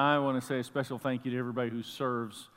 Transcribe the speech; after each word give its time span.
I 0.00 0.18
want 0.18 0.40
to 0.40 0.46
say 0.46 0.58
a 0.58 0.64
special 0.64 0.98
thank 0.98 1.26
you 1.26 1.30
to 1.32 1.38
everybody 1.38 1.68
who 1.68 1.82
serves 1.82 2.48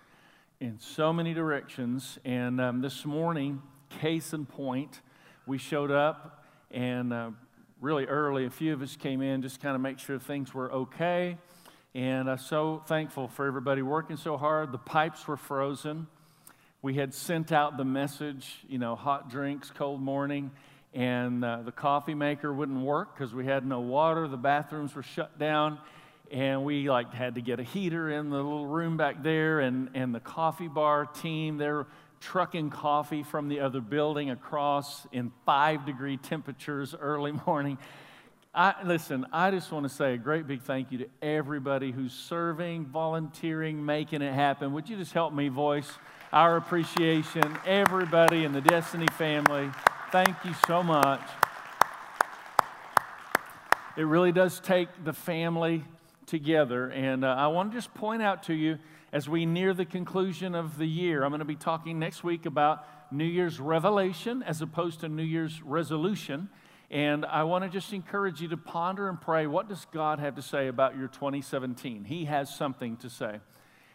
in 0.62 0.80
so 0.80 1.12
many 1.12 1.34
directions. 1.34 2.18
And 2.24 2.62
um, 2.62 2.80
this 2.80 3.04
morning, 3.04 3.62
case 4.00 4.32
in 4.32 4.46
point, 4.46 5.02
we 5.46 5.58
showed 5.58 5.92
up 5.92 6.46
and 6.72 7.12
uh, 7.12 7.32
really 7.82 8.06
early, 8.06 8.46
a 8.46 8.50
few 8.50 8.72
of 8.72 8.82
us 8.82 8.96
came 8.96 9.22
in 9.22 9.42
just 9.42 9.60
kind 9.60 9.76
of 9.76 9.82
make 9.82 10.00
sure 10.00 10.18
things 10.20 10.54
were 10.54 10.72
okay. 10.72 11.38
And 11.94 12.32
I'm 12.32 12.38
so 12.38 12.82
thankful 12.88 13.28
for 13.28 13.46
everybody 13.46 13.82
working 13.82 14.16
so 14.16 14.38
hard. 14.38 14.72
The 14.72 14.78
pipes 14.78 15.28
were 15.28 15.36
frozen. 15.36 16.08
We 16.82 16.94
had 16.94 17.14
sent 17.14 17.52
out 17.52 17.76
the 17.76 17.84
message, 17.84 18.60
you 18.70 18.78
know, 18.78 18.96
hot 18.96 19.30
drinks, 19.30 19.70
cold 19.70 20.02
morning, 20.02 20.50
and 20.94 21.44
uh, 21.44 21.64
the 21.66 21.74
coffee 21.74 22.16
maker 22.16 22.54
wouldn't 22.54 22.80
work 22.80 23.18
because 23.18 23.34
we 23.34 23.46
had 23.46 23.66
no 23.66 23.82
water. 23.82 24.30
The 24.30 24.38
bathrooms 24.38 24.96
were 24.96 25.04
shut 25.04 25.38
down, 25.38 25.80
and 26.34 26.64
we 26.66 26.90
like 26.90 27.14
had 27.14 27.36
to 27.36 27.42
get 27.42 27.60
a 27.60 27.64
heater 27.64 28.10
in 28.10 28.32
the 28.32 28.38
little 28.38 28.66
room 28.66 28.98
back 28.98 29.22
there. 29.22 29.60
And, 29.60 29.90
and 29.94 30.14
the 30.14 30.20
coffee 30.20 30.68
bar 30.68 31.06
team, 31.06 31.58
they're 31.58 31.86
trucking 32.22 32.72
coffee 32.72 33.22
from 33.22 33.50
the 33.50 33.60
other 33.60 33.82
building 33.82 34.32
across 34.32 35.06
in 35.12 35.32
five 35.46 35.86
degree 35.86 36.18
temperatures 36.18 36.96
early 37.00 37.32
morning. 37.46 37.78
I, 38.56 38.74
listen, 38.84 39.28
I 39.32 39.52
just 39.52 39.72
want 39.72 39.88
to 39.88 39.94
say 39.94 40.14
a 40.16 40.18
great 40.18 40.48
big 40.48 40.62
thank 40.62 40.92
you 40.92 41.00
to 41.00 41.08
everybody 41.22 41.92
who's 41.92 42.14
serving, 42.14 42.86
volunteering, 42.86 43.84
making 43.86 44.24
it 44.24 44.34
happen. 44.34 44.74
Would 44.74 44.90
you 44.90 44.98
just 44.98 45.14
help 45.14 45.34
me 45.34 45.50
voice 45.50 45.92
our 46.32 46.58
appreciation? 46.58 47.58
Everybody 47.66 48.44
in 48.44 48.54
the 48.54 48.62
Destiny 48.62 49.08
family, 49.18 49.70
thank 50.12 50.36
you 50.44 50.54
so 50.66 50.82
much. 50.82 51.22
It 53.96 54.04
really 54.04 54.32
does 54.32 54.60
take 54.60 54.88
the 55.04 55.14
family 55.14 55.84
together. 56.26 56.90
And 56.90 57.24
uh, 57.24 57.30
I 57.30 57.48
want 57.48 57.72
to 57.72 57.78
just 57.78 57.94
point 57.94 58.22
out 58.22 58.44
to 58.44 58.54
you 58.54 58.80
as 59.12 59.30
we 59.30 59.46
near 59.46 59.74
the 59.74 59.86
conclusion 59.86 60.56
of 60.56 60.78
the 60.78 60.88
year, 60.88 61.24
I'm 61.24 61.30
going 61.30 61.40
to 61.40 61.46
be 61.46 61.56
talking 61.56 62.00
next 62.00 62.24
week 62.24 62.46
about 62.46 62.86
New 63.12 63.26
Year's 63.26 63.60
revelation 63.60 64.42
as 64.44 64.62
opposed 64.62 65.02
to 65.02 65.10
New 65.10 65.24
Year's 65.24 65.62
resolution. 65.62 66.50
And 66.90 67.26
I 67.26 67.44
want 67.44 67.64
to 67.64 67.70
just 67.70 67.94
encourage 67.94 68.42
you 68.42 68.48
to 68.50 68.58
ponder 68.58 69.10
and 69.10 69.22
pray 69.22 69.48
what 69.48 69.70
does 69.70 69.86
God 69.92 70.20
have 70.20 70.36
to 70.36 70.42
say 70.42 70.68
about 70.68 70.98
your 70.98 71.08
2017? 71.08 72.06
He 72.06 72.26
has 72.26 72.54
something 72.54 72.98
to 72.98 73.10
say. 73.10 73.40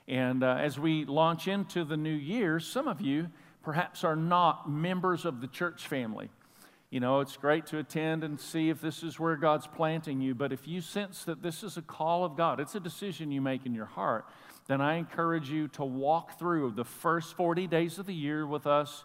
And 0.06 0.43
uh, 0.43 0.56
as 0.59 0.79
we 0.79 1.05
launch 1.05 1.49
into 1.49 1.84
the 1.84 1.97
new 1.97 2.15
year, 2.15 2.61
some 2.61 2.89
of 2.89 3.01
you 3.01 3.29
perhaps 3.62 4.05
are 4.05 4.17
not 4.17 4.71
members 4.71 5.25
of 5.25 5.41
the 5.41 5.47
church 5.47 5.87
family. 5.87 6.31
You 6.91 7.00
know, 7.00 7.20
it's 7.20 7.36
great 7.36 7.67
to 7.67 7.78
attend 7.78 8.25
and 8.25 8.41
see 8.41 8.70
if 8.70 8.81
this 8.81 9.03
is 9.03 9.20
where 9.20 9.36
God's 9.36 9.67
planting 9.67 10.22
you, 10.22 10.34
but 10.34 10.53
if 10.53 10.67
you 10.67 10.81
sense 10.81 11.25
that 11.25 11.42
this 11.42 11.62
is 11.62 11.77
a 11.77 11.83
call 11.83 12.25
of 12.25 12.34
God, 12.34 12.61
it's 12.61 12.75
a 12.75 12.81
decision 12.81 13.31
you 13.31 13.42
make 13.42 13.67
in 13.67 13.75
your 13.75 13.84
heart, 13.84 14.25
then 14.69 14.81
I 14.81 14.94
encourage 14.94 15.50
you 15.50 15.69
to 15.69 15.84
walk 15.84 16.39
through 16.39 16.72
the 16.72 16.84
first 16.84 17.34
40 17.36 17.66
days 17.66 17.98
of 17.98 18.06
the 18.06 18.14
year 18.14 18.47
with 18.47 18.66
us 18.66 19.05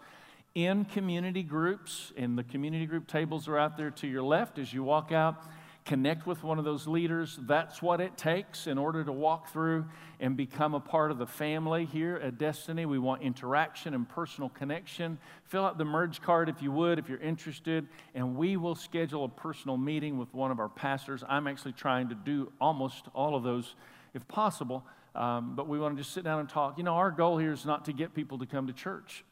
in 0.56 0.86
community 0.86 1.44
groups. 1.44 2.14
And 2.16 2.38
the 2.38 2.44
community 2.44 2.86
group 2.86 3.08
tables 3.08 3.48
are 3.48 3.58
out 3.58 3.76
there 3.76 3.92
to 3.92 4.08
your 4.08 4.24
left 4.24 4.60
as 4.60 4.74
you 4.74 4.84
walk 4.84 5.12
out 5.12 5.44
connect 5.86 6.26
with 6.26 6.44
one 6.44 6.60
of 6.60 6.66
those 6.66 6.88
leaders. 6.88 7.38
That's 7.42 7.82
what 7.82 8.00
it 8.00 8.18
takes 8.18 8.68
in 8.68 8.78
order 8.78 9.04
to 9.04 9.12
walk 9.12 9.52
through 9.52 9.86
and 10.20 10.38
become 10.38 10.74
a 10.74 10.80
part 10.80 11.12
of 11.12 11.18
the 11.18 11.28
family 11.28 11.86
here 11.86 12.16
at 12.24 12.38
Destiny. 12.38 12.86
We 12.86 13.00
want 13.00 13.22
interaction 13.22 13.94
and 13.94 14.08
personal 14.08 14.50
connection. 14.50 15.18
Fill 15.46 15.66
out 15.66 15.78
the 15.78 15.86
merge 15.86 16.22
card 16.22 16.48
if 16.48 16.62
you 16.62 16.72
would, 16.72 17.00
if 17.00 17.10
you're 17.10 17.20
interested, 17.20 17.88
and 18.16 18.36
we 18.36 18.56
will 18.56 18.76
schedule 18.76 19.26
a 19.26 19.30
personal 19.30 19.78
meeting 19.78 20.18
with 20.18 20.34
one 20.34 20.52
of 20.52 20.60
our 20.60 20.70
pastors. 20.70 21.24
I'm 21.28 21.48
actually 21.48 21.74
trying 21.74 22.10
to 22.10 22.16
do 22.16 22.52
almost 22.62 23.06
all 23.14 23.36
of 23.36 23.44
those 23.44 23.76
if 24.14 24.28
possible. 24.28 24.86
Um, 25.16 25.56
but 25.56 25.68
we 25.68 25.80
want 25.80 25.96
to 25.96 26.02
just 26.02 26.14
sit 26.14 26.24
down 26.24 26.40
and 26.40 26.50
talk. 26.50 26.78
You 26.78 26.84
know, 26.84 26.96
our 26.96 27.12
goal 27.12 27.38
here 27.38 27.52
is 27.52 27.66
not 27.66 27.86
to 27.86 27.94
get 27.94 28.16
people 28.16 28.40
to 28.40 28.46
come 28.46 28.68
to 28.68 28.74
church. 28.74 29.24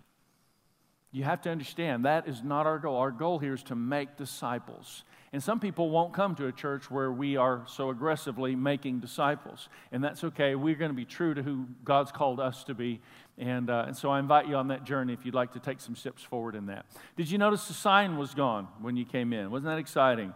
You 1.11 1.23
have 1.23 1.41
to 1.41 1.49
understand 1.49 2.05
that 2.05 2.27
is 2.27 2.43
not 2.43 2.65
our 2.65 2.79
goal. 2.79 2.97
Our 2.97 3.11
goal 3.11 3.39
here 3.39 3.53
is 3.53 3.63
to 3.63 3.75
make 3.75 4.15
disciples. 4.15 5.03
And 5.33 5.41
some 5.41 5.61
people 5.61 5.89
won't 5.89 6.13
come 6.13 6.35
to 6.35 6.47
a 6.47 6.51
church 6.51 6.91
where 6.91 7.09
we 7.09 7.37
are 7.37 7.63
so 7.65 7.89
aggressively 7.89 8.53
making 8.53 8.99
disciples. 8.99 9.69
And 9.93 10.03
that's 10.03 10.25
okay. 10.25 10.55
We're 10.55 10.75
going 10.75 10.91
to 10.91 10.95
be 10.95 11.05
true 11.05 11.33
to 11.33 11.41
who 11.41 11.67
God's 11.85 12.11
called 12.11 12.41
us 12.41 12.65
to 12.65 12.73
be. 12.73 12.99
And, 13.37 13.69
uh, 13.69 13.85
and 13.87 13.95
so 13.95 14.09
I 14.09 14.19
invite 14.19 14.47
you 14.47 14.55
on 14.55 14.67
that 14.67 14.83
journey 14.83 15.13
if 15.13 15.25
you'd 15.25 15.33
like 15.33 15.53
to 15.53 15.59
take 15.59 15.79
some 15.79 15.95
steps 15.95 16.21
forward 16.21 16.53
in 16.53 16.65
that. 16.65 16.85
Did 17.15 17.31
you 17.31 17.37
notice 17.37 17.65
the 17.67 17.73
sign 17.73 18.17
was 18.17 18.33
gone 18.33 18.67
when 18.81 18.97
you 18.97 19.05
came 19.05 19.31
in? 19.31 19.49
Wasn't 19.51 19.71
that 19.71 19.79
exciting? 19.79 20.33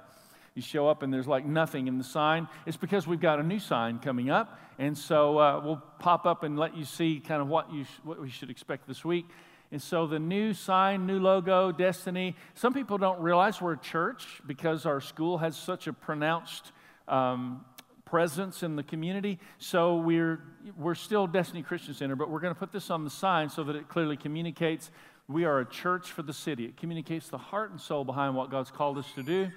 You 0.54 0.62
show 0.62 0.88
up 0.88 1.04
and 1.04 1.14
there's 1.14 1.28
like 1.28 1.46
nothing 1.46 1.90
in 1.90 1.98
the 1.98 2.04
sign. 2.06 2.48
It's 2.66 2.78
because 2.78 3.06
we've 3.06 3.20
got 3.20 3.40
a 3.40 3.44
new 3.44 3.60
sign 3.60 4.00
coming 4.00 4.30
up. 4.30 4.58
And 4.80 4.98
so 4.98 5.38
uh, 5.38 5.62
we'll 5.62 5.84
pop 6.00 6.26
up 6.26 6.44
and 6.44 6.58
let 6.58 6.78
you 6.78 6.86
see 6.86 7.20
kind 7.20 7.42
of 7.42 7.50
what, 7.50 7.74
you 7.74 7.84
sh- 7.84 8.00
what 8.06 8.22
we 8.22 8.30
should 8.30 8.50
expect 8.50 8.88
this 8.88 9.04
week. 9.04 9.26
And 9.76 9.82
so 9.82 10.08
the 10.08 10.20
new 10.20 10.54
sign, 10.54 11.06
new 11.06 11.20
logo, 11.20 11.70
Destiny, 11.70 12.38
some 12.54 12.74
people 12.74 12.98
don't 12.98 13.20
realize 13.20 13.60
we're 13.60 13.74
a 13.74 13.78
church 13.78 14.26
because 14.48 14.86
our 14.86 15.02
school 15.02 15.40
has 15.40 15.58
such 15.58 15.88
a 15.88 15.92
pronounced 15.92 16.72
um, 17.10 17.66
presence 18.06 18.64
in 18.64 18.78
the 18.78 18.84
community. 18.84 19.38
So 19.58 19.98
we're, 19.98 20.40
we're 20.78 20.96
still 20.96 21.28
Destiny 21.28 21.62
Christian 21.62 21.94
Center, 21.94 22.16
but 22.16 22.30
we're 22.30 22.40
going 22.40 22.54
to 22.54 22.58
put 22.58 22.72
this 22.72 22.90
on 22.90 23.04
the 23.04 23.10
sign 23.10 23.50
so 23.50 23.66
that 23.66 23.76
it 23.76 23.90
clearly 23.90 24.16
communicates 24.16 24.92
we 25.28 25.44
are 25.44 25.60
a 25.60 25.66
church 25.66 26.10
for 26.10 26.24
the 26.24 26.32
city. 26.32 26.64
It 26.64 26.78
communicates 26.78 27.28
the 27.28 27.38
heart 27.38 27.72
and 27.72 27.82
soul 27.82 28.06
behind 28.06 28.34
what 28.34 28.50
God's 28.50 28.72
called 28.72 28.98
us 28.98 29.12
to 29.16 29.24
do. 29.24 29.50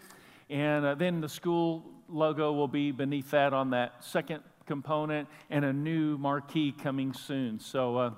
And 0.50 0.84
uh, 0.84 0.94
then 0.96 1.20
the 1.20 1.28
school 1.28 1.84
logo 2.08 2.52
will 2.52 2.66
be 2.66 2.90
beneath 2.90 3.30
that 3.30 3.52
on 3.52 3.70
that 3.70 4.02
second 4.02 4.42
component 4.66 5.28
and 5.48 5.64
a 5.64 5.72
new 5.72 6.18
marquee 6.18 6.72
coming 6.72 7.12
soon. 7.12 7.60
So, 7.60 7.96
uh, 7.96 8.10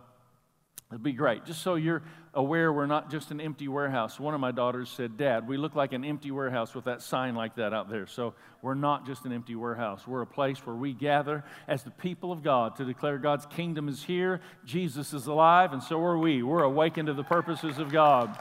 It'd 0.90 1.04
be 1.04 1.12
great. 1.12 1.44
Just 1.44 1.62
so 1.62 1.76
you're 1.76 2.02
aware, 2.34 2.72
we're 2.72 2.86
not 2.86 3.12
just 3.12 3.30
an 3.30 3.40
empty 3.40 3.68
warehouse. 3.68 4.18
One 4.18 4.34
of 4.34 4.40
my 4.40 4.50
daughters 4.50 4.88
said, 4.88 5.16
Dad, 5.16 5.46
we 5.46 5.56
look 5.56 5.76
like 5.76 5.92
an 5.92 6.04
empty 6.04 6.32
warehouse 6.32 6.74
with 6.74 6.84
that 6.86 7.00
sign 7.00 7.36
like 7.36 7.54
that 7.56 7.72
out 7.72 7.88
there. 7.88 8.08
So 8.08 8.34
we're 8.60 8.74
not 8.74 9.06
just 9.06 9.24
an 9.24 9.32
empty 9.32 9.54
warehouse. 9.54 10.04
We're 10.04 10.22
a 10.22 10.26
place 10.26 10.58
where 10.66 10.74
we 10.74 10.92
gather 10.92 11.44
as 11.68 11.84
the 11.84 11.92
people 11.92 12.32
of 12.32 12.42
God 12.42 12.74
to 12.76 12.84
declare 12.84 13.18
God's 13.18 13.46
kingdom 13.46 13.88
is 13.88 14.02
here, 14.02 14.40
Jesus 14.64 15.12
is 15.12 15.28
alive, 15.28 15.72
and 15.72 15.82
so 15.82 16.00
are 16.02 16.18
we. 16.18 16.42
We're 16.42 16.64
awakened 16.64 17.06
to 17.06 17.14
the 17.14 17.24
purposes 17.24 17.78
of 17.78 17.92
God. 17.92 18.36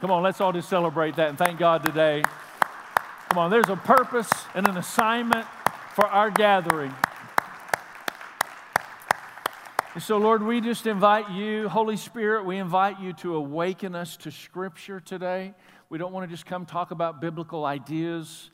Come 0.00 0.10
on, 0.10 0.24
let's 0.24 0.40
all 0.40 0.52
just 0.52 0.68
celebrate 0.68 1.14
that 1.16 1.28
and 1.28 1.38
thank 1.38 1.58
God 1.58 1.84
today. 1.84 2.24
Come 3.28 3.38
on, 3.38 3.50
there's 3.50 3.68
a 3.68 3.76
purpose 3.76 4.30
and 4.54 4.66
an 4.66 4.76
assignment 4.76 5.46
for 5.94 6.06
our 6.06 6.30
gathering. 6.30 6.92
And 9.96 10.02
so, 10.02 10.18
Lord, 10.18 10.42
we 10.42 10.60
just 10.60 10.86
invite 10.86 11.30
you, 11.30 11.70
Holy 11.70 11.96
Spirit, 11.96 12.44
we 12.44 12.58
invite 12.58 13.00
you 13.00 13.14
to 13.14 13.34
awaken 13.34 13.94
us 13.94 14.18
to 14.18 14.30
Scripture 14.30 15.00
today. 15.00 15.54
We 15.88 15.96
don't 15.96 16.12
want 16.12 16.28
to 16.28 16.30
just 16.30 16.44
come 16.44 16.66
talk 16.66 16.90
about 16.90 17.18
biblical 17.18 17.64
ideas 17.64 18.50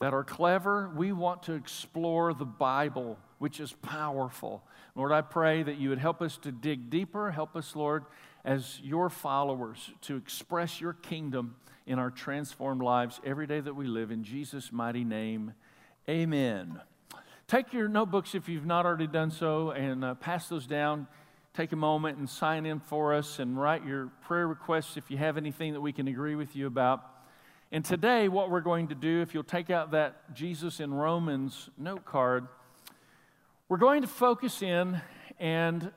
that 0.00 0.14
are 0.14 0.24
clever. 0.24 0.90
We 0.96 1.12
want 1.12 1.42
to 1.42 1.52
explore 1.52 2.32
the 2.32 2.46
Bible, 2.46 3.18
which 3.36 3.60
is 3.60 3.74
powerful. 3.82 4.64
Lord, 4.94 5.12
I 5.12 5.20
pray 5.20 5.62
that 5.64 5.76
you 5.76 5.90
would 5.90 5.98
help 5.98 6.22
us 6.22 6.38
to 6.38 6.50
dig 6.50 6.88
deeper. 6.88 7.30
Help 7.30 7.56
us, 7.56 7.76
Lord, 7.76 8.06
as 8.42 8.80
your 8.82 9.10
followers, 9.10 9.90
to 10.00 10.16
express 10.16 10.80
your 10.80 10.94
kingdom 10.94 11.56
in 11.86 11.98
our 11.98 12.10
transformed 12.10 12.80
lives 12.80 13.20
every 13.22 13.46
day 13.46 13.60
that 13.60 13.76
we 13.76 13.86
live. 13.86 14.10
In 14.10 14.24
Jesus' 14.24 14.72
mighty 14.72 15.04
name, 15.04 15.52
amen. 16.08 16.80
Take 17.48 17.72
your 17.72 17.86
notebooks 17.86 18.34
if 18.34 18.48
you've 18.48 18.66
not 18.66 18.86
already 18.86 19.06
done 19.06 19.30
so 19.30 19.70
and 19.70 20.04
uh, 20.04 20.14
pass 20.14 20.48
those 20.48 20.66
down. 20.66 21.06
Take 21.54 21.70
a 21.70 21.76
moment 21.76 22.18
and 22.18 22.28
sign 22.28 22.66
in 22.66 22.80
for 22.80 23.14
us 23.14 23.38
and 23.38 23.56
write 23.56 23.86
your 23.86 24.08
prayer 24.22 24.48
requests 24.48 24.96
if 24.96 25.12
you 25.12 25.16
have 25.18 25.36
anything 25.36 25.72
that 25.74 25.80
we 25.80 25.92
can 25.92 26.08
agree 26.08 26.34
with 26.34 26.56
you 26.56 26.66
about. 26.66 27.04
And 27.70 27.84
today, 27.84 28.26
what 28.26 28.50
we're 28.50 28.62
going 28.62 28.88
to 28.88 28.96
do, 28.96 29.22
if 29.22 29.32
you'll 29.32 29.44
take 29.44 29.70
out 29.70 29.92
that 29.92 30.34
Jesus 30.34 30.80
in 30.80 30.92
Romans 30.92 31.70
note 31.78 32.04
card, 32.04 32.48
we're 33.68 33.76
going 33.76 34.02
to 34.02 34.08
focus 34.08 34.60
in 34.60 35.00
and 35.38 35.92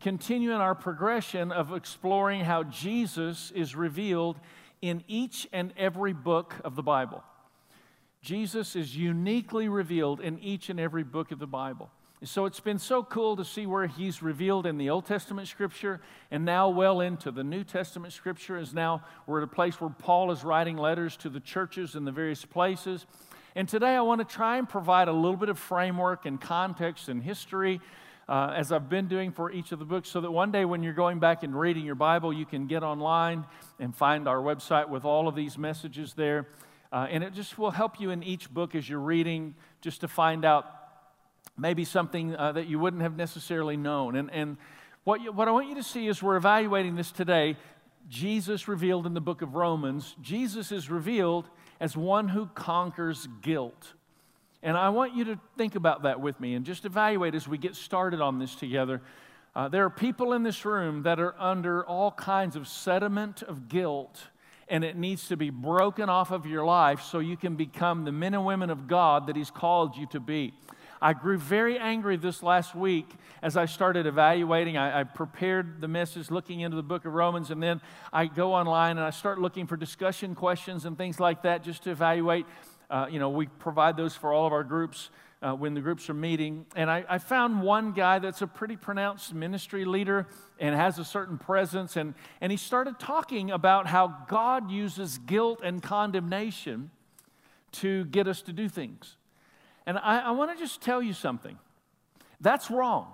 continue 0.00 0.52
in 0.52 0.60
our 0.62 0.74
progression 0.74 1.52
of 1.52 1.74
exploring 1.74 2.40
how 2.40 2.62
Jesus 2.62 3.52
is 3.54 3.76
revealed 3.76 4.40
in 4.80 5.04
each 5.06 5.46
and 5.52 5.74
every 5.76 6.14
book 6.14 6.54
of 6.64 6.76
the 6.76 6.82
Bible. 6.82 7.22
Jesus 8.24 8.74
is 8.74 8.96
uniquely 8.96 9.68
revealed 9.68 10.18
in 10.18 10.38
each 10.38 10.70
and 10.70 10.80
every 10.80 11.02
book 11.02 11.30
of 11.30 11.38
the 11.38 11.46
Bible. 11.46 11.90
So 12.22 12.46
it's 12.46 12.58
been 12.58 12.78
so 12.78 13.02
cool 13.02 13.36
to 13.36 13.44
see 13.44 13.66
where 13.66 13.86
he's 13.86 14.22
revealed 14.22 14.64
in 14.64 14.78
the 14.78 14.88
Old 14.88 15.04
Testament 15.04 15.46
scripture 15.46 16.00
and 16.30 16.42
now 16.42 16.70
well 16.70 17.02
into 17.02 17.30
the 17.30 17.44
New 17.44 17.64
Testament 17.64 18.14
scripture 18.14 18.56
is 18.56 18.72
now 18.72 19.04
we're 19.26 19.42
at 19.42 19.44
a 19.44 19.46
place 19.46 19.78
where 19.78 19.90
Paul 19.90 20.32
is 20.32 20.42
writing 20.42 20.78
letters 20.78 21.18
to 21.18 21.28
the 21.28 21.38
churches 21.38 21.96
in 21.96 22.06
the 22.06 22.12
various 22.12 22.46
places. 22.46 23.04
And 23.54 23.68
today 23.68 23.94
I 23.94 24.00
want 24.00 24.26
to 24.26 24.34
try 24.34 24.56
and 24.56 24.66
provide 24.66 25.08
a 25.08 25.12
little 25.12 25.36
bit 25.36 25.50
of 25.50 25.58
framework 25.58 26.24
and 26.24 26.40
context 26.40 27.10
and 27.10 27.22
history 27.22 27.82
uh, 28.26 28.54
as 28.56 28.72
I've 28.72 28.88
been 28.88 29.06
doing 29.06 29.32
for 29.32 29.52
each 29.52 29.70
of 29.70 29.78
the 29.78 29.84
books, 29.84 30.08
so 30.08 30.22
that 30.22 30.30
one 30.30 30.50
day 30.50 30.64
when 30.64 30.82
you're 30.82 30.94
going 30.94 31.18
back 31.18 31.42
and 31.42 31.54
reading 31.54 31.84
your 31.84 31.94
Bible, 31.94 32.32
you 32.32 32.46
can 32.46 32.66
get 32.68 32.82
online 32.82 33.44
and 33.78 33.94
find 33.94 34.26
our 34.26 34.38
website 34.38 34.88
with 34.88 35.04
all 35.04 35.28
of 35.28 35.34
these 35.34 35.58
messages 35.58 36.14
there. 36.14 36.46
Uh, 36.94 37.08
and 37.10 37.24
it 37.24 37.32
just 37.32 37.58
will 37.58 37.72
help 37.72 37.98
you 37.98 38.10
in 38.10 38.22
each 38.22 38.48
book 38.48 38.76
as 38.76 38.88
you're 38.88 39.00
reading 39.00 39.56
just 39.80 40.02
to 40.02 40.06
find 40.06 40.44
out 40.44 40.64
maybe 41.58 41.84
something 41.84 42.36
uh, 42.36 42.52
that 42.52 42.68
you 42.68 42.78
wouldn't 42.78 43.02
have 43.02 43.16
necessarily 43.16 43.76
known. 43.76 44.14
And, 44.14 44.30
and 44.30 44.56
what, 45.02 45.20
you, 45.20 45.32
what 45.32 45.48
I 45.48 45.50
want 45.50 45.68
you 45.68 45.74
to 45.74 45.82
see 45.82 46.06
is 46.06 46.22
we're 46.22 46.36
evaluating 46.36 46.94
this 46.94 47.10
today. 47.10 47.56
Jesus 48.08 48.68
revealed 48.68 49.06
in 49.06 49.14
the 49.14 49.20
book 49.20 49.42
of 49.42 49.56
Romans, 49.56 50.14
Jesus 50.22 50.70
is 50.70 50.88
revealed 50.88 51.50
as 51.80 51.96
one 51.96 52.28
who 52.28 52.46
conquers 52.54 53.26
guilt. 53.42 53.94
And 54.62 54.76
I 54.76 54.90
want 54.90 55.16
you 55.16 55.24
to 55.24 55.40
think 55.58 55.74
about 55.74 56.04
that 56.04 56.20
with 56.20 56.38
me 56.38 56.54
and 56.54 56.64
just 56.64 56.84
evaluate 56.84 57.34
as 57.34 57.48
we 57.48 57.58
get 57.58 57.74
started 57.74 58.20
on 58.20 58.38
this 58.38 58.54
together. 58.54 59.02
Uh, 59.56 59.66
there 59.66 59.84
are 59.84 59.90
people 59.90 60.32
in 60.32 60.44
this 60.44 60.64
room 60.64 61.02
that 61.02 61.18
are 61.18 61.34
under 61.40 61.84
all 61.84 62.12
kinds 62.12 62.54
of 62.54 62.68
sediment 62.68 63.42
of 63.42 63.66
guilt, 63.66 64.28
and 64.68 64.84
it 64.84 64.96
needs 64.96 65.28
to 65.28 65.36
be 65.36 65.50
broken 65.50 66.08
off 66.08 66.30
of 66.30 66.46
your 66.46 66.64
life 66.64 67.02
so 67.02 67.18
you 67.18 67.36
can 67.36 67.56
become 67.56 68.04
the 68.04 68.12
men 68.12 68.34
and 68.34 68.44
women 68.44 68.70
of 68.70 68.86
God 68.86 69.26
that 69.26 69.36
He's 69.36 69.50
called 69.50 69.96
you 69.96 70.06
to 70.08 70.20
be. 70.20 70.54
I 71.02 71.12
grew 71.12 71.36
very 71.36 71.78
angry 71.78 72.16
this 72.16 72.42
last 72.42 72.74
week 72.74 73.10
as 73.42 73.58
I 73.58 73.66
started 73.66 74.06
evaluating. 74.06 74.78
I, 74.78 75.00
I, 75.00 75.04
prepared 75.04 75.82
the 75.82 75.88
message 75.88 76.30
looking 76.30 76.60
into 76.60 76.76
the 76.76 76.82
book 76.82 77.04
of 77.04 77.12
Romans, 77.12 77.50
and 77.50 77.62
then 77.62 77.82
I 78.10 78.24
go 78.24 78.54
online 78.54 78.96
and 78.96 79.06
I 79.06 79.10
start 79.10 79.38
looking 79.38 79.66
for 79.66 79.76
discussion 79.76 80.34
questions 80.34 80.86
and 80.86 80.96
things 80.96 81.20
like 81.20 81.42
that 81.42 81.62
just 81.62 81.84
to 81.84 81.90
evaluate. 81.90 82.46
Uh, 82.88 83.06
you 83.10 83.18
know, 83.18 83.28
we 83.28 83.46
provide 83.46 83.98
those 83.98 84.14
for 84.14 84.32
all 84.32 84.46
of 84.46 84.52
our 84.54 84.64
groups 84.64 85.10
uh, 85.44 85.54
when 85.54 85.74
the 85.74 85.80
groups 85.80 86.08
are 86.08 86.14
meeting. 86.14 86.64
And 86.74 86.90
I, 86.90 87.04
I, 87.06 87.18
found 87.18 87.60
one 87.60 87.92
guy 87.92 88.18
that's 88.18 88.40
a 88.40 88.46
pretty 88.46 88.76
pronounced 88.76 89.34
ministry 89.34 89.84
leader 89.84 90.26
and 90.58 90.74
has 90.74 90.98
a 90.98 91.04
certain 91.04 91.36
presence. 91.36 91.96
And, 91.96 92.14
and 92.40 92.50
he 92.50 92.56
started 92.56 92.98
talking 92.98 93.50
about 93.50 93.86
how 93.86 94.16
God 94.26 94.70
uses 94.70 95.18
guilt 95.18 95.60
and 95.62 95.82
condemnation 95.82 96.90
to 97.72 98.06
get 98.06 98.26
us 98.26 98.40
to 98.42 98.52
do 98.54 98.70
things. 98.70 99.16
And 99.86 99.98
I, 99.98 100.20
I 100.20 100.30
want 100.30 100.56
to 100.56 100.58
just 100.58 100.80
tell 100.80 101.02
you 101.02 101.12
something 101.12 101.58
that's 102.40 102.70
wrong. 102.70 103.08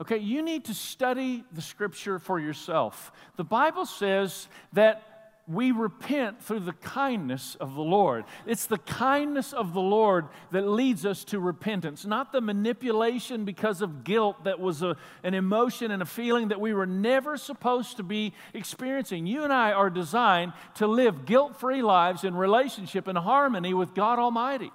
Okay, 0.00 0.18
you 0.18 0.40
need 0.40 0.64
to 0.66 0.74
study 0.74 1.44
the 1.52 1.60
scripture 1.60 2.18
for 2.18 2.40
yourself. 2.40 3.12
The 3.36 3.44
Bible 3.44 3.84
says 3.84 4.48
that 4.72 5.09
we 5.50 5.72
repent 5.72 6.42
through 6.42 6.60
the 6.60 6.72
kindness 6.74 7.56
of 7.56 7.74
the 7.74 7.82
Lord. 7.82 8.24
It's 8.46 8.66
the 8.66 8.78
kindness 8.78 9.52
of 9.52 9.74
the 9.74 9.80
Lord 9.80 10.28
that 10.52 10.68
leads 10.68 11.04
us 11.04 11.24
to 11.24 11.40
repentance, 11.40 12.06
not 12.06 12.30
the 12.30 12.40
manipulation 12.40 13.44
because 13.44 13.82
of 13.82 14.04
guilt 14.04 14.44
that 14.44 14.60
was 14.60 14.82
a, 14.82 14.96
an 15.24 15.34
emotion 15.34 15.90
and 15.90 16.02
a 16.02 16.06
feeling 16.06 16.48
that 16.48 16.60
we 16.60 16.72
were 16.72 16.86
never 16.86 17.36
supposed 17.36 17.96
to 17.96 18.04
be 18.04 18.32
experiencing. 18.54 19.26
You 19.26 19.42
and 19.42 19.52
I 19.52 19.72
are 19.72 19.90
designed 19.90 20.52
to 20.76 20.86
live 20.86 21.26
guilt 21.26 21.58
free 21.58 21.82
lives 21.82 22.22
in 22.22 22.34
relationship 22.34 23.08
and 23.08 23.18
harmony 23.18 23.74
with 23.74 23.92
God 23.92 24.20
Almighty. 24.20 24.70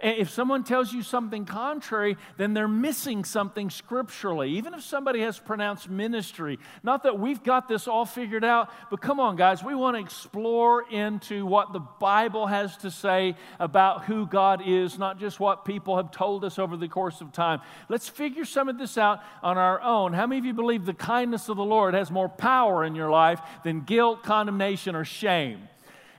If 0.00 0.30
someone 0.30 0.64
tells 0.64 0.92
you 0.92 1.02
something 1.02 1.44
contrary, 1.44 2.16
then 2.36 2.52
they're 2.52 2.68
missing 2.68 3.24
something 3.24 3.70
scripturally. 3.70 4.50
Even 4.52 4.74
if 4.74 4.82
somebody 4.82 5.20
has 5.20 5.38
pronounced 5.38 5.88
ministry, 5.88 6.58
not 6.82 7.04
that 7.04 7.18
we've 7.18 7.42
got 7.42 7.68
this 7.68 7.88
all 7.88 8.04
figured 8.04 8.44
out, 8.44 8.70
but 8.90 9.00
come 9.00 9.20
on, 9.20 9.36
guys, 9.36 9.62
we 9.62 9.74
want 9.74 9.96
to 9.96 10.02
explore 10.02 10.84
into 10.90 11.46
what 11.46 11.72
the 11.72 11.80
Bible 11.80 12.46
has 12.46 12.76
to 12.78 12.90
say 12.90 13.36
about 13.58 14.04
who 14.04 14.26
God 14.26 14.62
is, 14.66 14.98
not 14.98 15.18
just 15.18 15.40
what 15.40 15.64
people 15.64 15.96
have 15.96 16.10
told 16.10 16.44
us 16.44 16.58
over 16.58 16.76
the 16.76 16.88
course 16.88 17.20
of 17.20 17.32
time. 17.32 17.60
Let's 17.88 18.08
figure 18.08 18.44
some 18.44 18.68
of 18.68 18.78
this 18.78 18.98
out 18.98 19.22
on 19.42 19.58
our 19.58 19.80
own. 19.80 20.12
How 20.12 20.26
many 20.26 20.38
of 20.38 20.44
you 20.44 20.54
believe 20.54 20.84
the 20.84 20.94
kindness 20.94 21.48
of 21.48 21.56
the 21.56 21.64
Lord 21.64 21.94
has 21.94 22.10
more 22.10 22.28
power 22.28 22.84
in 22.84 22.94
your 22.94 23.10
life 23.10 23.40
than 23.62 23.82
guilt, 23.82 24.22
condemnation, 24.22 24.94
or 24.94 25.04
shame? 25.04 25.68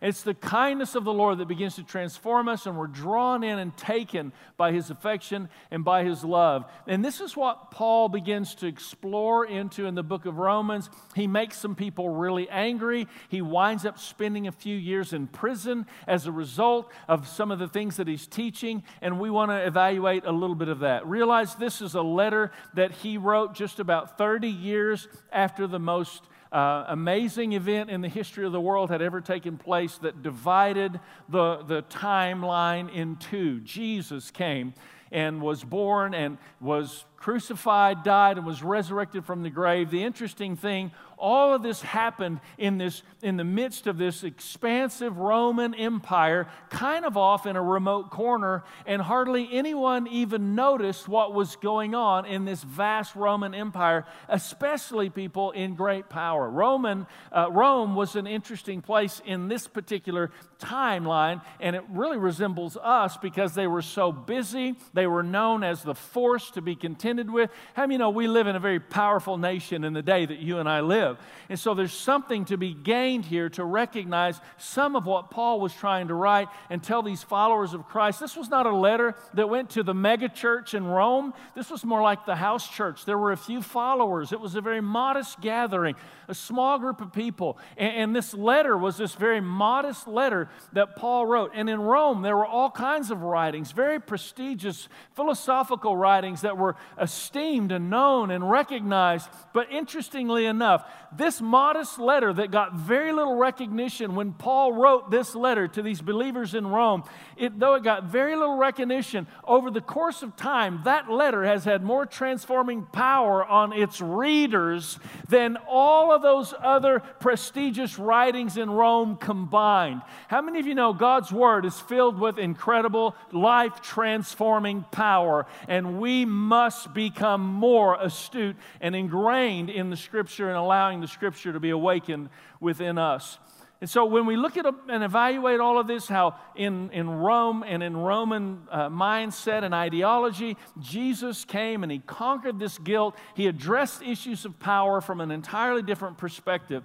It's 0.02 0.24
the 0.24 0.34
kindness 0.34 0.96
of 0.96 1.04
the 1.04 1.14
Lord 1.14 1.38
that 1.38 1.48
begins 1.48 1.76
to 1.76 1.84
transform 1.84 2.48
us, 2.48 2.66
and 2.66 2.78
we're 2.78 2.88
drawn 2.88 3.44
in 3.44 3.60
and 3.60 3.76
taken 3.78 4.34
by 4.58 4.72
His 4.72 4.90
affection 4.90 5.50
and 5.72 5.84
by 5.84 6.04
His 6.04 6.24
love. 6.24 6.66
And 6.88 7.04
this 7.04 7.22
is 7.22 7.36
what 7.36 7.72
Paul 7.72 8.10
begins 8.10 8.56
to 8.56 8.68
explore 8.68 9.46
into 9.46 9.86
in 9.86 9.96
the 9.96 10.04
book 10.04 10.26
of 10.26 10.38
Romans. 10.38 10.90
He 11.16 11.28
makes 11.28 11.58
some 11.58 11.76
people 11.76 12.10
really 12.10 12.50
angry. 12.50 13.08
He 13.30 13.42
winds 13.42 13.86
up 13.86 14.00
spending 14.00 14.48
a 14.48 14.52
few 14.52 14.76
years 14.76 15.14
in 15.14 15.28
prison 15.28 15.86
as 16.08 16.28
a 16.28 16.32
result 16.32 16.92
of 17.08 17.28
some 17.28 17.52
of 17.52 17.60
the 17.60 17.68
things 17.68 17.98
that 17.98 18.08
he's 18.08 18.28
teaching, 18.28 18.84
and 19.02 19.20
we 19.20 19.30
want 19.30 19.52
to 19.52 19.66
evaluate 19.66 20.26
a 20.26 20.32
little 20.32 20.56
bit 20.56 20.70
of 20.70 20.80
that. 20.80 21.08
Realize 21.08 21.56
this 21.56 21.82
is 21.82 21.96
a 21.96 22.02
letter 22.02 22.52
that 22.74 22.92
he 22.92 23.18
wrote 23.18 23.54
just 23.54 23.80
about 23.80 24.18
30 24.18 24.48
years 24.48 25.08
after 25.32 25.68
the 25.68 25.80
most 25.80 26.24
uh, 26.52 26.86
amazing 26.88 27.54
event 27.54 27.90
in 27.90 28.02
the 28.02 28.10
history 28.10 28.46
of 28.46 28.52
the 28.52 28.62
world 28.62 28.90
had 28.90 29.02
ever 29.02 29.22
taken 29.22 29.58
place 29.58 29.98
that 30.00 30.22
divided 30.24 31.00
the, 31.30 31.64
the 31.64 31.84
timeline 31.84 32.94
in 32.94 33.16
two. 33.18 33.60
Jesus 33.62 34.32
came 34.32 34.74
and 35.12 35.42
was 35.42 35.64
born 35.64 36.14
and 36.14 36.38
was 36.60 37.06
crucified, 37.18 38.04
died, 38.04 38.38
and 38.38 38.46
was 38.46 38.62
resurrected 38.62 39.26
from 39.26 39.44
the 39.44 39.50
grave. 39.50 39.90
The 39.90 40.04
interesting 40.04 40.56
thing, 40.56 40.92
all 41.18 41.54
of 41.54 41.64
this 41.64 41.82
happened 41.82 42.40
in, 42.58 42.78
this, 42.78 43.04
in 43.22 43.38
the 43.38 43.44
midst 43.44 43.88
of 43.88 43.98
this 43.98 44.24
expansive 44.24 45.18
Roman 45.18 45.74
Empire, 45.74 46.48
kind 46.70 47.06
of 47.06 47.18
off 47.18 47.46
in 47.46 47.56
a 47.56 47.62
remote 47.62 48.10
corner, 48.10 48.64
and 48.86 49.02
hardly 49.02 49.48
anyone 49.52 50.08
even 50.08 50.56
noticed 50.56 51.08
what 51.08 51.34
was 51.34 51.56
going 51.58 51.96
on 51.96 52.26
in 52.26 52.46
this 52.46 52.64
vast 52.64 53.16
Roman 53.16 53.54
Empire, 53.54 54.06
especially 54.28 55.10
people 55.10 55.52
in 55.52 55.76
great 55.76 56.10
power. 56.10 56.50
Roman, 56.50 57.08
uh, 57.32 57.50
Rome 57.52 57.96
was 57.96 58.16
an 58.16 58.28
interesting 58.28 58.82
place 58.82 59.22
in 59.26 59.48
this 59.48 59.68
particular 59.68 60.32
timeline, 60.60 61.42
and 61.60 61.76
it 61.76 61.84
really 61.90 62.18
resembles 62.18 62.78
us 62.78 63.18
because 63.18 63.56
they 63.56 63.68
were 63.68 63.82
so 63.82 64.12
busy. 64.12 64.76
They 64.94 65.08
were 65.08 65.24
known 65.24 65.64
as 65.64 65.84
the 65.84 65.96
force 65.96 66.52
to 66.52 66.62
be 66.62 66.76
contended 66.76 67.30
with. 67.30 67.50
How 67.74 67.84
many 67.84 67.98
know 67.98 68.10
we 68.10 68.28
live 68.28 68.48
in 68.48 68.56
a 68.56 68.60
very 68.60 68.80
powerful 68.80 69.38
nation 69.38 69.84
in 69.84 69.94
the 69.94 70.02
day 70.02 70.26
that 70.26 70.40
you 70.40 70.60
and 70.60 70.68
I 70.68 70.82
live? 70.82 71.05
And 71.50 71.60
so 71.60 71.74
there's 71.74 71.94
something 71.94 72.46
to 72.46 72.58
be 72.58 72.74
gained 72.74 73.26
here 73.26 73.50
to 73.50 73.64
recognize 73.64 74.40
some 74.58 74.96
of 74.96 75.06
what 75.06 75.30
Paul 75.30 75.60
was 75.60 75.74
trying 75.74 76.08
to 76.08 76.14
write 76.14 76.48
and 76.70 76.84
tell 76.84 77.02
these 77.02 77.24
followers 77.24 77.74
of 77.74 77.88
Christ. 77.88 78.20
This 78.20 78.36
was 78.36 78.50
not 78.50 78.66
a 78.66 78.76
letter 78.76 79.16
that 79.34 79.50
went 79.50 79.70
to 79.72 79.84
the 79.84 79.94
mega 79.94 80.30
church 80.30 80.74
in 80.74 80.86
Rome, 80.86 81.34
this 81.56 81.70
was 81.70 81.86
more 81.86 82.02
like 82.02 82.26
the 82.26 82.36
house 82.36 82.68
church. 82.70 83.06
There 83.06 83.18
were 83.18 83.32
a 83.32 83.38
few 83.38 83.62
followers, 83.62 84.32
it 84.32 84.40
was 84.40 84.56
a 84.56 84.62
very 84.62 84.82
modest 84.82 85.42
gathering, 85.42 85.96
a 86.28 86.34
small 86.34 86.80
group 86.80 87.02
of 87.02 87.14
people. 87.14 87.58
And, 87.78 87.96
and 87.96 88.16
this 88.16 88.34
letter 88.34 88.78
was 88.78 88.98
this 88.98 89.16
very 89.16 89.42
modest 89.42 90.08
letter 90.08 90.50
that 90.74 90.96
Paul 90.96 91.26
wrote. 91.26 91.52
And 91.54 91.70
in 91.70 91.82
Rome, 91.82 92.22
there 92.22 92.36
were 92.36 92.46
all 92.46 92.72
kinds 92.72 93.12
of 93.12 93.22
writings, 93.22 93.72
very 93.72 94.00
prestigious 94.00 94.88
philosophical 95.14 95.96
writings 95.96 96.42
that 96.42 96.58
were 96.58 96.76
esteemed 97.00 97.72
and 97.72 97.90
known 97.90 98.32
and 98.32 98.50
recognized. 98.50 99.30
But 99.54 99.72
interestingly 99.72 100.46
enough, 100.46 100.90
this 101.18 101.42
modest 101.42 102.00
letter 102.00 102.34
that 102.34 102.52
got 102.52 102.74
very 102.74 103.12
little 103.12 103.36
recognition 103.36 104.16
when 104.16 104.34
Paul 104.34 104.74
wrote 104.74 105.12
this 105.12 105.36
letter 105.36 105.68
to 105.70 105.82
these 105.82 106.02
believers 106.02 106.54
in 106.54 106.68
Rome, 106.68 107.04
it, 107.38 107.58
though 107.60 107.76
it 107.76 107.84
got 107.84 108.06
very 108.06 108.36
little 108.36 108.58
recognition 108.58 109.28
over 109.44 109.72
the 109.72 109.82
course 109.82 110.24
of 110.24 110.36
time, 110.36 110.82
that 110.86 111.10
letter 111.10 111.44
has 111.44 111.64
had 111.64 111.84
more 111.84 112.06
transforming 112.06 112.86
power 112.86 113.46
on 113.46 113.74
its 113.74 114.02
readers 114.02 115.00
than 115.30 115.58
all 115.68 116.14
of 116.14 116.22
those 116.22 116.54
other 116.62 117.00
prestigious 117.00 117.98
writings 117.98 118.58
in 118.58 118.70
Rome 118.70 119.18
combined. 119.18 120.02
How 120.28 120.42
many 120.42 120.60
of 120.60 120.68
you 120.68 120.76
know 120.76 120.94
God's 120.94 121.32
Word 121.32 121.66
is 121.66 121.80
filled 121.80 122.20
with 122.20 122.38
incredible, 122.38 123.16
life 123.32 123.82
transforming 123.82 124.86
power, 124.92 125.46
and 125.68 126.00
we 126.00 126.26
must 126.26 126.94
become 126.94 127.42
more 127.42 127.98
astute 128.02 128.56
and 128.82 128.96
ingrained 128.96 129.70
in 129.70 129.90
the 129.90 129.98
Scripture 129.98 130.48
and 130.50 130.58
allowing 130.86 131.02
the 131.02 131.08
Scripture 131.08 131.52
to 131.52 131.60
be 131.60 131.72
awakened 131.72 132.30
within 132.60 133.00
us. 133.00 133.40
And 133.82 133.90
so 133.90 134.06
when 134.06 134.28
we 134.28 134.36
look 134.36 134.56
at 134.56 134.66
and 134.88 135.04
evaluate 135.04 135.60
all 135.60 135.80
of 135.80 135.88
this, 135.88 136.08
how 136.08 136.36
in, 136.56 136.92
in 136.92 137.10
Rome 137.10 137.64
and 137.68 137.82
in 137.82 137.98
Roman 137.98 138.68
uh, 138.70 138.90
mindset 138.90 139.64
and 139.64 139.74
ideology, 139.74 140.58
Jesus 140.80 141.44
came 141.44 141.82
and 141.82 141.92
he 141.92 142.00
conquered 142.00 142.60
this 142.60 142.78
guilt. 142.78 143.16
He 143.34 143.48
addressed 143.48 144.04
issues 144.04 144.46
of 144.46 144.60
power 144.60 145.02
from 145.02 145.22
an 145.22 145.32
entirely 145.32 145.82
different 145.82 146.20
perspective. 146.20 146.84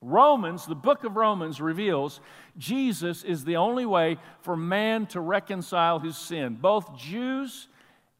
Romans, 0.00 0.66
the 0.66 0.74
book 0.74 1.04
of 1.04 1.16
Romans 1.16 1.60
reveals 1.60 2.20
Jesus 2.58 3.22
is 3.22 3.44
the 3.44 3.56
only 3.56 3.86
way 3.86 4.18
for 4.40 4.56
man 4.56 5.06
to 5.06 5.20
reconcile 5.20 6.00
his 6.00 6.16
sin, 6.16 6.58
both 6.60 6.98
Jews 6.98 7.68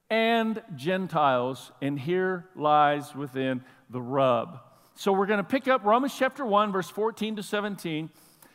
and 0.09 0.62
Gentiles. 0.76 1.73
And 1.82 1.99
here 1.99 2.47
lies 2.54 3.16
within 3.16 3.64
the 3.90 4.00
rub. 4.00 4.61
So 5.02 5.12
we're 5.12 5.26
going 5.26 5.38
to 5.38 5.42
pick 5.42 5.66
up 5.66 5.85
Romans 5.85 6.14
chapter 6.16 6.47
1, 6.47 6.71
verse 6.71 6.88
14 6.88 7.35
to 7.35 7.42
17. 7.42 8.09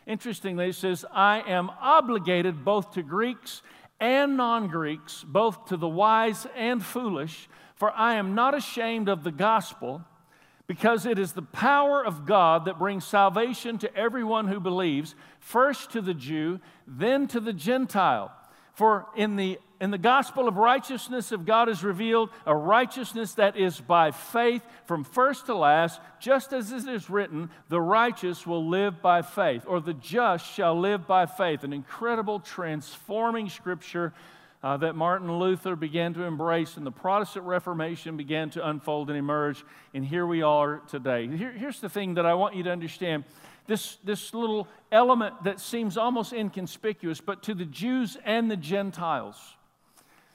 Interestingly, 0.06 0.70
it 0.70 0.75
says, 0.75 1.04
I 1.12 1.42
am 1.42 1.70
obligated 1.82 2.63
both 2.63 2.94
to 2.94 3.04
Greeks 3.04 3.62
and 4.00 4.38
non 4.38 4.70
Greeks, 4.70 5.25
both 5.27 5.66
to 5.66 5.75
the 5.75 5.89
wise 5.89 6.48
and 6.56 6.82
foolish, 6.82 7.50
for 7.75 7.92
I 7.92 8.13
am 8.13 8.34
not 8.34 8.56
ashamed 8.56 9.10
of 9.10 9.25
the 9.25 9.32
gospel 9.32 10.06
because 10.68 11.06
it 11.06 11.20
is 11.20 11.34
the 11.34 11.42
power 11.42 12.01
of 12.01 12.25
God 12.25 12.63
that 12.63 12.80
brings 12.80 13.04
salvation 13.04 13.77
to 13.80 13.94
everyone 13.94 14.48
who 14.48 14.62
believes, 14.62 15.16
first 15.42 15.92
to 15.92 16.01
the 16.01 16.13
Jew, 16.13 16.62
then 16.88 17.27
to 17.27 17.42
the 17.42 17.51
Gentile. 17.51 18.32
For 18.72 19.08
in 19.18 19.36
the 19.36 19.60
in 19.79 19.91
the 19.91 19.98
gospel 19.98 20.48
of 20.48 20.57
righteousness 20.57 21.31
of 21.31 21.46
God 21.46 21.69
is 21.69 21.84
revealed, 21.84 22.29
a 22.46 22.55
righteousness 22.55 23.34
that 23.36 23.57
is 23.57 23.79
by 23.79 24.12
faith 24.12 24.63
from 24.86 25.03
first 25.03 25.46
to 25.46 25.55
last, 25.55 26.01
just 26.19 26.51
as 26.51 26.72
it 26.72 26.88
is 26.88 27.10
written, 27.10 27.50
the 27.69 27.81
righteous 27.81 28.48
will 28.48 28.67
live 28.67 29.01
by 29.01 29.22
faith, 29.22 29.63
or 29.67 29.79
the 29.79 29.93
just 29.93 30.51
shall 30.51 30.79
live 30.79 31.05
by 31.05 31.25
faith. 31.25 31.63
An 31.63 31.74
incredible, 31.74 32.39
transforming 32.39 33.50
scripture 33.50 34.13
uh, 34.63 34.77
that 34.77 34.96
Martin 34.96 35.31
Luther 35.38 35.75
began 35.75 36.13
to 36.15 36.24
embrace 36.24 36.77
and 36.77 36.86
the 36.86 36.91
Protestant 36.91 37.46
Reformation 37.46 38.17
began 38.17 38.50
to 38.51 38.67
unfold 38.67 39.10
and 39.10 39.17
emerge. 39.17 39.63
And 39.93 40.03
here 40.03 40.25
we 40.25 40.41
are 40.41 40.81
today. 40.89 41.27
Here, 41.27 41.51
here's 41.51 41.79
the 41.79 41.89
thing 41.89 42.15
that 42.15 42.25
I 42.25 42.34
want 42.34 42.55
you 42.55 42.63
to 42.63 42.72
understand 42.72 43.25
this, 43.67 43.98
this 44.03 44.34
little 44.34 44.67
element 44.91 45.43
that 45.43 45.60
seems 45.60 45.98
almost 45.98 46.34
inconspicuous, 46.34 47.22
but 47.22 47.43
to 47.43 47.53
the 47.53 47.65
Jews 47.65 48.17
and 48.25 48.50
the 48.50 48.57
Gentiles. 48.57 49.57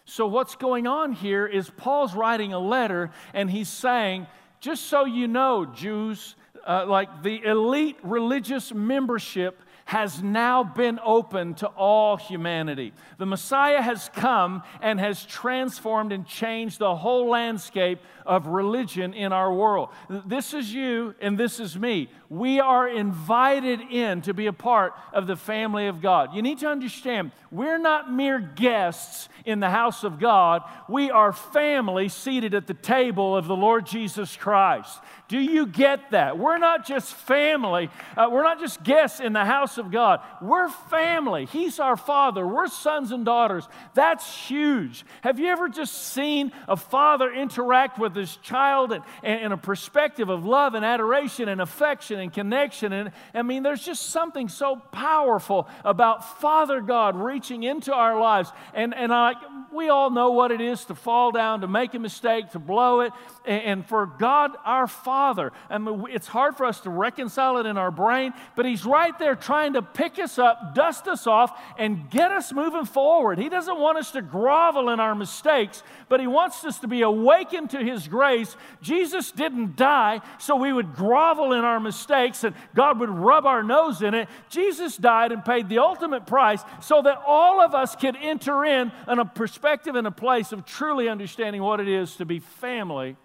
So, 0.05 0.27
what's 0.27 0.57
going 0.57 0.87
on 0.87 1.13
here 1.13 1.47
is 1.47 1.71
Paul's 1.71 2.15
writing 2.15 2.53
a 2.53 2.59
letter 2.59 3.11
and 3.33 3.51
he's 3.51 3.69
saying, 3.69 4.27
just 4.61 4.87
so 4.87 5.05
you 5.05 5.29
know, 5.29 5.65
Jews, 5.67 6.37
uh, 6.67 6.87
like 6.87 7.23
the 7.23 7.43
elite 7.45 7.97
religious 8.03 8.73
membership 8.73 9.61
has 9.85 10.23
now 10.23 10.63
been 10.63 10.99
open 11.05 11.55
to 11.55 11.67
all 11.67 12.17
humanity. 12.17 12.93
The 13.19 13.27
Messiah 13.27 13.83
has 13.83 14.09
come 14.15 14.63
and 14.81 14.99
has 15.01 15.25
transformed 15.27 16.13
and 16.13 16.27
changed 16.27 16.79
the 16.79 16.95
whole 16.95 17.29
landscape 17.29 18.01
of 18.27 18.47
religion 18.47 19.15
in 19.15 19.33
our 19.33 19.53
world. 19.53 19.91
This 20.09 20.55
is 20.55 20.73
you 20.73 21.15
and 21.21 21.39
this 21.39 21.61
is 21.61 21.79
me. 21.79 22.09
We 22.29 22.61
are 22.61 22.89
invited 22.89 23.81
in 23.81 24.23
to 24.23 24.35
be 24.35 24.47
a 24.47 24.53
part 24.53 24.95
of 25.13 25.27
the 25.27 25.37
family 25.37 25.87
of 25.87 26.01
God. 26.01 26.35
You 26.35 26.43
need 26.43 26.59
to 26.61 26.69
understand, 26.69 27.33
we're 27.51 27.79
not 27.79 28.13
mere 28.13 28.41
guests 28.41 29.29
in 29.45 29.61
the 29.61 29.71
house 29.71 30.05
of 30.05 30.19
God, 30.19 30.63
we 30.89 31.11
are 31.11 31.33
family 31.33 32.09
seated 32.09 32.55
at 32.55 32.67
the 32.67 32.75
table 32.75 33.37
of 33.37 33.47
the 33.47 33.57
Lord 33.57 33.87
Jesus 33.87 34.37
Christ. 34.37 34.99
Do 35.29 35.39
you 35.39 35.67
get 35.67 36.11
that? 36.11 36.39
We're 36.39 36.59
not 36.59 36.87
just 36.87 37.15
family, 37.15 37.91
uh, 38.17 38.29
we're 38.31 38.43
not 38.43 38.61
just 38.61 38.83
guests 38.83 39.21
in 39.21 39.33
the 39.33 39.45
house 39.45 39.79
of 39.79 39.91
God. 39.91 40.21
We're 40.41 40.69
family. 40.69 41.47
He's 41.47 41.81
our 41.81 41.97
Father. 41.97 42.47
We're 42.47 42.69
sons 42.69 43.13
and 43.13 43.25
daughters. 43.25 43.67
That's 43.95 44.47
huge. 44.47 45.05
Have 45.23 45.39
you 45.39 45.47
ever 45.47 45.69
just 45.69 46.13
seen 46.13 46.53
a 46.69 46.77
father 46.77 47.33
interact 47.33 47.99
with 47.99 48.12
his 48.15 48.37
child 48.37 48.93
and, 48.93 49.03
in 49.23 49.53
a 49.53 49.57
perspective 49.57 50.29
of 50.29 50.45
love 50.45 50.75
and 50.75 50.85
adoration 50.85 51.49
and 51.49 51.61
affection 51.61 52.21
and 52.21 52.33
connection? 52.33 52.93
And 52.93 53.13
I 53.35 53.43
mean, 53.43 53.63
there's 53.63 53.85
just 53.85 54.11
something 54.11 54.49
so 54.49 54.77
powerful 54.77 55.69
about 55.85 56.41
Father 56.41 56.81
God 56.81 57.17
reaching 57.17 57.63
into 57.63 57.93
our 57.93 58.21
lives. 58.21 58.51
And, 58.75 58.95
and 58.95 59.13
I, 59.13 59.35
we 59.73 59.89
all 59.89 60.11
know 60.11 60.33
what 60.33 60.51
it 60.51 60.61
is 60.61 60.85
to 60.87 60.95
fall 60.95 61.33
down, 61.33 61.63
to 61.63 61.69
make 61.69 61.95
a 61.95 61.99
mistake, 61.99 62.51
to 62.51 62.59
blow 62.59 63.01
it. 63.01 63.13
And, 63.45 63.87
for 63.87 64.07
God, 64.07 64.53
our 64.65 64.87
Father, 64.87 65.53
I 65.69 65.79
mean, 65.79 66.07
it's 66.11 66.29
hard 66.29 66.57
for 66.57 66.65
us 66.65 66.81
to 66.81 66.91
reconcile 66.91 67.59
it 67.59 67.67
in 67.67 67.77
our 67.77 67.91
brain, 67.91 68.33
but 68.55 68.67
He's 68.67 68.85
right 68.85 69.17
there 69.19 69.35
trying 69.35 69.73
to 69.73 69.83
pick 69.83 70.19
us 70.19 70.39
up, 70.39 70.75
dust 70.75 71.09
us 71.09 71.27
off, 71.27 71.59
and 71.77 72.09
get 72.11 72.31
us 72.31 72.53
moving 72.53 72.85
forward. 72.85 73.39
He 73.39 73.49
doesn't 73.49 73.79
want 73.79 73.99
us 73.99 74.13
to 74.13 74.23
grovel 74.23 74.91
in 74.91 75.01
our 75.01 75.15
mistakes, 75.15 75.83
but 76.09 76.21
He 76.21 76.27
wants 76.27 76.65
us 76.65 76.79
to 76.81 76.89
be 76.89 77.03
awakened 77.03 77.71
to 77.71 77.79
His 77.79 78.07
grace. 78.07 78.57
Jesus 78.81 79.33
didn't 79.33 79.77
die 79.77 80.21
so 80.39 80.57
we 80.57 80.73
would 80.73 80.95
grovel 80.95 81.53
in 81.53 81.65
our 81.65 81.81
mistakes 81.81 82.45
and 82.45 82.55
God 82.75 83.01
would 83.01 83.11
rub 83.11 83.47
our 83.47 83.63
nose 83.63 84.03
in 84.03 84.15
it. 84.15 84.29
Jesus 84.49 84.97
died 84.97 85.33
and 85.33 85.45
paid 85.45 85.69
the 85.69 85.79
ultimate 85.79 86.27
price 86.27 86.63
so 86.81 87.03
that 87.03 87.21
all 87.27 87.61
of 87.61 87.75
us 87.75 87.97
could 87.97 88.17
enter 88.17 88.65
in 88.65 88.93
on 89.07 89.19
a 89.19 89.25
perspective 89.25 89.95
and 89.95 90.07
a 90.07 90.13
place 90.13 90.53
of 90.53 90.65
truly 90.65 91.09
understanding 91.09 91.63
what 91.63 91.81
it 91.81 91.89
is 91.89 92.17
to 92.17 92.25
be 92.25 92.39
family 92.39 93.17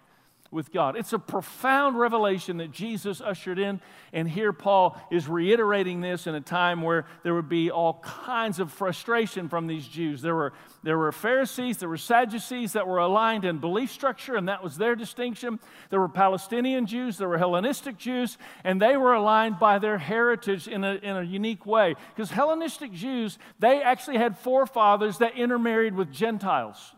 with 0.50 0.72
God. 0.72 0.96
It's 0.96 1.12
a 1.12 1.18
profound 1.18 1.98
revelation 1.98 2.56
that 2.58 2.70
Jesus 2.70 3.20
ushered 3.20 3.58
in, 3.58 3.80
and 4.12 4.28
here 4.28 4.52
Paul 4.52 4.98
is 5.10 5.28
reiterating 5.28 6.00
this 6.00 6.26
in 6.26 6.34
a 6.34 6.40
time 6.40 6.80
where 6.82 7.06
there 7.22 7.34
would 7.34 7.48
be 7.48 7.70
all 7.70 8.00
kinds 8.02 8.58
of 8.58 8.72
frustration 8.72 9.48
from 9.48 9.66
these 9.66 9.86
Jews. 9.86 10.22
There 10.22 10.34
were, 10.34 10.54
there 10.82 10.96
were 10.96 11.12
Pharisees, 11.12 11.76
there 11.76 11.88
were 11.88 11.98
Sadducees 11.98 12.72
that 12.72 12.86
were 12.86 12.98
aligned 12.98 13.44
in 13.44 13.58
belief 13.58 13.90
structure, 13.92 14.36
and 14.36 14.48
that 14.48 14.64
was 14.64 14.78
their 14.78 14.96
distinction. 14.96 15.60
There 15.90 16.00
were 16.00 16.08
Palestinian 16.08 16.86
Jews, 16.86 17.18
there 17.18 17.28
were 17.28 17.38
Hellenistic 17.38 17.98
Jews, 17.98 18.38
and 18.64 18.80
they 18.80 18.96
were 18.96 19.12
aligned 19.12 19.58
by 19.58 19.78
their 19.78 19.98
heritage 19.98 20.66
in 20.66 20.82
a, 20.82 20.94
in 20.94 21.16
a 21.16 21.22
unique 21.22 21.66
way. 21.66 21.94
Because 22.14 22.30
Hellenistic 22.30 22.92
Jews, 22.92 23.38
they 23.58 23.82
actually 23.82 24.16
had 24.16 24.38
forefathers 24.38 25.18
that 25.18 25.36
intermarried 25.36 25.94
with 25.94 26.10
Gentiles. 26.10 26.94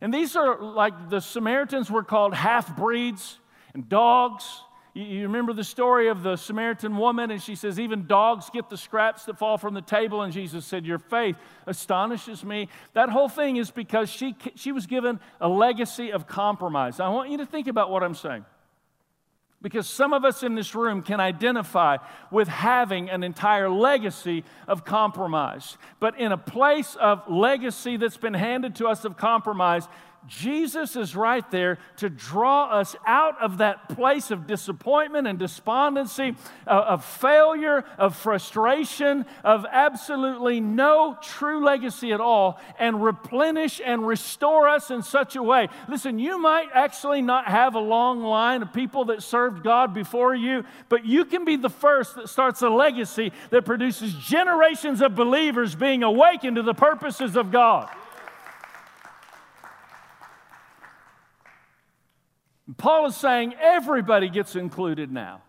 And 0.00 0.12
these 0.12 0.36
are 0.36 0.60
like 0.60 1.10
the 1.10 1.20
Samaritans 1.20 1.90
were 1.90 2.02
called 2.02 2.34
half 2.34 2.76
breeds 2.76 3.38
and 3.74 3.88
dogs. 3.88 4.62
You, 4.92 5.22
remember 5.22 5.52
the 5.52 5.62
story 5.62 6.08
of 6.08 6.24
the 6.24 6.34
Samaritan 6.36 6.96
woman, 6.96 7.30
and 7.30 7.40
she 7.40 7.54
says, 7.54 7.78
Even 7.78 8.06
dogs 8.06 8.50
get 8.50 8.68
the 8.68 8.76
scraps 8.76 9.24
that 9.26 9.38
fall 9.38 9.56
from 9.56 9.74
the 9.74 9.82
table. 9.82 10.22
And 10.22 10.32
Jesus 10.32 10.64
said, 10.64 10.84
Your 10.84 10.98
faith 10.98 11.36
astonishes 11.66 12.44
me. 12.44 12.68
That 12.94 13.08
whole 13.08 13.28
thing 13.28 13.56
is 13.56 13.70
because 13.70 14.10
she, 14.10 14.34
she 14.56 14.72
was 14.72 14.86
given 14.86 15.20
a 15.40 15.48
legacy 15.48 16.12
of 16.12 16.26
compromise. 16.26 16.98
I 16.98 17.08
want 17.08 17.30
you 17.30 17.38
to 17.38 17.46
think 17.46 17.68
about 17.68 17.90
what 17.90 18.02
I'm 18.02 18.16
saying. 18.16 18.44
Because 19.62 19.86
some 19.86 20.14
of 20.14 20.24
us 20.24 20.42
in 20.42 20.54
this 20.54 20.74
room 20.74 21.02
can 21.02 21.20
identify 21.20 21.98
with 22.30 22.48
having 22.48 23.10
an 23.10 23.22
entire 23.22 23.68
legacy 23.68 24.44
of 24.66 24.86
compromise. 24.86 25.76
But 25.98 26.18
in 26.18 26.32
a 26.32 26.38
place 26.38 26.96
of 26.96 27.28
legacy 27.28 27.98
that's 27.98 28.16
been 28.16 28.34
handed 28.34 28.74
to 28.76 28.86
us 28.86 29.04
of 29.04 29.18
compromise, 29.18 29.86
Jesus 30.26 30.96
is 30.96 31.16
right 31.16 31.48
there 31.50 31.78
to 31.96 32.10
draw 32.10 32.66
us 32.66 32.94
out 33.06 33.40
of 33.40 33.58
that 33.58 33.88
place 33.88 34.30
of 34.30 34.46
disappointment 34.46 35.26
and 35.26 35.38
despondency, 35.38 36.36
uh, 36.66 36.70
of 36.70 37.04
failure, 37.04 37.84
of 37.96 38.14
frustration, 38.14 39.24
of 39.42 39.64
absolutely 39.70 40.60
no 40.60 41.16
true 41.22 41.64
legacy 41.64 42.12
at 42.12 42.20
all, 42.20 42.60
and 42.78 43.02
replenish 43.02 43.80
and 43.82 44.06
restore 44.06 44.68
us 44.68 44.90
in 44.90 45.02
such 45.02 45.36
a 45.36 45.42
way. 45.42 45.68
Listen, 45.88 46.18
you 46.18 46.38
might 46.38 46.68
actually 46.74 47.22
not 47.22 47.46
have 47.46 47.74
a 47.74 47.80
long 47.80 48.22
line 48.22 48.60
of 48.60 48.72
people 48.74 49.06
that 49.06 49.22
served 49.22 49.64
God 49.64 49.94
before 49.94 50.34
you, 50.34 50.64
but 50.90 51.06
you 51.06 51.24
can 51.24 51.46
be 51.46 51.56
the 51.56 51.70
first 51.70 52.14
that 52.16 52.28
starts 52.28 52.60
a 52.60 52.68
legacy 52.68 53.32
that 53.48 53.64
produces 53.64 54.12
generations 54.14 55.00
of 55.00 55.14
believers 55.14 55.74
being 55.74 56.02
awakened 56.02 56.56
to 56.56 56.62
the 56.62 56.74
purposes 56.74 57.36
of 57.36 57.50
God. 57.50 57.90
Paul 62.76 63.06
is 63.06 63.16
saying 63.16 63.54
everybody 63.60 64.28
gets 64.28 64.56
included 64.56 65.10
now. 65.10 65.42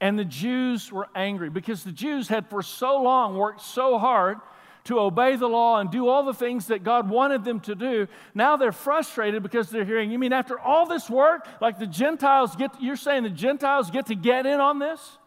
And 0.00 0.18
the 0.18 0.24
Jews 0.24 0.90
were 0.90 1.08
angry 1.14 1.50
because 1.50 1.84
the 1.84 1.92
Jews 1.92 2.28
had 2.28 2.48
for 2.48 2.62
so 2.62 3.02
long 3.02 3.36
worked 3.36 3.60
so 3.60 3.98
hard 3.98 4.38
to 4.84 4.98
obey 4.98 5.36
the 5.36 5.46
law 5.46 5.78
and 5.78 5.90
do 5.90 6.08
all 6.08 6.24
the 6.24 6.32
things 6.32 6.68
that 6.68 6.82
God 6.82 7.10
wanted 7.10 7.44
them 7.44 7.60
to 7.60 7.74
do. 7.74 8.08
Now 8.34 8.56
they're 8.56 8.72
frustrated 8.72 9.42
because 9.42 9.68
they're 9.68 9.84
hearing, 9.84 10.10
you 10.10 10.18
mean 10.18 10.32
after 10.32 10.58
all 10.58 10.86
this 10.86 11.10
work, 11.10 11.46
like 11.60 11.78
the 11.78 11.86
Gentiles 11.86 12.56
get, 12.56 12.70
you're 12.80 12.96
saying 12.96 13.24
the 13.24 13.28
Gentiles 13.30 13.90
get 13.90 14.06
to 14.06 14.14
get 14.14 14.46
in 14.46 14.58
on 14.58 14.78
this? 14.78 15.18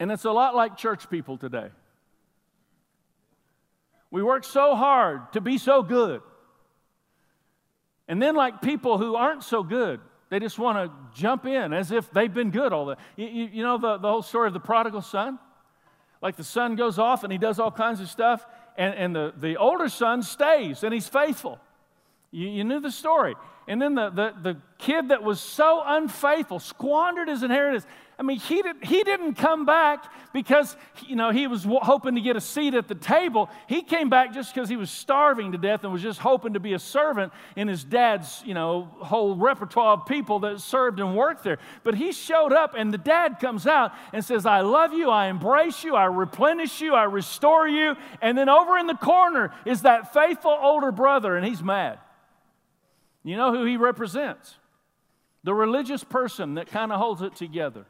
And 0.00 0.10
it's 0.10 0.24
a 0.24 0.32
lot 0.32 0.56
like 0.56 0.76
church 0.76 1.08
people 1.08 1.38
today. 1.38 1.68
We 4.10 4.24
work 4.24 4.44
so 4.44 4.74
hard 4.74 5.32
to 5.34 5.40
be 5.40 5.56
so 5.56 5.82
good. 5.82 6.20
And 8.08 8.20
then, 8.20 8.34
like 8.34 8.60
people 8.60 8.98
who 8.98 9.14
aren't 9.14 9.42
so 9.42 9.62
good, 9.62 10.00
they 10.30 10.38
just 10.38 10.58
want 10.58 10.78
to 10.78 11.20
jump 11.20 11.46
in 11.46 11.72
as 11.72 11.90
if 11.90 12.10
they've 12.10 12.32
been 12.32 12.50
good 12.50 12.72
all 12.72 12.86
the 12.86 12.96
you, 13.16 13.26
you, 13.26 13.48
you 13.54 13.62
know 13.62 13.78
the, 13.78 13.98
the 13.98 14.08
whole 14.08 14.22
story 14.22 14.48
of 14.48 14.52
the 14.52 14.60
prodigal 14.60 15.00
son? 15.00 15.38
Like 16.20 16.36
the 16.36 16.44
son 16.44 16.76
goes 16.76 16.98
off 16.98 17.22
and 17.22 17.32
he 17.32 17.38
does 17.38 17.58
all 17.58 17.70
kinds 17.70 18.00
of 18.00 18.08
stuff, 18.08 18.46
and, 18.76 18.94
and 18.94 19.14
the, 19.14 19.32
the 19.36 19.56
older 19.56 19.88
son 19.88 20.22
stays 20.22 20.82
and 20.82 20.92
he's 20.92 21.08
faithful. 21.08 21.58
You, 22.30 22.48
you 22.48 22.64
knew 22.64 22.80
the 22.80 22.90
story. 22.90 23.34
And 23.66 23.80
then 23.80 23.94
the, 23.94 24.10
the, 24.10 24.34
the 24.42 24.56
kid 24.78 25.08
that 25.08 25.22
was 25.22 25.40
so 25.40 25.82
unfaithful 25.84 26.58
squandered 26.58 27.28
his 27.28 27.42
inheritance. 27.42 27.86
I 28.18 28.22
mean, 28.22 28.38
he, 28.38 28.62
did, 28.62 28.76
he 28.84 29.02
didn't 29.02 29.34
come 29.34 29.66
back 29.66 30.12
because, 30.32 30.76
you 31.06 31.16
know, 31.16 31.30
he 31.30 31.46
was 31.46 31.64
hoping 31.64 32.14
to 32.14 32.20
get 32.20 32.36
a 32.36 32.40
seat 32.40 32.74
at 32.74 32.86
the 32.86 32.94
table. 32.94 33.50
He 33.66 33.82
came 33.82 34.08
back 34.08 34.32
just 34.32 34.54
because 34.54 34.68
he 34.68 34.76
was 34.76 34.90
starving 34.90 35.52
to 35.52 35.58
death 35.58 35.82
and 35.82 35.92
was 35.92 36.02
just 36.02 36.20
hoping 36.20 36.52
to 36.52 36.60
be 36.60 36.74
a 36.74 36.78
servant 36.78 37.32
in 37.56 37.66
his 37.66 37.82
dad's, 37.82 38.42
you 38.44 38.54
know, 38.54 38.88
whole 38.98 39.34
repertoire 39.34 39.94
of 39.94 40.06
people 40.06 40.40
that 40.40 40.60
served 40.60 41.00
and 41.00 41.16
worked 41.16 41.42
there. 41.42 41.58
But 41.82 41.96
he 41.96 42.12
showed 42.12 42.52
up, 42.52 42.74
and 42.76 42.92
the 42.92 42.98
dad 42.98 43.40
comes 43.40 43.66
out 43.66 43.92
and 44.12 44.24
says, 44.24 44.46
I 44.46 44.60
love 44.60 44.92
you, 44.92 45.10
I 45.10 45.26
embrace 45.26 45.82
you, 45.82 45.96
I 45.96 46.04
replenish 46.04 46.80
you, 46.80 46.94
I 46.94 47.04
restore 47.04 47.66
you. 47.66 47.96
And 48.22 48.38
then 48.38 48.48
over 48.48 48.78
in 48.78 48.86
the 48.86 48.94
corner 48.94 49.52
is 49.64 49.82
that 49.82 50.12
faithful 50.12 50.56
older 50.60 50.92
brother, 50.92 51.36
and 51.36 51.44
he's 51.44 51.62
mad. 51.62 51.98
You 53.24 53.36
know 53.36 53.52
who 53.52 53.64
he 53.64 53.76
represents? 53.76 54.54
The 55.42 55.54
religious 55.54 56.04
person 56.04 56.54
that 56.54 56.68
kind 56.68 56.92
of 56.92 57.00
holds 57.00 57.22
it 57.22 57.34
together. 57.34 57.86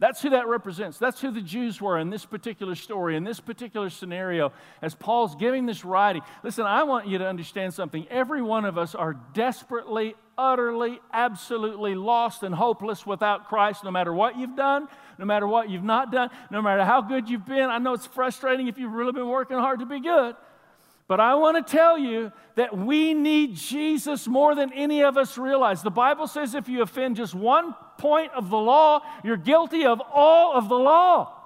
That's 0.00 0.22
who 0.22 0.30
that 0.30 0.48
represents. 0.48 0.96
That's 0.96 1.20
who 1.20 1.30
the 1.30 1.42
Jews 1.42 1.78
were 1.78 1.98
in 1.98 2.08
this 2.08 2.24
particular 2.24 2.74
story, 2.74 3.16
in 3.16 3.24
this 3.24 3.38
particular 3.38 3.90
scenario, 3.90 4.50
as 4.80 4.94
Paul's 4.94 5.34
giving 5.34 5.66
this 5.66 5.84
writing. 5.84 6.22
Listen, 6.42 6.64
I 6.64 6.84
want 6.84 7.06
you 7.06 7.18
to 7.18 7.26
understand 7.26 7.74
something. 7.74 8.08
Every 8.08 8.40
one 8.40 8.64
of 8.64 8.78
us 8.78 8.94
are 8.94 9.12
desperately, 9.34 10.14
utterly, 10.38 11.00
absolutely 11.12 11.94
lost 11.94 12.42
and 12.42 12.54
hopeless 12.54 13.04
without 13.04 13.48
Christ, 13.48 13.84
no 13.84 13.90
matter 13.90 14.14
what 14.14 14.38
you've 14.38 14.56
done, 14.56 14.88
no 15.18 15.26
matter 15.26 15.46
what 15.46 15.68
you've 15.68 15.84
not 15.84 16.10
done, 16.10 16.30
no 16.50 16.62
matter 16.62 16.82
how 16.82 17.02
good 17.02 17.28
you've 17.28 17.44
been. 17.44 17.68
I 17.68 17.76
know 17.76 17.92
it's 17.92 18.06
frustrating 18.06 18.68
if 18.68 18.78
you've 18.78 18.94
really 18.94 19.12
been 19.12 19.28
working 19.28 19.58
hard 19.58 19.80
to 19.80 19.86
be 19.86 20.00
good. 20.00 20.34
But 21.10 21.18
I 21.18 21.34
want 21.34 21.56
to 21.56 21.76
tell 21.76 21.98
you 21.98 22.30
that 22.54 22.78
we 22.78 23.14
need 23.14 23.56
Jesus 23.56 24.28
more 24.28 24.54
than 24.54 24.72
any 24.72 25.02
of 25.02 25.16
us 25.16 25.36
realize. 25.36 25.82
The 25.82 25.90
Bible 25.90 26.28
says 26.28 26.54
if 26.54 26.68
you 26.68 26.82
offend 26.82 27.16
just 27.16 27.34
one 27.34 27.74
point 27.98 28.30
of 28.32 28.48
the 28.48 28.56
law, 28.56 29.00
you're 29.24 29.36
guilty 29.36 29.84
of 29.84 30.00
all 30.00 30.56
of 30.56 30.68
the 30.68 30.76
law. 30.76 31.36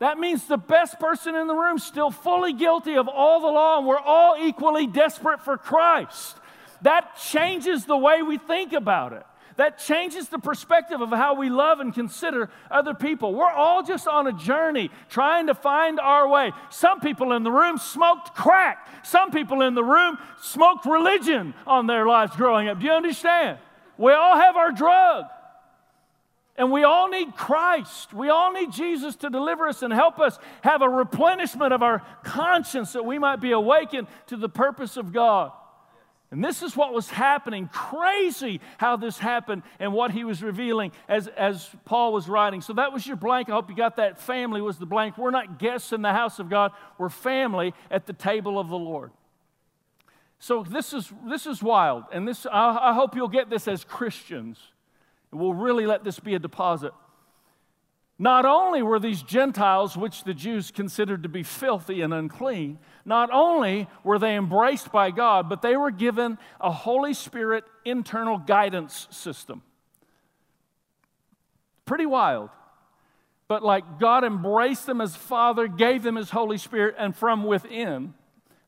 That 0.00 0.18
means 0.18 0.48
the 0.48 0.56
best 0.56 0.98
person 0.98 1.36
in 1.36 1.46
the 1.46 1.54
room 1.54 1.78
still 1.78 2.10
fully 2.10 2.54
guilty 2.54 2.96
of 2.96 3.06
all 3.06 3.40
the 3.40 3.46
law, 3.46 3.78
and 3.78 3.86
we're 3.86 4.00
all 4.00 4.34
equally 4.36 4.88
desperate 4.88 5.44
for 5.44 5.56
Christ. 5.56 6.36
That 6.82 7.16
changes 7.16 7.84
the 7.84 7.96
way 7.96 8.22
we 8.22 8.36
think 8.36 8.72
about 8.72 9.12
it. 9.12 9.24
That 9.56 9.78
changes 9.78 10.28
the 10.28 10.38
perspective 10.38 11.00
of 11.00 11.10
how 11.10 11.34
we 11.34 11.48
love 11.48 11.78
and 11.80 11.94
consider 11.94 12.50
other 12.70 12.92
people. 12.92 13.34
We're 13.34 13.50
all 13.50 13.82
just 13.82 14.08
on 14.08 14.26
a 14.26 14.32
journey 14.32 14.90
trying 15.08 15.46
to 15.46 15.54
find 15.54 16.00
our 16.00 16.28
way. 16.28 16.50
Some 16.70 17.00
people 17.00 17.32
in 17.32 17.44
the 17.44 17.52
room 17.52 17.78
smoked 17.78 18.34
crack, 18.34 18.88
some 19.04 19.30
people 19.30 19.62
in 19.62 19.74
the 19.74 19.84
room 19.84 20.18
smoked 20.40 20.86
religion 20.86 21.54
on 21.66 21.86
their 21.86 22.06
lives 22.06 22.34
growing 22.36 22.68
up. 22.68 22.80
Do 22.80 22.86
you 22.86 22.92
understand? 22.92 23.58
We 23.96 24.12
all 24.12 24.36
have 24.36 24.56
our 24.56 24.72
drug. 24.72 25.26
And 26.56 26.70
we 26.70 26.84
all 26.84 27.08
need 27.08 27.34
Christ. 27.34 28.14
We 28.14 28.28
all 28.28 28.52
need 28.52 28.72
Jesus 28.72 29.16
to 29.16 29.30
deliver 29.30 29.66
us 29.66 29.82
and 29.82 29.92
help 29.92 30.20
us 30.20 30.38
have 30.62 30.82
a 30.82 30.88
replenishment 30.88 31.72
of 31.72 31.82
our 31.82 32.02
conscience 32.22 32.92
that 32.92 33.04
we 33.04 33.18
might 33.18 33.40
be 33.40 33.50
awakened 33.50 34.06
to 34.28 34.36
the 34.36 34.48
purpose 34.48 34.96
of 34.96 35.12
God. 35.12 35.50
And 36.34 36.42
this 36.42 36.62
is 36.62 36.76
what 36.76 36.92
was 36.92 37.08
happening. 37.08 37.68
Crazy 37.68 38.60
how 38.78 38.96
this 38.96 39.18
happened 39.18 39.62
and 39.78 39.92
what 39.92 40.10
he 40.10 40.24
was 40.24 40.42
revealing 40.42 40.90
as, 41.08 41.28
as 41.28 41.70
Paul 41.84 42.12
was 42.12 42.28
writing. 42.28 42.60
So 42.60 42.72
that 42.72 42.92
was 42.92 43.06
your 43.06 43.14
blank. 43.14 43.48
I 43.48 43.52
hope 43.52 43.70
you 43.70 43.76
got 43.76 43.94
that. 43.98 44.18
Family 44.20 44.60
was 44.60 44.76
the 44.76 44.84
blank. 44.84 45.16
We're 45.16 45.30
not 45.30 45.60
guests 45.60 45.92
in 45.92 46.02
the 46.02 46.10
house 46.10 46.40
of 46.40 46.50
God, 46.50 46.72
we're 46.98 47.08
family 47.08 47.72
at 47.88 48.06
the 48.06 48.12
table 48.12 48.58
of 48.58 48.68
the 48.68 48.76
Lord. 48.76 49.12
So 50.40 50.64
this 50.64 50.92
is, 50.92 51.12
this 51.24 51.46
is 51.46 51.62
wild. 51.62 52.02
And 52.12 52.26
this, 52.26 52.46
I, 52.46 52.90
I 52.90 52.94
hope 52.94 53.14
you'll 53.14 53.28
get 53.28 53.48
this 53.48 53.68
as 53.68 53.84
Christians. 53.84 54.58
We'll 55.30 55.54
really 55.54 55.86
let 55.86 56.02
this 56.02 56.18
be 56.18 56.34
a 56.34 56.40
deposit. 56.40 56.92
Not 58.18 58.44
only 58.44 58.82
were 58.82 58.98
these 58.98 59.22
Gentiles, 59.22 59.96
which 59.96 60.24
the 60.24 60.34
Jews 60.34 60.72
considered 60.72 61.22
to 61.22 61.28
be 61.28 61.44
filthy 61.44 62.00
and 62.00 62.12
unclean, 62.12 62.80
not 63.04 63.30
only 63.32 63.88
were 64.02 64.18
they 64.18 64.36
embraced 64.36 64.90
by 64.90 65.10
God, 65.10 65.48
but 65.48 65.62
they 65.62 65.76
were 65.76 65.90
given 65.90 66.38
a 66.60 66.72
Holy 66.72 67.14
Spirit 67.14 67.64
internal 67.84 68.38
guidance 68.38 69.06
system. 69.10 69.62
Pretty 71.84 72.06
wild. 72.06 72.50
But 73.46 73.62
like 73.62 73.98
God 74.00 74.24
embraced 74.24 74.86
them 74.86 75.00
as 75.00 75.14
Father, 75.14 75.68
gave 75.68 76.02
them 76.02 76.16
His 76.16 76.30
Holy 76.30 76.56
Spirit, 76.56 76.94
and 76.98 77.14
from 77.14 77.44
within, 77.44 78.14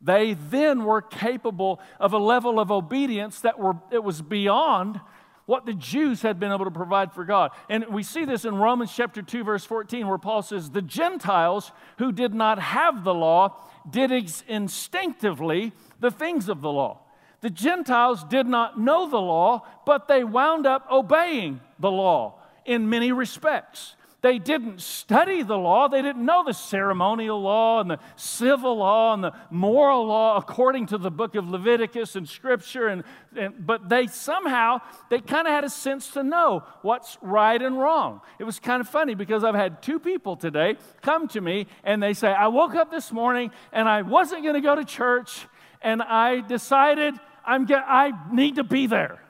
they 0.03 0.35
then 0.35 0.85
were 0.85 1.01
capable 1.01 1.81
of 1.99 2.13
a 2.13 2.19
level 2.19 2.61
of 2.61 2.71
obedience 2.71 3.41
that 3.41 3.59
were, 3.59 3.77
it 3.91 4.05
was 4.05 4.21
beyond 4.21 5.01
what 5.47 5.65
the 5.65 5.73
Jews 5.73 6.23
had 6.23 6.39
been 6.39 6.53
able 6.53 6.65
to 6.65 6.71
provide 6.71 7.13
for 7.13 7.25
God. 7.25 7.53
And 7.71 7.87
we 7.87 8.03
see 8.03 8.25
this 8.25 8.45
in 8.45 8.57
Romans 8.57 8.93
chapter 8.95 9.23
2 9.23 9.45
verse 9.45 9.65
14 9.65 10.07
where 10.07 10.19
Paul 10.19 10.43
says 10.43 10.71
the 10.71 10.83
Gentiles 10.83 11.73
who 11.99 12.13
did 12.13 12.35
not 12.35 12.59
have 12.59 13.05
the 13.05 13.15
law 13.15 13.57
did 13.89 14.11
instinctively 14.49 15.73
the 16.01 16.11
things 16.11 16.49
of 16.49 16.61
the 16.61 16.71
law. 16.71 17.01
The 17.41 17.51
Gentiles 17.51 18.25
did 18.25 18.47
not 18.47 18.79
know 18.79 19.09
the 19.09 19.21
law, 19.21 19.65
but 19.85 20.09
they 20.09 20.25
wound 20.25 20.67
up 20.67 20.87
obeying 20.91 21.61
the 21.79 21.91
law 21.91 22.41
in 22.65 22.91
many 22.91 23.13
respects. 23.13 23.95
They 24.23 24.39
didn't 24.39 24.81
study 24.81 25.43
the 25.43 25.59
law. 25.59 25.89
They 25.89 26.01
didn't 26.01 26.25
know 26.25 26.43
the 26.43 26.55
ceremonial 26.55 27.41
law 27.41 27.81
and 27.81 27.91
the 27.91 27.99
civil 28.17 28.79
law 28.79 29.13
and 29.13 29.23
the 29.23 29.33
moral 29.51 30.07
law 30.07 30.37
according 30.37 30.87
to 30.87 30.99
the 30.99 31.11
book 31.11 31.35
of 31.35 31.49
Leviticus 31.49 32.17
and 32.17 32.29
Scripture. 32.29 32.89
And, 32.89 33.05
and 33.37 33.67
but 33.67 33.89
they 33.89 34.07
somehow 34.07 34.81
they 35.11 35.21
kind 35.21 35.47
of 35.47 35.53
had 35.53 35.65
a 35.65 35.71
sense 35.71 36.11
to 36.13 36.23
know 36.23 36.65
what's 36.83 37.19
right 37.21 37.61
and 37.61 37.79
wrong. 37.79 38.23
It 38.39 38.45
was 38.45 38.59
kind 38.59 38.81
of 38.81 38.89
funny 38.89 39.15
because 39.15 39.45
I've 39.45 39.55
had 39.55 39.83
two 39.83 40.01
people 40.01 40.35
today 40.35 40.77
come 41.03 41.29
to 41.29 41.41
me 41.41 41.67
and 41.85 42.03
they 42.03 42.15
say, 42.15 42.29
"I 42.29 42.49
woke 42.49 42.75
up 42.75 42.91
this 42.91 43.13
morning 43.13 43.51
and 43.71 43.89
I 43.89 44.03
wasn't 44.03 44.43
going 44.43 44.55
to 44.55 44.61
go 44.63 44.75
to 44.75 44.85
church, 44.85 45.47
and 45.83 46.03
I 46.03 46.41
decided 46.41 47.15
I'm 47.45 47.67
I 47.71 48.13
need 48.33 48.57
to 48.57 48.65
be 48.65 48.87
there." 48.87 49.26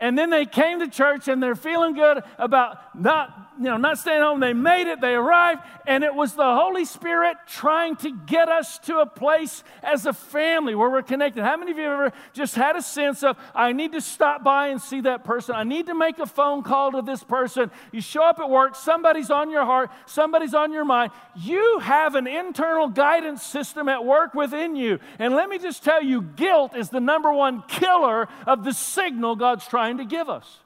And 0.00 0.16
then 0.16 0.30
they 0.30 0.46
came 0.46 0.80
to 0.80 0.88
church 0.88 1.28
and 1.28 1.42
they're 1.42 1.54
feeling 1.54 1.94
good 1.94 2.22
about 2.38 2.98
not 2.98 3.50
you 3.60 3.66
know, 3.66 3.76
not 3.76 3.98
staying 3.98 4.22
home. 4.22 4.40
They 4.40 4.54
made 4.54 4.90
it, 4.90 5.02
they 5.02 5.14
arrived, 5.14 5.60
and 5.86 6.02
it 6.02 6.14
was 6.14 6.32
the 6.32 6.42
Holy 6.42 6.86
Spirit 6.86 7.36
trying 7.46 7.94
to 7.96 8.10
get 8.10 8.48
us 8.48 8.78
to 8.80 9.00
a 9.00 9.06
place 9.06 9.62
as 9.82 10.06
a 10.06 10.14
family 10.14 10.74
where 10.74 10.88
we're 10.88 11.02
connected. 11.02 11.44
How 11.44 11.58
many 11.58 11.72
of 11.72 11.76
you 11.76 11.84
have 11.84 11.92
ever 11.92 12.12
just 12.32 12.54
had 12.54 12.76
a 12.76 12.80
sense 12.80 13.22
of, 13.22 13.36
I 13.54 13.72
need 13.72 13.92
to 13.92 14.00
stop 14.00 14.42
by 14.42 14.68
and 14.68 14.80
see 14.80 15.02
that 15.02 15.24
person? 15.24 15.56
I 15.56 15.64
need 15.64 15.88
to 15.88 15.94
make 15.94 16.18
a 16.18 16.26
phone 16.26 16.62
call 16.62 16.92
to 16.92 17.02
this 17.02 17.22
person. 17.22 17.70
You 17.92 18.00
show 18.00 18.22
up 18.22 18.40
at 18.40 18.48
work, 18.48 18.76
somebody's 18.76 19.30
on 19.30 19.50
your 19.50 19.66
heart, 19.66 19.90
somebody's 20.06 20.54
on 20.54 20.72
your 20.72 20.86
mind. 20.86 21.12
You 21.36 21.80
have 21.80 22.14
an 22.14 22.26
internal 22.26 22.88
guidance 22.88 23.42
system 23.42 23.90
at 23.90 24.06
work 24.06 24.32
within 24.32 24.74
you. 24.74 25.00
And 25.18 25.34
let 25.34 25.50
me 25.50 25.58
just 25.58 25.84
tell 25.84 26.02
you, 26.02 26.22
guilt 26.22 26.74
is 26.74 26.88
the 26.88 27.00
number 27.00 27.30
one 27.30 27.62
killer 27.68 28.26
of 28.46 28.64
the 28.64 28.72
signal 28.72 29.36
God's 29.36 29.66
trying 29.66 29.89
to 29.98 30.04
give 30.04 30.28
us. 30.28 30.58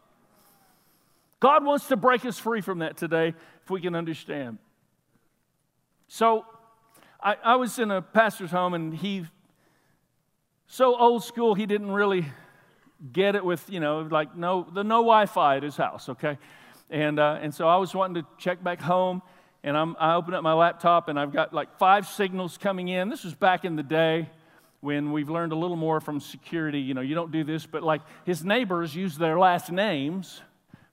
God 1.40 1.64
wants 1.64 1.88
to 1.88 1.96
break 1.96 2.24
us 2.24 2.38
free 2.38 2.60
from 2.60 2.78
that 2.78 2.96
today 2.96 3.34
if 3.62 3.70
we 3.70 3.80
can 3.80 3.94
understand. 3.94 4.58
So, 6.08 6.46
I, 7.22 7.36
I 7.42 7.56
was 7.56 7.78
in 7.78 7.90
a 7.90 8.02
pastor's 8.02 8.50
home 8.50 8.74
and 8.74 8.94
he, 8.94 9.24
so 10.66 10.96
old 10.96 11.24
school, 11.24 11.54
he 11.54 11.66
didn't 11.66 11.90
really 11.90 12.26
get 13.12 13.34
it 13.34 13.44
with, 13.44 13.68
you 13.68 13.80
know, 13.80 14.00
like 14.10 14.36
no, 14.36 14.66
the 14.72 14.84
no 14.84 14.96
Wi 14.96 15.26
Fi 15.26 15.56
at 15.56 15.62
his 15.62 15.76
house, 15.76 16.08
okay? 16.10 16.38
And, 16.90 17.18
uh, 17.18 17.38
and 17.40 17.54
so 17.54 17.66
I 17.66 17.76
was 17.76 17.94
wanting 17.94 18.22
to 18.22 18.28
check 18.38 18.62
back 18.62 18.80
home 18.80 19.22
and 19.62 19.76
I'm, 19.76 19.96
I 19.98 20.14
open 20.14 20.34
up 20.34 20.42
my 20.42 20.52
laptop 20.52 21.08
and 21.08 21.18
I've 21.18 21.32
got 21.32 21.54
like 21.54 21.78
five 21.78 22.06
signals 22.06 22.58
coming 22.58 22.88
in. 22.88 23.08
This 23.08 23.24
was 23.24 23.34
back 23.34 23.64
in 23.64 23.76
the 23.76 23.82
day 23.82 24.28
when 24.84 25.12
we've 25.12 25.30
learned 25.30 25.52
a 25.52 25.56
little 25.56 25.78
more 25.78 25.98
from 25.98 26.20
security. 26.20 26.78
You 26.78 26.92
know, 26.92 27.00
you 27.00 27.14
don't 27.14 27.32
do 27.32 27.42
this, 27.42 27.64
but 27.64 27.82
like 27.82 28.02
his 28.26 28.44
neighbors 28.44 28.94
use 28.94 29.16
their 29.16 29.38
last 29.38 29.72
names 29.72 30.42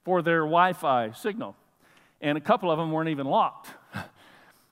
for 0.02 0.22
their 0.22 0.40
Wi 0.40 0.72
Fi 0.72 1.12
signal. 1.12 1.54
And 2.22 2.38
a 2.38 2.40
couple 2.40 2.70
of 2.70 2.78
them 2.78 2.90
weren't 2.90 3.10
even 3.10 3.26
locked. 3.26 3.68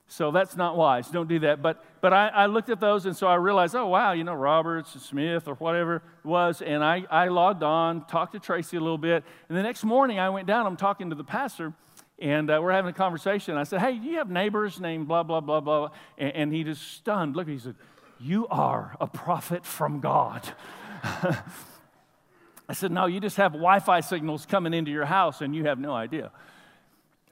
So 0.07 0.29
that's 0.29 0.57
not 0.57 0.75
wise. 0.75 1.07
Don't 1.07 1.29
do 1.29 1.39
that. 1.39 1.61
But, 1.61 1.85
but 2.01 2.11
I, 2.11 2.27
I, 2.27 2.45
looked 2.47 2.69
at 2.69 2.81
those 2.81 3.05
and 3.05 3.15
so 3.15 3.27
I 3.27 3.35
realized, 3.35 3.75
oh, 3.75 3.87
wow, 3.87 4.11
you 4.11 4.25
know, 4.25 4.33
Roberts, 4.33 5.01
Smith, 5.01 5.47
or 5.47 5.53
whatever 5.55 5.95
it 5.95 6.25
was. 6.25 6.61
And 6.61 6.83
I, 6.83 7.05
I 7.09 7.29
logged 7.29 7.63
on, 7.63 8.05
talked 8.07 8.33
to 8.33 8.39
Tracy 8.41 8.75
a 8.75 8.81
little 8.81 8.97
bit. 8.97 9.23
And 9.47 9.57
the 9.57 9.63
next 9.63 9.85
morning 9.85 10.19
I 10.19 10.29
went 10.29 10.47
down, 10.47 10.65
I'm 10.65 10.75
talking 10.75 11.11
to 11.11 11.15
the 11.15 11.23
pastor, 11.23 11.71
and 12.19 12.51
uh, 12.51 12.59
we're 12.61 12.73
having 12.73 12.89
a 12.89 12.93
conversation. 12.93 13.55
I 13.55 13.63
said, 13.63 13.79
hey, 13.79 13.97
do 13.97 14.05
you 14.05 14.17
have 14.17 14.29
neighbors 14.29 14.81
named 14.81 15.07
blah, 15.07 15.23
blah, 15.23 15.39
blah, 15.39 15.61
blah? 15.61 15.91
And, 16.17 16.35
and 16.35 16.53
he 16.53 16.65
just 16.65 16.91
stunned. 16.91 17.37
Look, 17.37 17.47
he 17.47 17.57
said, 17.57 17.75
you 18.21 18.47
are 18.47 18.95
a 19.01 19.07
prophet 19.07 19.65
from 19.65 19.99
God. 19.99 20.47
I 21.03 22.73
said, 22.73 22.91
No, 22.91 23.05
you 23.05 23.19
just 23.19 23.37
have 23.37 23.53
Wi 23.53 23.79
Fi 23.79 23.99
signals 24.01 24.45
coming 24.45 24.73
into 24.73 24.91
your 24.91 25.05
house 25.05 25.41
and 25.41 25.55
you 25.55 25.65
have 25.65 25.79
no 25.79 25.93
idea. 25.93 26.31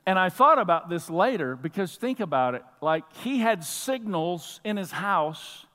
And 0.05 0.17
I 0.17 0.29
thought 0.29 0.57
about 0.57 0.89
this 0.89 1.09
later 1.09 1.55
because 1.55 1.95
think 1.95 2.19
about 2.19 2.55
it. 2.55 2.63
Like 2.81 3.03
he 3.17 3.39
had 3.39 3.63
signals 3.63 4.59
in 4.63 4.75
his 4.75 4.91
house 4.91 5.65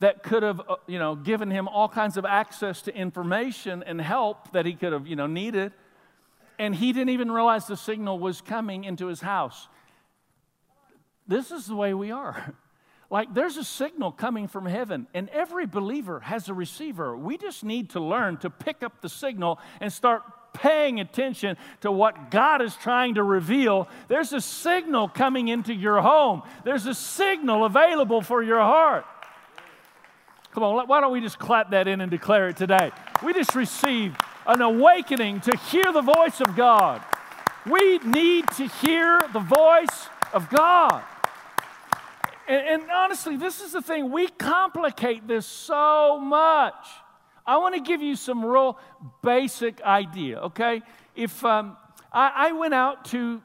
that 0.00 0.22
could 0.22 0.42
have, 0.42 0.60
uh, 0.68 0.76
you 0.86 0.98
know, 0.98 1.14
given 1.14 1.50
him 1.50 1.68
all 1.68 1.88
kinds 1.88 2.16
of 2.16 2.24
access 2.24 2.82
to 2.82 2.94
information 2.94 3.82
and 3.84 4.00
help 4.00 4.52
that 4.52 4.66
he 4.66 4.74
could 4.74 4.92
have, 4.92 5.06
you 5.06 5.16
know, 5.16 5.26
needed. 5.26 5.72
And 6.58 6.74
he 6.74 6.92
didn't 6.92 7.10
even 7.10 7.30
realize 7.30 7.66
the 7.66 7.76
signal 7.76 8.18
was 8.18 8.40
coming 8.40 8.84
into 8.84 9.06
his 9.06 9.20
house. 9.20 9.68
This 11.26 11.50
is 11.50 11.66
the 11.66 11.76
way 11.76 11.94
we 11.94 12.10
are. 12.10 12.54
Like 13.12 13.34
there's 13.34 13.58
a 13.58 13.64
signal 13.64 14.10
coming 14.10 14.48
from 14.48 14.64
heaven, 14.64 15.06
and 15.12 15.28
every 15.28 15.66
believer 15.66 16.20
has 16.20 16.48
a 16.48 16.54
receiver. 16.54 17.14
We 17.14 17.36
just 17.36 17.62
need 17.62 17.90
to 17.90 18.00
learn 18.00 18.38
to 18.38 18.48
pick 18.48 18.82
up 18.82 19.02
the 19.02 19.10
signal 19.10 19.58
and 19.80 19.92
start 19.92 20.22
paying 20.54 20.98
attention 20.98 21.58
to 21.82 21.92
what 21.92 22.30
God 22.30 22.62
is 22.62 22.74
trying 22.74 23.16
to 23.16 23.22
reveal. 23.22 23.86
There's 24.08 24.32
a 24.32 24.40
signal 24.40 25.08
coming 25.08 25.48
into 25.48 25.74
your 25.74 26.00
home, 26.00 26.42
there's 26.64 26.86
a 26.86 26.94
signal 26.94 27.66
available 27.66 28.22
for 28.22 28.42
your 28.42 28.60
heart. 28.60 29.04
Come 30.52 30.62
on, 30.62 30.88
why 30.88 31.02
don't 31.02 31.12
we 31.12 31.20
just 31.20 31.38
clap 31.38 31.72
that 31.72 31.86
in 31.86 32.00
and 32.00 32.10
declare 32.10 32.48
it 32.48 32.56
today? 32.56 32.92
We 33.22 33.34
just 33.34 33.54
received 33.54 34.16
an 34.46 34.62
awakening 34.62 35.40
to 35.42 35.56
hear 35.70 35.92
the 35.92 36.00
voice 36.00 36.40
of 36.40 36.56
God. 36.56 37.02
We 37.70 37.98
need 37.98 38.48
to 38.52 38.68
hear 38.68 39.20
the 39.34 39.40
voice 39.40 40.08
of 40.32 40.48
God. 40.48 41.02
And, 42.48 42.82
and, 42.82 42.90
honestly, 42.90 43.36
this 43.36 43.60
is 43.60 43.72
the 43.72 43.82
thing. 43.82 44.10
We 44.10 44.28
complicate 44.28 45.28
this 45.28 45.46
so 45.46 46.18
much. 46.18 46.86
I 47.46 47.56
want 47.58 47.74
to 47.74 47.80
give 47.80 48.02
you 48.02 48.16
some 48.16 48.44
real 48.44 48.78
basic 49.22 49.80
idea, 49.82 50.40
okay? 50.40 50.82
If 51.14 51.44
um, 51.44 51.76
I, 52.12 52.32
I, 52.34 52.52
went 52.52 52.74
out 52.74 53.04
to 53.06 53.42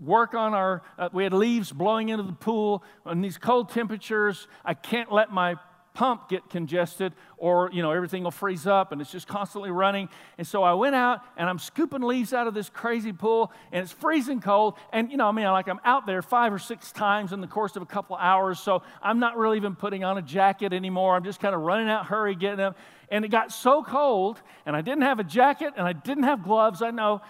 work 0.00 0.34
on 0.34 0.54
our, 0.54 0.82
uh, 0.98 1.08
we 1.12 1.24
had 1.24 1.32
leaves 1.32 1.72
blowing 1.72 2.10
into 2.10 2.24
the 2.24 2.32
pool 2.32 2.82
in 3.10 3.20
these 3.20 3.38
cold 3.38 3.70
temperatures. 3.70 4.46
I 4.64 4.74
can't 4.74 5.10
let 5.10 5.32
my 5.32 5.56
pump 5.94 6.28
get 6.28 6.50
congested 6.50 7.12
or 7.38 7.70
you 7.72 7.80
know 7.80 7.92
everything 7.92 8.24
will 8.24 8.32
freeze 8.32 8.66
up 8.66 8.90
and 8.92 9.00
it's 9.00 9.12
just 9.12 9.28
constantly 9.28 9.70
running. 9.70 10.08
And 10.36 10.46
so 10.46 10.62
i 10.62 10.74
went 10.74 10.94
out 10.94 11.20
and 11.36 11.48
i'm 11.48 11.58
scooping 11.58 12.02
leaves 12.02 12.34
out 12.34 12.46
of 12.46 12.52
this 12.52 12.68
crazy 12.68 13.12
pool 13.12 13.52
and 13.72 13.82
it's 13.82 13.92
freezing 13.92 14.40
cold. 14.40 14.74
And 14.92 15.10
you 15.10 15.16
know 15.16 15.28
i 15.28 15.32
mean 15.32 15.46
like 15.46 15.68
i'm 15.68 15.80
out 15.84 16.04
there 16.04 16.20
five 16.20 16.52
or 16.52 16.58
six 16.58 16.92
times 16.92 17.32
in 17.32 17.40
the 17.40 17.46
course 17.46 17.76
of 17.76 17.82
a 17.82 17.86
couple 17.86 18.16
hours. 18.16 18.58
So 18.58 18.82
i'm 19.02 19.20
not 19.20 19.36
really 19.36 19.56
even 19.56 19.76
putting 19.76 20.04
on 20.04 20.18
a 20.18 20.22
jacket 20.22 20.72
anymore. 20.72 21.14
I'm 21.14 21.24
just 21.24 21.40
kind 21.40 21.54
of 21.54 21.62
running 21.62 21.88
out 21.88 22.06
hurry 22.06 22.34
getting 22.34 22.58
them 22.58 22.74
and 23.08 23.24
it 23.24 23.28
got 23.28 23.52
so 23.52 23.82
cold 23.82 24.42
and 24.66 24.74
i 24.74 24.80
didn't 24.80 25.02
have 25.02 25.20
a 25.20 25.24
jacket 25.24 25.74
and 25.76 25.86
i 25.86 25.92
didn't 25.92 26.24
have 26.24 26.42
gloves. 26.42 26.82
I 26.82 26.90
know 26.90 27.22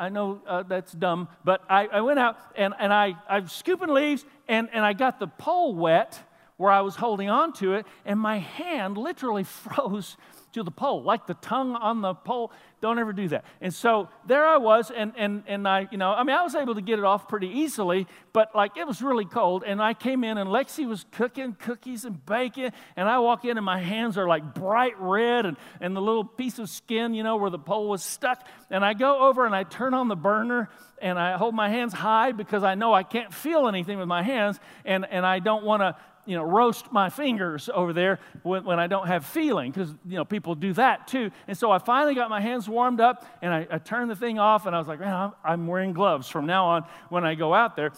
I 0.00 0.10
know 0.10 0.40
uh, 0.46 0.62
that's 0.62 0.92
dumb, 0.92 1.26
but 1.44 1.64
I, 1.68 1.88
I 1.88 2.02
went 2.02 2.20
out 2.20 2.38
and, 2.54 2.72
and 2.78 2.92
I, 2.92 3.16
I 3.28 3.40
was 3.40 3.50
scooping 3.50 3.88
leaves 3.88 4.24
and, 4.46 4.68
and 4.72 4.84
I 4.84 4.92
got 4.92 5.18
the 5.18 5.26
pole 5.26 5.74
wet 5.74 6.22
where 6.58 6.70
I 6.70 6.82
was 6.82 6.96
holding 6.96 7.30
on 7.30 7.54
to 7.54 7.72
it, 7.74 7.86
and 8.04 8.20
my 8.20 8.38
hand 8.38 8.98
literally 8.98 9.44
froze 9.44 10.16
to 10.52 10.62
the 10.62 10.70
pole, 10.70 11.02
like 11.02 11.26
the 11.26 11.34
tongue 11.34 11.74
on 11.74 12.00
the 12.00 12.14
pole. 12.14 12.52
Don't 12.80 12.98
ever 12.98 13.12
do 13.12 13.28
that. 13.28 13.44
And 13.60 13.74
so 13.74 14.08
there 14.26 14.46
I 14.46 14.56
was, 14.56 14.90
and, 14.90 15.12
and, 15.16 15.42
and 15.46 15.66
I, 15.66 15.88
you 15.90 15.98
know, 15.98 16.10
I 16.12 16.22
mean, 16.22 16.36
I 16.36 16.42
was 16.42 16.54
able 16.54 16.74
to 16.76 16.80
get 16.80 16.98
it 16.98 17.04
off 17.04 17.28
pretty 17.28 17.48
easily, 17.48 18.06
but 18.32 18.54
like 18.54 18.76
it 18.76 18.86
was 18.86 19.02
really 19.02 19.24
cold. 19.24 19.64
And 19.66 19.82
I 19.82 19.94
came 19.94 20.24
in, 20.24 20.38
and 20.38 20.48
Lexi 20.48 20.86
was 20.86 21.04
cooking 21.12 21.54
cookies 21.54 22.04
and 22.04 22.24
bacon, 22.24 22.72
and 22.96 23.08
I 23.08 23.18
walk 23.18 23.44
in, 23.44 23.56
and 23.56 23.66
my 23.66 23.80
hands 23.80 24.16
are 24.16 24.28
like 24.28 24.54
bright 24.54 24.98
red, 24.98 25.44
and, 25.44 25.56
and 25.80 25.94
the 25.94 26.00
little 26.00 26.24
piece 26.24 26.58
of 26.58 26.68
skin, 26.70 27.14
you 27.14 27.22
know, 27.22 27.36
where 27.36 27.50
the 27.50 27.58
pole 27.58 27.88
was 27.88 28.02
stuck. 28.02 28.46
And 28.70 28.84
I 28.84 28.94
go 28.94 29.28
over 29.28 29.44
and 29.44 29.54
I 29.54 29.64
turn 29.64 29.92
on 29.92 30.08
the 30.08 30.16
burner, 30.16 30.70
and 31.00 31.18
I 31.18 31.36
hold 31.36 31.54
my 31.54 31.68
hands 31.68 31.92
high 31.92 32.32
because 32.32 32.64
I 32.64 32.74
know 32.74 32.92
I 32.92 33.02
can't 33.02 33.32
feel 33.32 33.68
anything 33.68 33.98
with 33.98 34.08
my 34.08 34.22
hands, 34.22 34.58
and, 34.84 35.06
and 35.10 35.26
I 35.26 35.40
don't 35.40 35.64
want 35.64 35.82
to 35.82 35.96
you 36.28 36.36
know, 36.36 36.42
roast 36.42 36.92
my 36.92 37.08
fingers 37.08 37.70
over 37.72 37.94
there 37.94 38.20
when, 38.42 38.62
when 38.62 38.78
I 38.78 38.86
don't 38.86 39.06
have 39.06 39.24
feeling, 39.24 39.72
because, 39.72 39.88
you 40.06 40.16
know, 40.16 40.26
people 40.26 40.54
do 40.54 40.74
that 40.74 41.08
too. 41.08 41.30
And 41.46 41.56
so 41.56 41.70
I 41.70 41.78
finally 41.78 42.14
got 42.14 42.28
my 42.28 42.42
hands 42.42 42.68
warmed 42.68 43.00
up 43.00 43.24
and 43.40 43.50
I, 43.50 43.66
I 43.70 43.78
turned 43.78 44.10
the 44.10 44.16
thing 44.16 44.38
off 44.38 44.66
and 44.66 44.76
I 44.76 44.78
was 44.78 44.86
like, 44.86 45.00
man, 45.00 45.14
I'm, 45.14 45.32
I'm 45.42 45.66
wearing 45.66 45.94
gloves 45.94 46.28
from 46.28 46.44
now 46.44 46.66
on 46.66 46.84
when 47.08 47.24
I 47.24 47.34
go 47.34 47.54
out 47.54 47.76
there. 47.76 47.92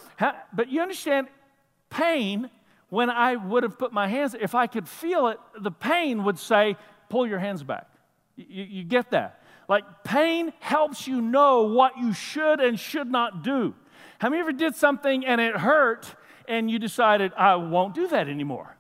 But 0.52 0.68
you 0.68 0.80
understand, 0.80 1.26
pain, 1.90 2.48
when 2.88 3.10
I 3.10 3.34
would 3.34 3.64
have 3.64 3.76
put 3.76 3.92
my 3.92 4.06
hands, 4.06 4.36
if 4.40 4.54
I 4.54 4.68
could 4.68 4.88
feel 4.88 5.26
it, 5.26 5.38
the 5.60 5.72
pain 5.72 6.22
would 6.22 6.38
say, 6.38 6.76
pull 7.08 7.26
your 7.26 7.40
hands 7.40 7.64
back. 7.64 7.88
You, 8.36 8.62
you 8.62 8.84
get 8.84 9.10
that? 9.10 9.42
Like 9.68 10.04
pain 10.04 10.52
helps 10.60 11.08
you 11.08 11.20
know 11.20 11.62
what 11.62 11.98
you 11.98 12.12
should 12.12 12.60
and 12.60 12.78
should 12.78 13.10
not 13.10 13.42
do. 13.42 13.74
Have 14.20 14.32
you 14.34 14.38
ever 14.38 14.52
did 14.52 14.76
something 14.76 15.26
and 15.26 15.40
it 15.40 15.56
hurt 15.56 16.14
and 16.50 16.70
you 16.70 16.78
decided, 16.78 17.32
I 17.36 17.54
won't 17.54 17.94
do 17.94 18.08
that 18.08 18.28
anymore. 18.28 18.76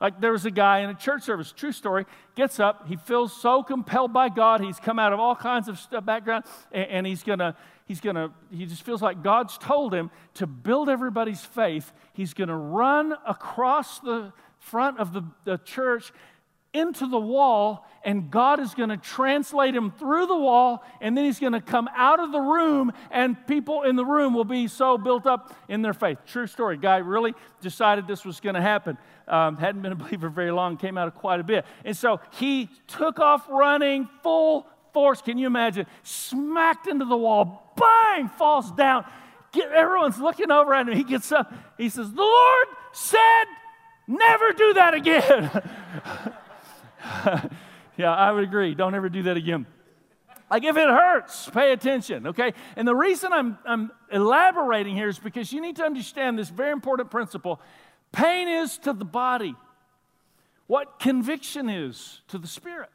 Like 0.00 0.20
there 0.20 0.32
was 0.32 0.44
a 0.44 0.50
guy 0.50 0.80
in 0.80 0.90
a 0.90 0.94
church 0.94 1.22
service, 1.22 1.52
true 1.52 1.70
story, 1.70 2.06
gets 2.34 2.58
up, 2.58 2.88
he 2.88 2.96
feels 2.96 3.32
so 3.32 3.62
compelled 3.62 4.12
by 4.12 4.28
God, 4.28 4.60
he's 4.60 4.80
come 4.80 4.98
out 4.98 5.12
of 5.12 5.20
all 5.20 5.36
kinds 5.36 5.68
of 5.68 5.78
stuff, 5.78 6.04
background, 6.04 6.44
and, 6.72 6.88
and 6.90 7.06
he's 7.06 7.22
gonna, 7.22 7.56
he's 7.86 8.00
gonna, 8.00 8.32
he 8.50 8.66
just 8.66 8.82
feels 8.82 9.00
like 9.00 9.22
God's 9.22 9.56
told 9.58 9.94
him 9.94 10.10
to 10.34 10.46
build 10.48 10.88
everybody's 10.88 11.42
faith. 11.42 11.92
He's 12.14 12.34
gonna 12.34 12.58
run 12.58 13.14
across 13.24 14.00
the 14.00 14.32
front 14.58 14.98
of 14.98 15.12
the, 15.12 15.22
the 15.44 15.58
church 15.58 16.12
into 16.74 17.06
the 17.06 17.18
wall, 17.18 17.86
and 18.04 18.30
God 18.30 18.58
is 18.58 18.74
going 18.74 18.88
to 18.88 18.96
translate 18.96 19.74
him 19.74 19.90
through 19.90 20.26
the 20.26 20.36
wall, 20.36 20.82
and 21.00 21.16
then 21.16 21.24
he's 21.24 21.38
going 21.38 21.52
to 21.52 21.60
come 21.60 21.88
out 21.94 22.18
of 22.18 22.32
the 22.32 22.40
room, 22.40 22.92
and 23.10 23.36
people 23.46 23.82
in 23.82 23.96
the 23.96 24.04
room 24.04 24.32
will 24.32 24.44
be 24.44 24.66
so 24.68 24.96
built 24.96 25.26
up 25.26 25.54
in 25.68 25.82
their 25.82 25.92
faith. 25.92 26.18
True 26.26 26.46
story. 26.46 26.78
Guy 26.78 26.96
really 26.98 27.34
decided 27.60 28.06
this 28.06 28.24
was 28.24 28.40
going 28.40 28.54
to 28.54 28.62
happen. 28.62 28.96
Um, 29.28 29.56
hadn't 29.56 29.82
been 29.82 29.92
a 29.92 29.96
believer 29.96 30.30
very 30.30 30.50
long, 30.50 30.76
came 30.76 30.96
out 30.96 31.08
of 31.08 31.14
quite 31.14 31.40
a 31.40 31.44
bit. 31.44 31.66
And 31.84 31.96
so 31.96 32.20
he 32.32 32.70
took 32.86 33.18
off 33.18 33.46
running 33.50 34.08
full 34.22 34.66
force. 34.92 35.20
Can 35.20 35.38
you 35.38 35.46
imagine? 35.46 35.86
Smacked 36.02 36.86
into 36.86 37.04
the 37.04 37.16
wall, 37.16 37.74
bang, 37.76 38.28
falls 38.28 38.72
down. 38.72 39.04
Get, 39.52 39.70
everyone's 39.70 40.18
looking 40.18 40.50
over 40.50 40.72
at 40.74 40.88
him. 40.88 40.96
He 40.96 41.04
gets 41.04 41.30
up. 41.30 41.52
He 41.76 41.90
says, 41.90 42.10
The 42.10 42.22
Lord 42.22 42.66
said, 42.92 43.44
Never 44.08 44.52
do 44.52 44.74
that 44.74 44.94
again. 44.94 45.50
yeah, 47.96 48.14
I 48.14 48.30
would 48.30 48.44
agree. 48.44 48.74
Don't 48.74 48.94
ever 48.94 49.08
do 49.08 49.24
that 49.24 49.36
again. 49.36 49.66
Like 50.50 50.64
if 50.64 50.76
it 50.76 50.88
hurts, 50.88 51.48
pay 51.48 51.72
attention, 51.72 52.26
okay? 52.28 52.52
And 52.76 52.86
the 52.86 52.94
reason 52.94 53.32
I'm, 53.32 53.58
I'm 53.64 53.90
elaborating 54.10 54.94
here 54.94 55.08
is 55.08 55.18
because 55.18 55.50
you 55.50 55.62
need 55.62 55.76
to 55.76 55.84
understand 55.84 56.38
this 56.38 56.50
very 56.50 56.72
important 56.72 57.10
principle. 57.10 57.58
Pain 58.12 58.48
is 58.48 58.76
to 58.78 58.92
the 58.92 59.06
body 59.06 59.54
what 60.66 60.98
conviction 60.98 61.70
is 61.70 62.20
to 62.28 62.38
the 62.38 62.46
spirit. 62.46 62.90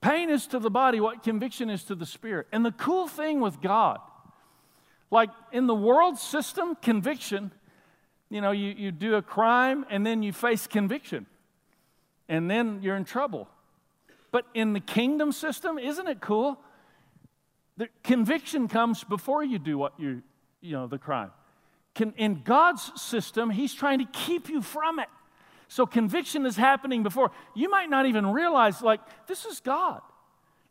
Pain 0.00 0.30
is 0.30 0.46
to 0.48 0.58
the 0.58 0.70
body 0.70 0.98
what 0.98 1.22
conviction 1.22 1.68
is 1.68 1.84
to 1.84 1.94
the 1.94 2.06
spirit. 2.06 2.46
And 2.52 2.64
the 2.64 2.72
cool 2.72 3.06
thing 3.06 3.40
with 3.40 3.60
God, 3.60 3.98
like 5.10 5.30
in 5.52 5.66
the 5.66 5.74
world 5.74 6.18
system, 6.18 6.74
conviction, 6.76 7.52
you 8.30 8.40
know, 8.40 8.50
you, 8.50 8.70
you 8.70 8.92
do 8.92 9.14
a 9.16 9.22
crime 9.22 9.84
and 9.90 10.06
then 10.06 10.22
you 10.22 10.32
face 10.32 10.66
conviction 10.66 11.26
and 12.28 12.50
then 12.50 12.80
you're 12.82 12.96
in 12.96 13.04
trouble. 13.04 13.48
But 14.30 14.46
in 14.54 14.72
the 14.72 14.80
kingdom 14.80 15.32
system, 15.32 15.78
isn't 15.78 16.06
it 16.06 16.20
cool? 16.20 16.58
The 17.76 17.88
conviction 18.02 18.68
comes 18.68 19.04
before 19.04 19.44
you 19.44 19.58
do 19.58 19.78
what 19.78 19.98
you, 19.98 20.22
you 20.60 20.72
know, 20.72 20.86
the 20.86 20.98
crime. 20.98 21.30
Can, 21.94 22.12
in 22.16 22.42
God's 22.42 23.00
system, 23.00 23.50
He's 23.50 23.74
trying 23.74 23.98
to 24.00 24.06
keep 24.06 24.48
you 24.48 24.60
from 24.60 24.98
it. 24.98 25.08
So 25.68 25.86
conviction 25.86 26.46
is 26.46 26.56
happening 26.56 27.02
before. 27.02 27.30
You 27.54 27.70
might 27.70 27.90
not 27.90 28.06
even 28.06 28.26
realize, 28.26 28.82
like, 28.82 29.00
this 29.26 29.44
is 29.44 29.60
God. 29.60 30.00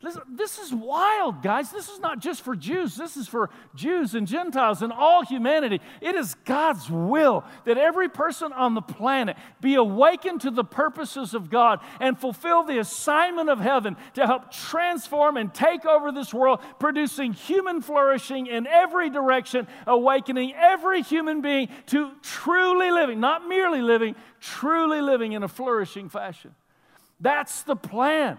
This 0.02 0.58
is 0.58 0.72
wild, 0.74 1.42
guys. 1.42 1.70
This 1.70 1.88
is 1.88 1.98
not 2.00 2.20
just 2.20 2.42
for 2.42 2.54
Jews. 2.54 2.96
This 2.96 3.16
is 3.16 3.26
for 3.26 3.48
Jews 3.74 4.14
and 4.14 4.26
Gentiles 4.26 4.82
and 4.82 4.92
all 4.92 5.24
humanity. 5.24 5.80
It 6.02 6.14
is 6.14 6.34
God's 6.44 6.90
will 6.90 7.44
that 7.64 7.78
every 7.78 8.08
person 8.10 8.52
on 8.52 8.74
the 8.74 8.82
planet 8.82 9.36
be 9.60 9.74
awakened 9.74 10.42
to 10.42 10.50
the 10.50 10.64
purposes 10.64 11.32
of 11.32 11.48
God 11.48 11.80
and 11.98 12.18
fulfill 12.18 12.62
the 12.62 12.78
assignment 12.78 13.48
of 13.48 13.58
heaven 13.58 13.96
to 14.14 14.26
help 14.26 14.52
transform 14.52 15.38
and 15.38 15.52
take 15.52 15.86
over 15.86 16.12
this 16.12 16.32
world, 16.32 16.60
producing 16.78 17.32
human 17.32 17.80
flourishing 17.80 18.46
in 18.46 18.66
every 18.66 19.08
direction, 19.08 19.66
awakening 19.86 20.52
every 20.54 21.00
human 21.02 21.40
being 21.40 21.68
to 21.86 22.12
truly 22.22 22.90
living, 22.90 23.18
not 23.18 23.48
merely 23.48 23.80
living, 23.80 24.14
truly 24.40 25.00
living 25.00 25.32
in 25.32 25.42
a 25.42 25.48
flourishing 25.48 26.10
fashion. 26.10 26.54
That's 27.18 27.62
the 27.62 27.76
plan. 27.76 28.38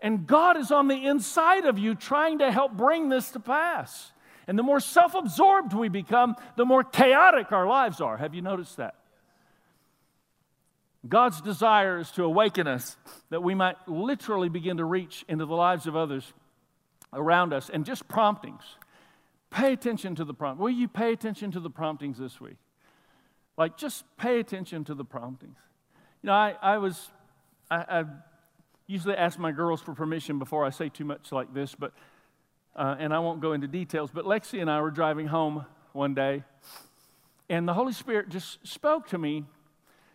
And 0.00 0.26
God 0.26 0.56
is 0.56 0.70
on 0.70 0.88
the 0.88 1.06
inside 1.06 1.64
of 1.64 1.78
you 1.78 1.94
trying 1.94 2.38
to 2.40 2.52
help 2.52 2.72
bring 2.72 3.08
this 3.08 3.30
to 3.30 3.40
pass. 3.40 4.12
And 4.46 4.58
the 4.58 4.62
more 4.62 4.80
self 4.80 5.14
absorbed 5.14 5.72
we 5.72 5.88
become, 5.88 6.36
the 6.56 6.64
more 6.64 6.84
chaotic 6.84 7.52
our 7.52 7.66
lives 7.66 8.00
are. 8.00 8.16
Have 8.16 8.34
you 8.34 8.42
noticed 8.42 8.76
that? 8.76 8.96
God's 11.08 11.40
desire 11.40 11.98
is 11.98 12.10
to 12.12 12.24
awaken 12.24 12.66
us 12.66 12.96
that 13.30 13.42
we 13.42 13.54
might 13.54 13.76
literally 13.86 14.48
begin 14.48 14.78
to 14.78 14.84
reach 14.84 15.24
into 15.28 15.44
the 15.44 15.54
lives 15.54 15.86
of 15.86 15.96
others 15.96 16.32
around 17.12 17.52
us 17.52 17.70
and 17.72 17.84
just 17.84 18.08
promptings. 18.08 18.62
Pay 19.50 19.72
attention 19.72 20.14
to 20.16 20.24
the 20.24 20.34
prompt. 20.34 20.60
Will 20.60 20.70
you 20.70 20.88
pay 20.88 21.12
attention 21.12 21.50
to 21.52 21.60
the 21.60 21.70
promptings 21.70 22.18
this 22.18 22.40
week? 22.40 22.56
Like, 23.56 23.76
just 23.76 24.04
pay 24.16 24.40
attention 24.40 24.84
to 24.84 24.94
the 24.94 25.04
promptings. 25.04 25.58
You 26.22 26.28
know, 26.28 26.32
I, 26.32 26.56
I 26.60 26.78
was, 26.78 27.10
I, 27.70 27.76
I 28.00 28.04
usually 28.86 29.14
ask 29.14 29.38
my 29.38 29.52
girls 29.52 29.80
for 29.80 29.94
permission 29.94 30.38
before 30.38 30.64
I 30.64 30.70
say 30.70 30.88
too 30.88 31.04
much 31.04 31.32
like 31.32 31.52
this, 31.54 31.74
but, 31.74 31.92
uh, 32.76 32.96
and 32.98 33.14
I 33.14 33.18
won't 33.18 33.40
go 33.40 33.52
into 33.52 33.66
details, 33.66 34.10
but 34.12 34.24
Lexi 34.24 34.60
and 34.60 34.70
I 34.70 34.80
were 34.80 34.90
driving 34.90 35.26
home 35.26 35.64
one 35.92 36.14
day, 36.14 36.44
and 37.48 37.66
the 37.68 37.74
Holy 37.74 37.92
Spirit 37.92 38.28
just 38.28 38.66
spoke 38.66 39.08
to 39.08 39.18
me 39.18 39.44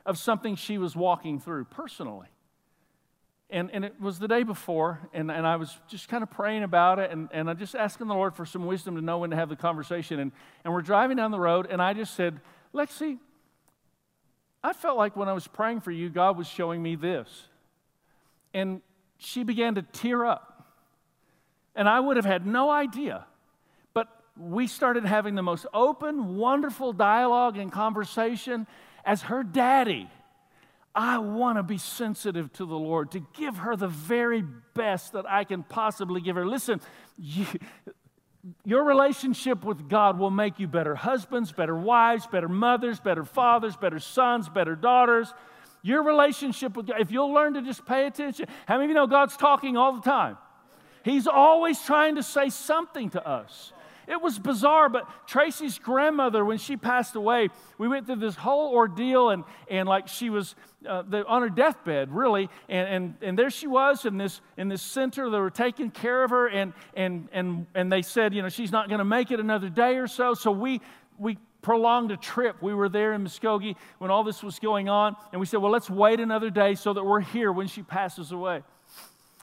of 0.06 0.18
something 0.18 0.56
she 0.56 0.78
was 0.78 0.96
walking 0.96 1.40
through 1.40 1.66
personally. 1.66 2.28
And, 3.52 3.72
and 3.74 3.84
it 3.84 4.00
was 4.00 4.20
the 4.20 4.28
day 4.28 4.44
before, 4.44 5.10
and, 5.12 5.32
and 5.32 5.48
I 5.48 5.56
was 5.56 5.76
just 5.88 6.08
kind 6.08 6.22
of 6.22 6.30
praying 6.30 6.62
about 6.62 7.00
it, 7.00 7.10
and, 7.10 7.30
and 7.32 7.50
I'm 7.50 7.58
just 7.58 7.76
asking 7.76 8.08
the 8.08 8.14
Lord 8.14 8.36
for 8.36 8.46
some 8.46 8.68
wisdom 8.68 8.96
to 8.96 9.02
know 9.02 9.20
when 9.20 9.32
to 9.32 9.36
have 9.36 9.50
the 9.50 9.56
conversation. 9.56 10.20
And, 10.20 10.32
and 10.64 10.72
we're 10.72 10.84
driving 10.84 11.18
down 11.18 11.32
the 11.32 11.40
road, 11.40 11.68
and 11.70 11.82
I 11.82 11.94
just 11.94 12.14
said, 12.14 12.42
Lexi, 12.76 13.18
I 14.64 14.74
felt 14.74 14.98
like 14.98 15.16
when 15.16 15.28
I 15.28 15.34
was 15.34 15.48
praying 15.48 15.82
for 15.82 15.90
you, 15.90 16.10
God 16.10 16.38
was 16.38 16.46
showing 16.46 16.84
me 16.84 16.96
this. 16.96 17.49
And 18.54 18.82
she 19.18 19.44
began 19.44 19.76
to 19.76 19.82
tear 19.82 20.26
up. 20.26 20.66
And 21.76 21.88
I 21.88 22.00
would 22.00 22.18
have 22.18 22.26
had 22.26 22.46
no 22.46 22.70
idea. 22.70 23.26
But 23.94 24.08
we 24.38 24.68
started 24.68 25.06
having 25.06 25.36
the 25.36 25.44
most 25.44 25.66
open, 25.74 26.38
wonderful 26.38 26.94
dialogue 26.94 27.58
and 27.58 27.72
conversation 27.72 28.68
as 29.06 29.24
her 29.24 29.44
daddy. 29.44 30.10
I 30.96 31.20
want 31.20 31.58
to 31.58 31.64
be 31.64 31.78
sensitive 31.78 32.52
to 32.54 32.66
the 32.66 32.78
Lord, 32.78 33.12
to 33.12 33.26
give 33.34 33.58
her 33.58 33.76
the 33.76 33.88
very 33.88 34.44
best 34.74 35.14
that 35.14 35.30
I 35.30 35.44
can 35.44 35.64
possibly 35.64 36.20
give 36.20 36.36
her. 36.36 36.46
Listen, 36.46 36.82
you, 37.18 37.46
your 38.66 38.84
relationship 38.84 39.64
with 39.64 39.88
God 39.88 40.18
will 40.18 40.32
make 40.32 40.60
you 40.60 40.68
better 40.68 40.96
husbands, 40.96 41.52
better 41.52 41.76
wives, 41.76 42.26
better 42.28 42.50
mothers, 42.50 43.00
better 43.00 43.24
fathers, 43.24 43.76
better 43.76 44.00
sons, 44.00 44.50
better 44.50 44.76
daughters. 44.76 45.34
Your 45.82 46.04
relationship 46.04 46.76
with 46.76 46.88
God, 46.88 47.00
if 47.00 47.12
you'll 47.12 47.34
learn 47.34 47.54
to 47.54 47.62
just 47.62 47.86
pay 47.86 48.06
attention, 48.06 48.48
how 48.68 48.76
many 48.76 48.86
of 48.86 48.90
you 48.90 48.96
know 48.96 49.08
God's 49.08 49.38
talking 49.38 49.78
all 49.78 49.94
the 49.94 50.02
time? 50.02 50.38
He's 51.04 51.28
always 51.28 51.82
trying 51.82 52.16
to 52.16 52.24
say 52.24 52.50
something 52.50 53.10
to 53.12 53.26
us. 53.26 53.72
It 54.10 54.20
was 54.20 54.40
bizarre, 54.40 54.90
but 54.90 55.08
Tracy's 55.28 55.78
grandmother, 55.78 56.44
when 56.44 56.58
she 56.58 56.76
passed 56.76 57.16
away, 57.16 57.50
we 57.78 57.88
went 57.88 58.08
through 58.08 58.16
this 58.16 58.36
whole 58.36 58.74
ordeal, 58.74 59.30
and, 59.30 59.44
and 59.70 59.88
like 59.88 60.08
she 60.08 60.32
was 60.32 60.56
uh, 60.88 61.04
the, 61.04 61.24
on 61.28 61.44
her 61.44 61.50
deathbed, 61.50 62.12
really, 62.12 62.50
and, 62.68 62.88
and, 62.88 63.16
and 63.22 63.38
there 63.38 63.52
she 63.52 63.68
was 63.68 64.06
in 64.06 64.18
this, 64.18 64.42
in 64.58 64.68
this 64.68 64.82
center. 64.82 65.30
They 65.30 65.38
were 65.38 65.52
taking 65.52 65.92
care 65.92 66.24
of 66.24 66.32
her, 66.32 66.48
and, 66.48 66.74
and, 66.96 67.30
and, 67.32 67.68
and 67.76 67.92
they 67.92 68.02
said, 68.02 68.34
you 68.34 68.42
know, 68.42 68.50
she's 68.50 68.72
not 68.72 68.90
going 68.90 68.98
to 68.98 69.06
make 69.06 69.30
it 69.30 69.40
another 69.40 69.70
day 69.70 69.98
or 69.98 70.08
so. 70.08 70.34
So 70.34 70.50
we, 70.50 70.82
we 71.20 71.38
prolonged 71.62 72.12
a 72.12 72.18
trip. 72.18 72.62
We 72.62 72.74
were 72.74 72.90
there 72.90 73.14
in 73.14 73.24
Muskogee 73.24 73.76
when 73.98 74.12
all 74.12 74.24
this 74.24 74.44
was 74.44 74.60
going 74.60 74.90
on, 74.90 75.16
and 75.32 75.40
we 75.40 75.46
said, 75.46 75.58
well, 75.58 75.72
let's 75.72 75.90
wait 75.90 76.20
another 76.20 76.50
day 76.50 76.76
so 76.76 76.94
that 76.94 77.04
we're 77.04 77.20
here 77.20 77.52
when 77.52 77.68
she 77.68 77.82
passes 77.82 78.32
away. 78.32 78.64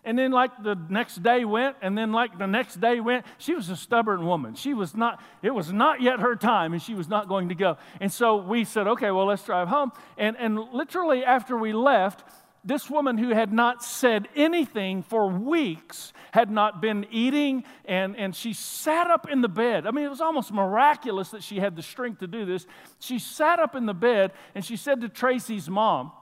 And 0.05 0.17
then, 0.17 0.31
like 0.31 0.63
the 0.63 0.79
next 0.89 1.25
day 1.25 1.45
went, 1.45 1.77
and 1.83 1.99
then, 1.99 2.13
like 2.13 2.39
the 2.39 2.47
next 2.47 2.81
day 2.81 3.01
went. 3.01 3.27
She 3.39 3.55
was 3.55 3.69
a 3.71 3.77
stubborn 3.77 4.25
woman. 4.25 4.55
She 4.55 4.73
was 4.73 4.95
not, 4.95 5.21
it 5.43 5.51
was 5.51 5.73
not 5.73 6.01
yet 6.01 6.21
her 6.21 6.37
time, 6.37 6.73
and 6.73 6.81
she 6.81 6.95
was 6.95 7.09
not 7.09 7.27
going 7.27 7.49
to 7.49 7.57
go. 7.57 7.77
And 8.01 8.13
so 8.13 8.37
we 8.37 8.65
said, 8.65 8.87
okay, 8.87 9.11
well, 9.11 9.27
let's 9.27 9.43
drive 9.43 9.67
home. 9.67 9.91
And, 10.17 10.37
and 10.37 10.61
literally, 10.73 11.25
after 11.25 11.57
we 11.57 11.73
left, 11.73 12.23
this 12.67 12.91
woman 12.91 13.17
who 13.17 13.31
had 13.31 13.53
not 13.53 13.83
said 13.83 14.29
anything 14.37 15.03
for 15.03 15.29
weeks 15.29 16.13
had 16.33 16.51
not 16.51 16.83
been 16.83 17.07
eating, 17.11 17.65
and, 17.85 18.17
and 18.17 18.35
she 18.35 18.53
sat 18.53 19.11
up 19.11 19.31
in 19.31 19.41
the 19.41 19.49
bed. 19.49 19.87
I 19.87 19.91
mean, 19.93 20.05
it 20.05 20.11
was 20.11 20.21
almost 20.21 20.53
miraculous 20.53 21.31
that 21.31 21.43
she 21.43 21.61
had 21.61 21.77
the 21.77 21.83
strength 21.83 22.21
to 22.21 22.27
do 22.27 22.45
this. 22.45 22.67
She 22.99 23.19
sat 23.19 23.59
up 23.59 23.75
in 23.75 23.87
the 23.87 23.95
bed, 23.95 24.33
and 24.55 24.65
she 24.65 24.77
said 24.77 25.01
to 25.01 25.09
Tracy's 25.09 25.71
mom, 25.71 26.13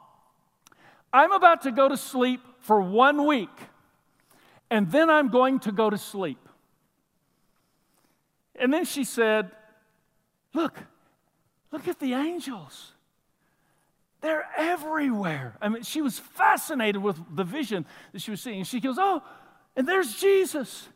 I'm 1.12 1.32
about 1.32 1.62
to 1.62 1.72
go 1.72 1.88
to 1.88 1.96
sleep 1.96 2.40
for 2.60 2.80
one 2.80 3.26
week 3.26 3.50
and 4.70 4.90
then 4.90 5.10
I'm 5.10 5.28
going 5.28 5.60
to 5.60 5.72
go 5.72 5.88
to 5.88 5.98
sleep. 5.98 6.48
And 8.56 8.72
then 8.72 8.84
she 8.84 9.04
said, 9.04 9.52
Look, 10.52 10.78
look 11.70 11.86
at 11.86 11.98
the 11.98 12.14
angels. 12.14 12.93
They're 14.24 14.48
everywhere. 14.56 15.54
I 15.60 15.68
mean, 15.68 15.82
she 15.82 16.00
was 16.00 16.18
fascinated 16.18 17.02
with 17.02 17.18
the 17.30 17.44
vision 17.44 17.84
that 18.14 18.22
she 18.22 18.30
was 18.30 18.40
seeing. 18.40 18.64
She 18.64 18.80
goes, 18.80 18.96
Oh, 18.98 19.22
and 19.76 19.86
there's 19.86 20.14
Jesus. 20.14 20.88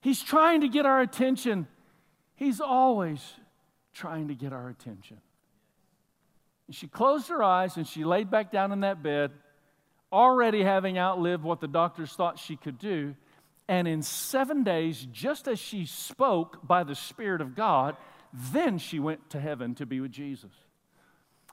He's 0.00 0.22
trying 0.22 0.60
to 0.60 0.68
get 0.68 0.86
our 0.86 1.00
attention. 1.00 1.66
He's 2.36 2.60
always 2.60 3.20
trying 3.92 4.28
to 4.28 4.36
get 4.36 4.52
our 4.52 4.68
attention. 4.68 5.16
And 6.68 6.76
she 6.76 6.86
closed 6.86 7.28
her 7.28 7.42
eyes 7.42 7.76
and 7.76 7.88
she 7.88 8.04
laid 8.04 8.30
back 8.30 8.52
down 8.52 8.70
in 8.70 8.82
that 8.82 9.02
bed 9.02 9.32
already 10.12 10.62
having 10.62 10.96
outlived 10.96 11.42
what 11.42 11.60
the 11.60 11.66
doctors 11.66 12.12
thought 12.12 12.38
she 12.38 12.54
could 12.54 12.78
do. 12.78 13.16
And 13.66 13.88
in 13.88 14.00
seven 14.00 14.62
days, 14.62 15.08
just 15.10 15.48
as 15.48 15.58
she 15.58 15.86
spoke 15.86 16.64
by 16.64 16.84
the 16.84 16.94
Spirit 16.94 17.40
of 17.40 17.56
God, 17.56 17.96
then 18.32 18.78
she 18.78 19.00
went 19.00 19.28
to 19.30 19.40
heaven 19.40 19.74
to 19.74 19.86
be 19.86 19.98
with 19.98 20.12
Jesus. 20.12 20.52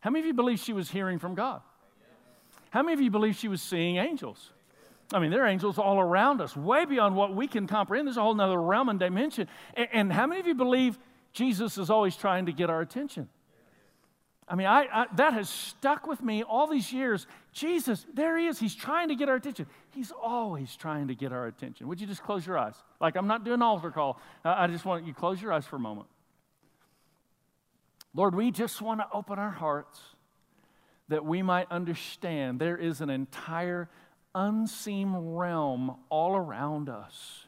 How 0.02 0.10
many 0.10 0.22
of 0.22 0.26
you 0.26 0.34
believe 0.34 0.60
she 0.60 0.74
was 0.74 0.90
hearing 0.90 1.20
from 1.20 1.36
God? 1.36 1.62
How 2.72 2.82
many 2.82 2.94
of 2.94 3.02
you 3.02 3.12
believe 3.12 3.36
she 3.36 3.48
was 3.48 3.62
seeing 3.62 3.98
angels? 3.98 4.52
I 5.14 5.20
mean, 5.20 5.30
there 5.32 5.44
are 5.44 5.48
angels 5.48 5.78
all 5.78 6.00
around 6.00 6.42
us, 6.42 6.56
way 6.56 6.86
beyond 6.86 7.16
what 7.16 7.36
we 7.36 7.48
can 7.48 7.68
comprehend. 7.68 8.08
There's 8.08 8.18
a 8.18 8.22
whole 8.22 8.40
other 8.40 8.60
realm 8.60 8.90
and 8.90 9.00
dimension. 9.00 9.48
And, 9.76 10.12
how 10.12 10.26
many 10.26 10.40
of 10.40 10.48
you 10.48 10.56
believe 10.56 10.98
Jesus 11.34 11.78
is 11.78 11.90
always 11.90 12.16
trying 12.16 12.46
to 12.46 12.54
get 12.54 12.70
our 12.70 12.82
attention? 12.82 13.30
I 14.48 14.56
mean, 14.56 14.68
I, 14.68 14.88
I, 14.92 15.06
that 15.16 15.34
has 15.34 15.50
stuck 15.50 16.08
with 16.08 16.22
me 16.22 16.44
all 16.44 16.68
these 16.68 16.92
years. 16.92 17.28
Jesus, 17.54 18.06
there 18.14 18.38
he 18.38 18.48
is. 18.48 18.60
He's 18.60 18.76
trying 18.76 19.10
to 19.10 19.16
get 19.16 19.30
our 19.30 19.36
attention. 19.36 19.66
He's 19.92 20.12
always 20.12 20.76
trying 20.76 21.08
to 21.10 21.16
get 21.16 21.32
our 21.32 21.48
attention. 21.48 21.88
Would 21.88 22.02
you 22.02 22.08
just 22.08 22.24
close 22.24 22.46
your 22.46 22.58
eyes? 22.58 22.76
Like, 23.00 23.16
I'm 23.16 23.28
not 23.28 23.44
doing 23.44 23.56
an 23.56 23.62
altar 23.62 23.92
call. 23.92 24.20
I 24.44 24.68
just 24.68 24.84
want 24.84 25.06
you 25.06 25.14
to 25.14 25.20
close 25.20 25.42
your 25.42 25.54
eyes 25.54 25.66
for 25.66 25.76
a 25.76 25.80
moment. 25.80 26.08
Lord, 28.13 28.36
we 28.36 28.52
just 28.52 28.82
want 28.82 29.00
to 29.00 29.08
open 29.13 29.39
our 29.39 29.52
hearts 29.52 30.00
that 31.08 31.26
we 31.26 31.41
might 31.41 31.71
understand 31.71 32.60
there 32.60 32.78
is 32.78 33.02
an 33.02 33.10
entire 33.10 33.89
unseen 34.34 35.13
realm 35.13 35.95
all 36.10 36.36
around 36.36 36.89
us. 36.89 37.45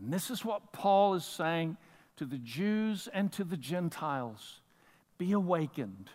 And 0.00 0.12
this 0.12 0.30
is 0.30 0.44
what 0.44 0.72
Paul 0.72 1.14
is 1.14 1.24
saying 1.24 1.76
to 2.16 2.24
the 2.24 2.38
Jews 2.38 3.08
and 3.12 3.32
to 3.32 3.44
the 3.44 3.56
Gentiles 3.56 4.60
be 5.18 5.32
awakened 5.32 6.10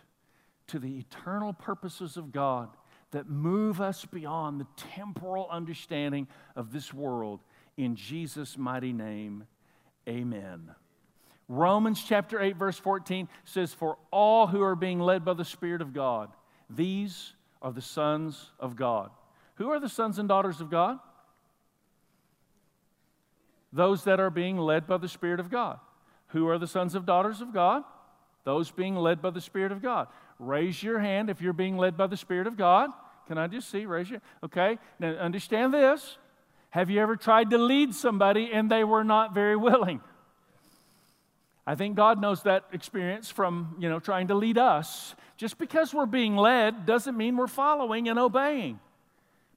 to 0.68 0.78
the 0.78 0.98
eternal 0.98 1.52
purposes 1.52 2.16
of 2.16 2.32
God 2.32 2.68
that 3.10 3.28
move 3.28 3.80
us 3.80 4.04
beyond 4.04 4.60
the 4.60 4.66
temporal 4.76 5.48
understanding 5.50 6.28
of 6.54 6.72
this 6.72 6.94
world. 6.94 7.40
In 7.76 7.96
Jesus' 7.96 8.56
mighty 8.56 8.92
name, 8.92 9.46
amen. 10.08 10.70
Romans 11.52 12.00
chapter 12.06 12.40
8, 12.40 12.54
verse 12.54 12.78
14 12.78 13.28
says, 13.44 13.74
For 13.74 13.98
all 14.12 14.46
who 14.46 14.62
are 14.62 14.76
being 14.76 15.00
led 15.00 15.24
by 15.24 15.34
the 15.34 15.44
Spirit 15.44 15.82
of 15.82 15.92
God, 15.92 16.30
these 16.70 17.32
are 17.60 17.72
the 17.72 17.82
sons 17.82 18.52
of 18.60 18.76
God. 18.76 19.10
Who 19.56 19.68
are 19.70 19.80
the 19.80 19.88
sons 19.88 20.20
and 20.20 20.28
daughters 20.28 20.60
of 20.60 20.70
God? 20.70 21.00
Those 23.72 24.04
that 24.04 24.20
are 24.20 24.30
being 24.30 24.58
led 24.58 24.86
by 24.86 24.98
the 24.98 25.08
Spirit 25.08 25.40
of 25.40 25.50
God. 25.50 25.80
Who 26.28 26.46
are 26.46 26.56
the 26.56 26.68
sons 26.68 26.94
and 26.94 27.04
daughters 27.04 27.40
of 27.40 27.52
God? 27.52 27.82
Those 28.44 28.70
being 28.70 28.94
led 28.94 29.20
by 29.20 29.30
the 29.30 29.40
Spirit 29.40 29.72
of 29.72 29.82
God. 29.82 30.06
Raise 30.38 30.80
your 30.80 31.00
hand 31.00 31.30
if 31.30 31.40
you're 31.40 31.52
being 31.52 31.76
led 31.76 31.96
by 31.96 32.06
the 32.06 32.16
Spirit 32.16 32.46
of 32.46 32.56
God. 32.56 32.90
Can 33.26 33.38
I 33.38 33.48
just 33.48 33.68
see? 33.68 33.86
Raise 33.86 34.08
your 34.08 34.20
Okay. 34.44 34.78
Now 35.00 35.14
understand 35.14 35.74
this. 35.74 36.16
Have 36.70 36.90
you 36.90 37.00
ever 37.00 37.16
tried 37.16 37.50
to 37.50 37.58
lead 37.58 37.92
somebody 37.92 38.50
and 38.52 38.70
they 38.70 38.84
were 38.84 39.02
not 39.02 39.34
very 39.34 39.56
willing? 39.56 40.00
I 41.70 41.76
think 41.76 41.94
God 41.94 42.20
knows 42.20 42.42
that 42.42 42.64
experience 42.72 43.30
from, 43.30 43.76
you 43.78 43.88
know, 43.88 44.00
trying 44.00 44.26
to 44.26 44.34
lead 44.34 44.58
us. 44.58 45.14
Just 45.36 45.56
because 45.56 45.94
we're 45.94 46.04
being 46.04 46.34
led 46.34 46.84
doesn't 46.84 47.16
mean 47.16 47.36
we're 47.36 47.46
following 47.46 48.08
and 48.08 48.18
obeying. 48.18 48.80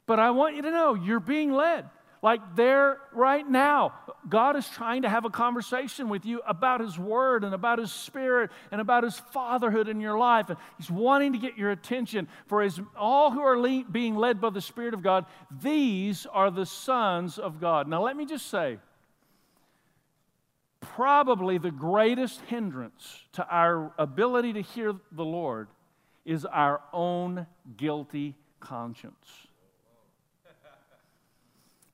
But 0.05 0.19
I 0.19 0.29
want 0.29 0.55
you 0.55 0.61
to 0.61 0.69
know 0.69 0.93
you're 0.93 1.19
being 1.19 1.51
led. 1.51 1.89
Like 2.21 2.55
there, 2.55 2.99
right 3.13 3.49
now, 3.49 3.95
God 4.29 4.55
is 4.55 4.69
trying 4.69 5.01
to 5.01 5.09
have 5.09 5.25
a 5.25 5.31
conversation 5.31 6.07
with 6.07 6.23
you 6.23 6.39
about 6.45 6.81
His 6.81 6.99
Word 6.99 7.43
and 7.43 7.55
about 7.55 7.79
His 7.79 7.91
Spirit 7.91 8.51
and 8.71 8.79
about 8.79 9.03
His 9.03 9.19
fatherhood 9.31 9.87
in 9.87 9.99
your 9.99 10.15
life. 10.15 10.51
And 10.51 10.59
He's 10.77 10.91
wanting 10.91 11.33
to 11.33 11.39
get 11.39 11.57
your 11.57 11.71
attention. 11.71 12.27
For 12.45 12.61
his, 12.61 12.79
all 12.95 13.31
who 13.31 13.41
are 13.41 13.57
le- 13.57 13.85
being 13.91 14.15
led 14.15 14.39
by 14.39 14.51
the 14.51 14.61
Spirit 14.61 14.93
of 14.93 15.01
God, 15.01 15.25
these 15.63 16.27
are 16.27 16.51
the 16.51 16.67
sons 16.67 17.39
of 17.39 17.59
God. 17.59 17.87
Now, 17.87 18.03
let 18.03 18.15
me 18.15 18.27
just 18.27 18.51
say, 18.51 18.77
probably 20.95 21.57
the 21.57 21.71
greatest 21.71 22.41
hindrance 22.41 23.23
to 23.33 23.47
our 23.47 23.91
ability 23.97 24.53
to 24.53 24.61
hear 24.61 24.93
the 25.11 25.25
Lord 25.25 25.67
is 26.25 26.45
our 26.45 26.81
own 26.91 27.47
guilty 27.77 28.35
conscience. 28.59 29.27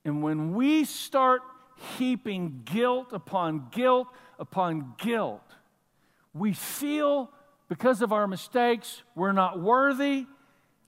And 0.04 0.22
when 0.22 0.54
we 0.54 0.84
start 0.84 1.42
heaping 1.98 2.62
guilt 2.64 3.12
upon 3.12 3.68
guilt 3.70 4.08
upon 4.38 4.94
guilt, 4.98 5.42
we 6.32 6.52
feel 6.52 7.30
because 7.68 8.02
of 8.02 8.12
our 8.12 8.26
mistakes 8.26 9.02
we're 9.14 9.32
not 9.32 9.60
worthy. 9.60 10.26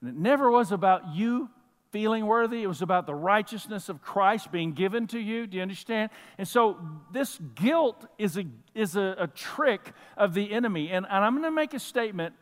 And 0.01 0.09
it 0.09 0.15
never 0.15 0.49
was 0.49 0.71
about 0.71 1.15
you 1.15 1.49
feeling 1.93 2.25
worthy, 2.25 2.63
it 2.63 2.67
was 2.67 2.81
about 2.81 3.05
the 3.05 3.13
righteousness 3.13 3.87
of 3.87 4.01
Christ 4.01 4.51
being 4.51 4.73
given 4.73 5.05
to 5.07 5.19
you. 5.19 5.45
Do 5.45 5.57
you 5.57 5.61
understand? 5.61 6.09
And 6.39 6.47
so 6.47 6.79
this 7.11 7.39
guilt 7.53 8.03
is 8.17 8.35
a, 8.35 8.45
is 8.73 8.95
a, 8.95 9.15
a 9.19 9.27
trick 9.27 9.93
of 10.17 10.33
the 10.33 10.51
enemy. 10.51 10.89
And, 10.89 11.05
and 11.05 11.23
I'm 11.23 11.33
going 11.33 11.43
to 11.43 11.51
make 11.51 11.75
a 11.75 11.79
statement. 11.79 12.33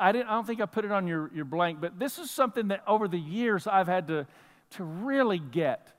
I, 0.00 0.10
didn't, 0.10 0.28
I 0.28 0.30
don't 0.30 0.46
think 0.46 0.62
I 0.62 0.66
put 0.66 0.86
it 0.86 0.90
on 0.90 1.06
your, 1.06 1.30
your 1.34 1.44
blank, 1.44 1.82
but 1.82 1.98
this 1.98 2.18
is 2.18 2.30
something 2.30 2.68
that 2.68 2.82
over 2.86 3.06
the 3.06 3.18
years 3.18 3.66
I've 3.66 3.88
had 3.88 4.08
to, 4.08 4.26
to 4.70 4.84
really 4.84 5.38
get. 5.38 5.92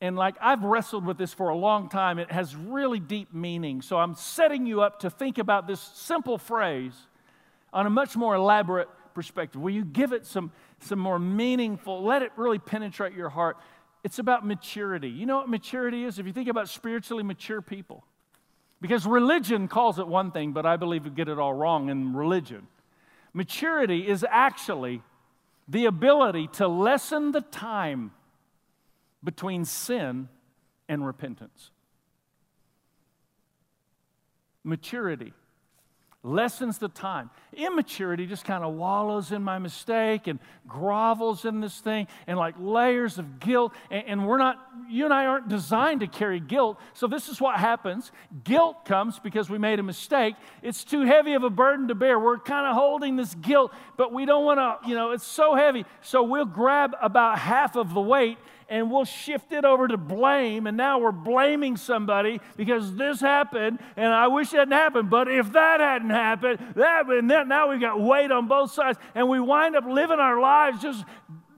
And 0.00 0.14
like 0.14 0.36
I've 0.40 0.62
wrestled 0.62 1.04
with 1.04 1.18
this 1.18 1.34
for 1.34 1.48
a 1.48 1.56
long 1.56 1.88
time, 1.88 2.20
it 2.20 2.30
has 2.30 2.54
really 2.54 3.00
deep 3.00 3.34
meaning. 3.34 3.82
So 3.82 3.98
I'm 3.98 4.14
setting 4.14 4.64
you 4.64 4.80
up 4.80 5.00
to 5.00 5.10
think 5.10 5.38
about 5.38 5.66
this 5.66 5.80
simple 5.80 6.38
phrase 6.38 6.94
on 7.72 7.84
a 7.84 7.90
much 7.90 8.16
more 8.16 8.36
elaborate 8.36 8.88
perspective. 9.12 9.60
Will 9.60 9.74
you 9.74 9.84
give 9.84 10.12
it 10.12 10.24
some, 10.24 10.52
some 10.80 10.98
more 10.98 11.18
meaningful, 11.18 12.02
let 12.04 12.22
it 12.22 12.32
really 12.36 12.58
penetrate 12.58 13.14
your 13.14 13.28
heart? 13.28 13.56
it's 14.04 14.18
about 14.18 14.46
maturity. 14.46 15.08
You 15.08 15.26
know 15.26 15.38
what 15.38 15.48
maturity 15.48 16.04
is? 16.04 16.18
If 16.18 16.26
you 16.26 16.32
think 16.32 16.48
about 16.48 16.68
spiritually 16.68 17.22
mature 17.22 17.60
people, 17.60 18.04
because 18.80 19.06
religion 19.06 19.68
calls 19.68 19.98
it 19.98 20.06
one 20.06 20.30
thing, 20.30 20.52
but 20.52 20.64
I 20.64 20.76
believe 20.76 21.04
we 21.04 21.10
get 21.10 21.28
it 21.28 21.38
all 21.38 21.52
wrong 21.52 21.88
in 21.88 22.14
religion. 22.14 22.68
Maturity 23.32 24.06
is 24.06 24.24
actually 24.28 25.02
the 25.66 25.86
ability 25.86 26.48
to 26.54 26.68
lessen 26.68 27.32
the 27.32 27.40
time 27.40 28.12
between 29.22 29.64
sin 29.64 30.28
and 30.88 31.04
repentance. 31.04 31.70
Maturity 34.62 35.32
lessens 36.28 36.78
the 36.78 36.88
time. 36.88 37.30
Immaturity 37.52 38.26
just 38.26 38.44
kind 38.44 38.62
of 38.62 38.74
wallows 38.74 39.32
in 39.32 39.42
my 39.42 39.58
mistake 39.58 40.26
and 40.26 40.38
grovels 40.68 41.44
in 41.44 41.60
this 41.60 41.80
thing 41.80 42.06
and 42.26 42.38
like 42.38 42.54
layers 42.58 43.18
of 43.18 43.40
guilt. 43.40 43.72
And, 43.90 44.04
and, 44.06 44.26
we're 44.26 44.38
not, 44.38 44.58
you 44.88 45.04
and 45.04 45.14
I 45.14 45.26
aren't 45.26 45.48
designed 45.48 46.00
to 46.00 46.06
carry 46.06 46.40
guilt. 46.40 46.78
So 46.92 47.06
this 47.06 47.28
is 47.28 47.40
what 47.40 47.56
happens 47.56 48.12
guilt 48.44 48.84
comes 48.84 49.18
because 49.18 49.48
we 49.48 49.58
made 49.58 49.78
a 49.78 49.82
mistake. 49.82 50.34
It's 50.62 50.84
too 50.84 51.02
heavy 51.02 51.34
of 51.34 51.44
a 51.44 51.50
burden 51.50 51.88
to 51.88 51.94
bear. 51.94 52.18
We're 52.18 52.38
kind 52.38 52.66
of 52.66 52.74
holding 52.74 53.16
this 53.16 53.34
guilt, 53.34 53.72
but 53.96 54.12
we 54.12 54.26
don't 54.26 54.44
want 54.44 54.58
to, 54.58 54.88
you 54.88 54.94
know, 54.94 55.12
it's 55.12 55.26
so 55.26 55.54
heavy. 55.54 55.84
So 56.02 56.22
we'll 56.22 56.44
grab 56.44 56.94
about 57.00 57.38
half 57.38 57.76
of 57.76 57.94
the 57.94 58.00
weight 58.00 58.38
and 58.68 58.90
we'll 58.90 59.04
shift 59.04 59.52
it 59.52 59.64
over 59.64 59.88
to 59.88 59.96
blame. 59.96 60.66
And 60.66 60.76
now 60.76 60.98
we're 60.98 61.12
blaming 61.12 61.76
somebody 61.76 62.40
because 62.56 62.94
this 62.96 63.20
happened 63.20 63.78
and 63.96 64.12
I 64.12 64.28
wish 64.28 64.52
it 64.52 64.58
hadn't 64.58 64.72
happened. 64.72 65.10
But 65.10 65.28
if 65.28 65.52
that 65.52 65.80
hadn't 65.80 66.10
happened, 66.10 66.58
that, 66.76 67.06
and 67.08 67.30
then, 67.30 67.48
now 67.48 67.70
we've 67.70 67.80
got 67.80 68.00
weight 68.00 68.30
on 68.30 68.46
both 68.46 68.72
sides. 68.72 68.98
And 69.14 69.28
we 69.28 69.40
wind 69.40 69.76
up 69.76 69.84
living 69.86 70.18
our 70.18 70.40
lives 70.40 70.82
just 70.82 71.04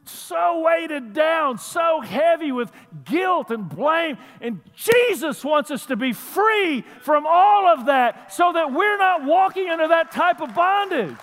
so 0.05 0.61
weighted 0.61 1.12
down, 1.12 1.59
so 1.59 2.01
heavy 2.01 2.53
with 2.53 2.73
guilt 3.05 3.51
and 3.51 3.68
blame. 3.68 4.18
And 4.40 4.61
Jesus 4.75 5.44
wants 5.44 5.70
us 5.70 5.87
to 5.87 5.96
be 5.96 6.12
free 6.12 6.83
from 7.03 7.27
all 7.29 7.66
of 7.66 7.87
that 7.87 8.33
so 8.33 8.53
that 8.53 8.73
we're 8.73 8.99
not 8.99 9.25
walking 9.25 9.68
under 9.68 9.88
that 9.88 10.11
type 10.11 10.40
of 10.40 10.55
bondage. 10.55 11.16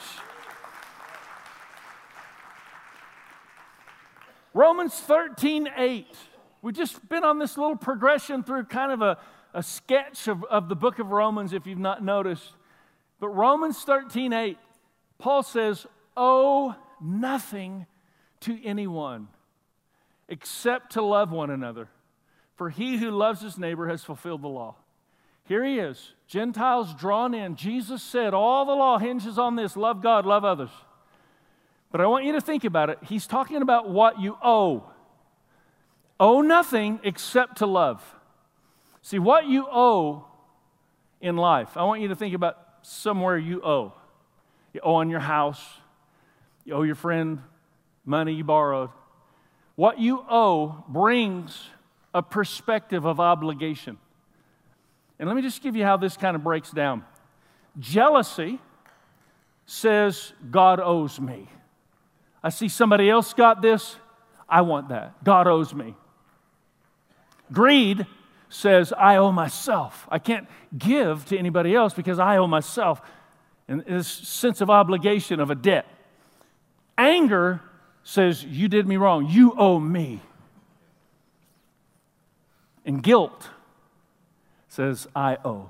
Romans 4.58 4.96
13, 4.96 5.70
8. 5.78 6.08
We've 6.63 6.74
just 6.74 7.08
been 7.08 7.24
on 7.24 7.38
this 7.38 7.60
little 7.60 7.76
progression 7.76 8.41
through 8.41 8.63
kind 8.63 8.91
of 8.91 9.04
a, 9.04 9.20
a 9.54 9.62
sketch 9.62 10.28
of, 10.28 10.43
of 10.46 10.67
the 10.67 10.76
book 10.76 10.98
of 10.98 11.12
Romans, 11.12 11.54
if 11.54 11.67
you've 11.67 11.78
not 11.78 12.04
noticed. 12.04 12.54
But 13.20 13.30
Romans 13.30 13.78
13, 13.84 14.34
8, 14.34 14.58
Paul 15.20 15.43
says, 15.43 15.86
Owe 16.17 16.76
nothing 17.00 17.86
to 18.39 18.60
anyone 18.65 19.28
except 20.28 20.93
to 20.93 21.04
love 21.04 21.32
one 21.32 21.52
another. 21.52 21.89
For 22.56 22.72
he 22.72 22.98
who 22.98 23.12
loves 23.12 23.41
his 23.41 23.60
neighbor 23.60 23.88
has 23.88 24.04
fulfilled 24.04 24.41
the 24.41 24.48
law. 24.48 24.74
Here 25.43 25.63
he 25.63 25.78
is, 25.78 26.13
Gentiles 26.28 26.96
drawn 26.96 27.36
in. 27.36 27.58
Jesus 27.58 28.02
said, 28.02 28.34
All 28.34 28.65
the 28.65 28.72
law 28.72 28.98
hinges 28.98 29.38
on 29.38 29.56
this 29.56 29.78
love 29.78 30.02
God, 30.02 30.26
love 30.26 30.43
others. 30.43 30.72
But 31.97 32.03
I 32.03 32.07
want 32.10 32.25
you 32.25 32.33
to 32.33 32.41
think 32.41 32.63
about 32.63 32.91
it. 32.91 32.99
He's 33.01 33.25
talking 33.25 33.63
about 33.63 33.89
what 33.89 34.21
you 34.21 34.38
owe. 34.39 34.83
Owe 36.19 36.41
nothing 36.41 36.99
except 37.03 37.57
to 37.57 37.65
love. 37.65 38.03
See, 39.01 39.17
what 39.17 39.47
you 39.47 39.65
owe 39.67 40.27
in 41.21 41.38
life, 41.38 41.75
I 41.75 41.86
want 41.86 42.03
you 42.03 42.10
to 42.10 42.15
think 42.15 42.36
about 42.36 42.55
somewhere 42.83 43.36
you 43.36 43.63
owe. 43.63 43.93
You 44.73 44.81
owe 44.83 44.93
on 44.93 45.10
your 45.10 45.21
house, 45.21 45.60
you 46.65 46.75
owe 46.75 46.83
your 46.83 46.93
friend 46.93 47.41
money 48.05 48.33
you 48.33 48.43
borrowed. 48.43 48.91
What 49.75 49.97
you 49.97 50.23
owe 50.29 50.86
brings 50.88 51.60
a 52.13 52.21
perspective 52.21 53.07
of 53.07 53.19
obligation. 53.19 53.97
And 55.17 55.27
let 55.27 55.36
me 55.36 55.41
just 55.41 55.63
give 55.63 55.75
you 55.75 55.83
how 55.83 55.97
this 55.97 56.15
kind 56.15 56.36
of 56.36 56.43
breaks 56.43 56.69
down. 56.69 57.03
Jealousy 57.79 58.60
says, 59.65 60.31
God 60.51 60.79
owes 60.79 61.19
me. 61.19 61.49
I 62.43 62.50
see 62.50 62.69
somebody 62.69 63.10
else 63.10 63.34
got 63.34 63.62
this. 63.62 63.95
I 64.47 64.62
want 64.62 64.89
that. 64.89 65.23
God 65.23 65.47
owes 65.47 65.73
me. 65.73 65.95
Greed 67.52 68.06
says, 68.50 68.93
I 68.93 69.17
owe 69.17 69.32
myself. 69.32 70.08
I 70.10 70.19
can't 70.19 70.47
give 70.78 71.26
to 71.26 71.38
anybody 71.38 71.76
else 71.76 71.93
because 71.93 72.19
I 72.19 72.38
owe 72.38 72.47
myself. 72.47 73.02
And 73.67 73.82
this 73.82 74.08
sense 74.08 74.62
of 74.62 74.69
obligation 74.69 75.39
of 75.39 75.50
a 75.50 75.56
debt. 75.56 75.86
Anger 76.97 77.62
says, 78.04 78.43
You 78.43 78.69
did 78.69 78.88
me 78.88 78.97
wrong. 78.97 79.28
You 79.30 79.54
owe 79.58 79.80
me. 79.80 80.21
And 82.86 83.04
guilt 83.04 83.50
says, 84.69 85.08
I 85.13 85.38
owe. 85.43 85.69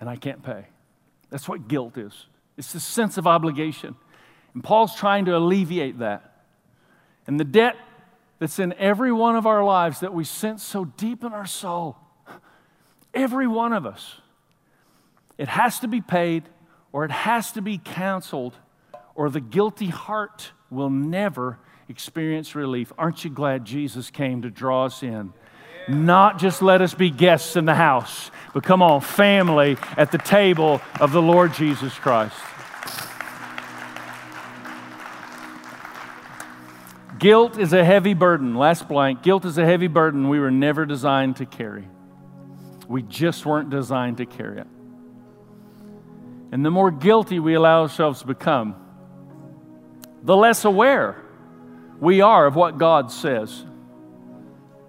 And 0.00 0.08
I 0.08 0.16
can't 0.16 0.42
pay. 0.42 0.66
That's 1.30 1.48
what 1.48 1.68
guilt 1.68 1.96
is 1.96 2.26
it's 2.58 2.72
the 2.72 2.80
sense 2.80 3.16
of 3.16 3.26
obligation. 3.26 3.94
And 4.58 4.64
Paul's 4.64 4.96
trying 4.96 5.26
to 5.26 5.36
alleviate 5.36 6.00
that. 6.00 6.32
And 7.28 7.38
the 7.38 7.44
debt 7.44 7.76
that's 8.40 8.58
in 8.58 8.72
every 8.72 9.12
one 9.12 9.36
of 9.36 9.46
our 9.46 9.62
lives 9.62 10.00
that 10.00 10.12
we 10.12 10.24
sense 10.24 10.64
so 10.64 10.84
deep 10.84 11.22
in 11.22 11.32
our 11.32 11.46
soul, 11.46 11.96
every 13.14 13.46
one 13.46 13.72
of 13.72 13.86
us, 13.86 14.20
it 15.38 15.46
has 15.46 15.78
to 15.78 15.86
be 15.86 16.00
paid 16.00 16.42
or 16.90 17.04
it 17.04 17.12
has 17.12 17.52
to 17.52 17.62
be 17.62 17.78
canceled, 17.78 18.56
or 19.14 19.30
the 19.30 19.40
guilty 19.40 19.90
heart 19.90 20.50
will 20.70 20.90
never 20.90 21.60
experience 21.88 22.56
relief. 22.56 22.92
Aren't 22.98 23.22
you 23.22 23.30
glad 23.30 23.64
Jesus 23.64 24.10
came 24.10 24.42
to 24.42 24.50
draw 24.50 24.86
us 24.86 25.04
in? 25.04 25.32
Not 25.88 26.40
just 26.40 26.62
let 26.62 26.82
us 26.82 26.94
be 26.94 27.10
guests 27.10 27.54
in 27.54 27.64
the 27.64 27.76
house, 27.76 28.32
but 28.52 28.64
come 28.64 28.82
on, 28.82 29.02
family 29.02 29.76
at 29.96 30.10
the 30.10 30.18
table 30.18 30.80
of 30.98 31.12
the 31.12 31.22
Lord 31.22 31.54
Jesus 31.54 31.94
Christ. 31.94 32.34
Guilt 37.18 37.58
is 37.58 37.72
a 37.72 37.84
heavy 37.84 38.14
burden. 38.14 38.54
Last 38.54 38.88
blank. 38.88 39.22
Guilt 39.22 39.44
is 39.44 39.58
a 39.58 39.64
heavy 39.64 39.88
burden 39.88 40.28
we 40.28 40.38
were 40.38 40.50
never 40.50 40.86
designed 40.86 41.36
to 41.36 41.46
carry. 41.46 41.88
We 42.86 43.02
just 43.02 43.44
weren't 43.44 43.70
designed 43.70 44.18
to 44.18 44.26
carry 44.26 44.60
it. 44.60 44.66
And 46.52 46.64
the 46.64 46.70
more 46.70 46.90
guilty 46.90 47.38
we 47.40 47.54
allow 47.54 47.82
ourselves 47.82 48.20
to 48.20 48.26
become, 48.26 48.76
the 50.22 50.36
less 50.36 50.64
aware 50.64 51.16
we 52.00 52.20
are 52.20 52.46
of 52.46 52.54
what 52.54 52.78
God 52.78 53.10
says. 53.10 53.64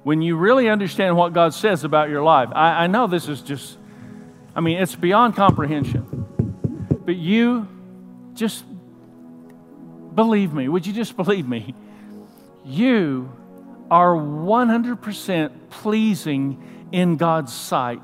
When 0.04 0.22
you 0.22 0.38
really 0.38 0.70
understand 0.70 1.18
what 1.18 1.34
God 1.34 1.54
says 1.54 1.84
about 1.84 2.10
your 2.10 2.24
life, 2.24 2.50
I, 2.54 2.84
I 2.84 2.88
know 2.88 3.08
this 3.08 3.28
is 3.28 3.42
just, 3.42 3.78
I 4.56 4.62
mean, 4.62 4.82
it's 4.82 4.96
beyond 4.96 5.36
comprehension. 5.36 6.26
But 7.06 7.16
you 7.16 7.68
just 8.34 8.64
believe 10.16 10.54
me. 10.54 10.70
Would 10.70 10.88
you 10.88 10.94
just 10.94 11.18
believe 11.18 11.48
me? 11.48 11.76
You 12.70 13.32
are 13.92 14.14
100% 14.14 15.70
pleasing 15.70 16.88
in 16.92 17.18
God's 17.18 17.54
sight. 17.54 18.02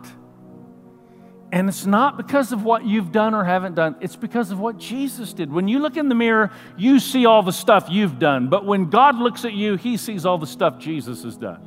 And 1.51 1.69
it's 1.69 1.85
not 1.85 2.17
because 2.17 2.51
of 2.51 2.63
what 2.63 2.85
you've 2.85 3.11
done 3.11 3.33
or 3.33 3.43
haven't 3.43 3.75
done, 3.75 3.95
it's 4.01 4.15
because 4.15 4.51
of 4.51 4.59
what 4.59 4.77
Jesus 4.77 5.31
did. 5.31 5.51
When 5.51 5.67
you 5.67 5.79
look 5.79 5.95
in 5.95 6.09
the 6.09 6.15
mirror, 6.15 6.51
you 6.77 6.99
see 6.99 7.25
all 7.25 7.43
the 7.43 7.53
stuff 7.53 7.87
you've 7.89 8.19
done. 8.19 8.49
But 8.49 8.65
when 8.65 8.89
God 8.89 9.17
looks 9.17 9.45
at 9.45 9.53
you, 9.53 9.77
he 9.77 9.95
sees 9.95 10.25
all 10.25 10.37
the 10.37 10.47
stuff 10.47 10.79
Jesus 10.79 11.23
has 11.23 11.37
done. 11.37 11.61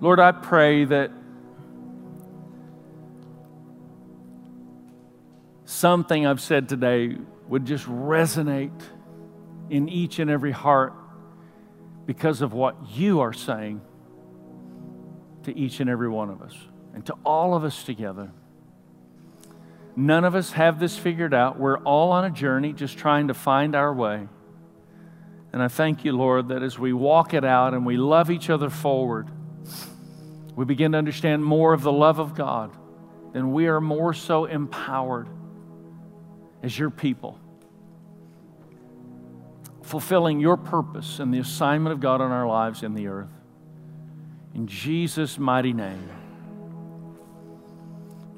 Lord, 0.00 0.20
I 0.20 0.30
pray 0.30 0.84
that 0.84 1.10
something 5.64 6.24
I've 6.24 6.40
said 6.40 6.68
today 6.68 7.16
would 7.48 7.64
just 7.64 7.84
resonate 7.86 8.80
in 9.70 9.88
each 9.88 10.20
and 10.20 10.30
every 10.30 10.52
heart 10.52 10.92
because 12.06 12.42
of 12.42 12.52
what 12.52 12.76
you 12.90 13.20
are 13.20 13.32
saying 13.32 13.80
to 15.42 15.56
each 15.56 15.80
and 15.80 15.90
every 15.90 16.08
one 16.08 16.30
of 16.30 16.42
us 16.42 16.54
and 16.94 17.04
to 17.06 17.14
all 17.24 17.54
of 17.54 17.64
us 17.64 17.82
together. 17.82 18.30
None 19.96 20.24
of 20.24 20.36
us 20.36 20.52
have 20.52 20.78
this 20.78 20.96
figured 20.96 21.34
out. 21.34 21.58
We're 21.58 21.78
all 21.78 22.12
on 22.12 22.24
a 22.24 22.30
journey 22.30 22.72
just 22.72 22.96
trying 22.96 23.28
to 23.28 23.34
find 23.34 23.74
our 23.74 23.92
way. 23.92 24.28
And 25.52 25.60
I 25.60 25.66
thank 25.66 26.04
you, 26.04 26.12
Lord, 26.12 26.48
that 26.48 26.62
as 26.62 26.78
we 26.78 26.92
walk 26.92 27.34
it 27.34 27.44
out 27.44 27.74
and 27.74 27.84
we 27.84 27.96
love 27.96 28.30
each 28.30 28.48
other 28.48 28.70
forward, 28.70 29.28
we 30.56 30.64
begin 30.64 30.92
to 30.92 30.98
understand 30.98 31.44
more 31.44 31.72
of 31.72 31.82
the 31.82 31.92
love 31.92 32.18
of 32.18 32.34
God, 32.34 32.72
then 33.32 33.52
we 33.52 33.68
are 33.68 33.80
more 33.80 34.12
so 34.12 34.44
empowered 34.44 35.28
as 36.62 36.76
your 36.76 36.90
people, 36.90 37.38
fulfilling 39.82 40.40
your 40.40 40.56
purpose 40.56 41.20
and 41.20 41.32
the 41.32 41.38
assignment 41.38 41.92
of 41.92 42.00
God 42.00 42.20
on 42.20 42.32
our 42.32 42.46
lives 42.46 42.82
in 42.82 42.94
the 42.94 43.06
earth. 43.06 43.30
In 44.54 44.66
Jesus' 44.66 45.38
mighty 45.38 45.72
name. 45.72 46.08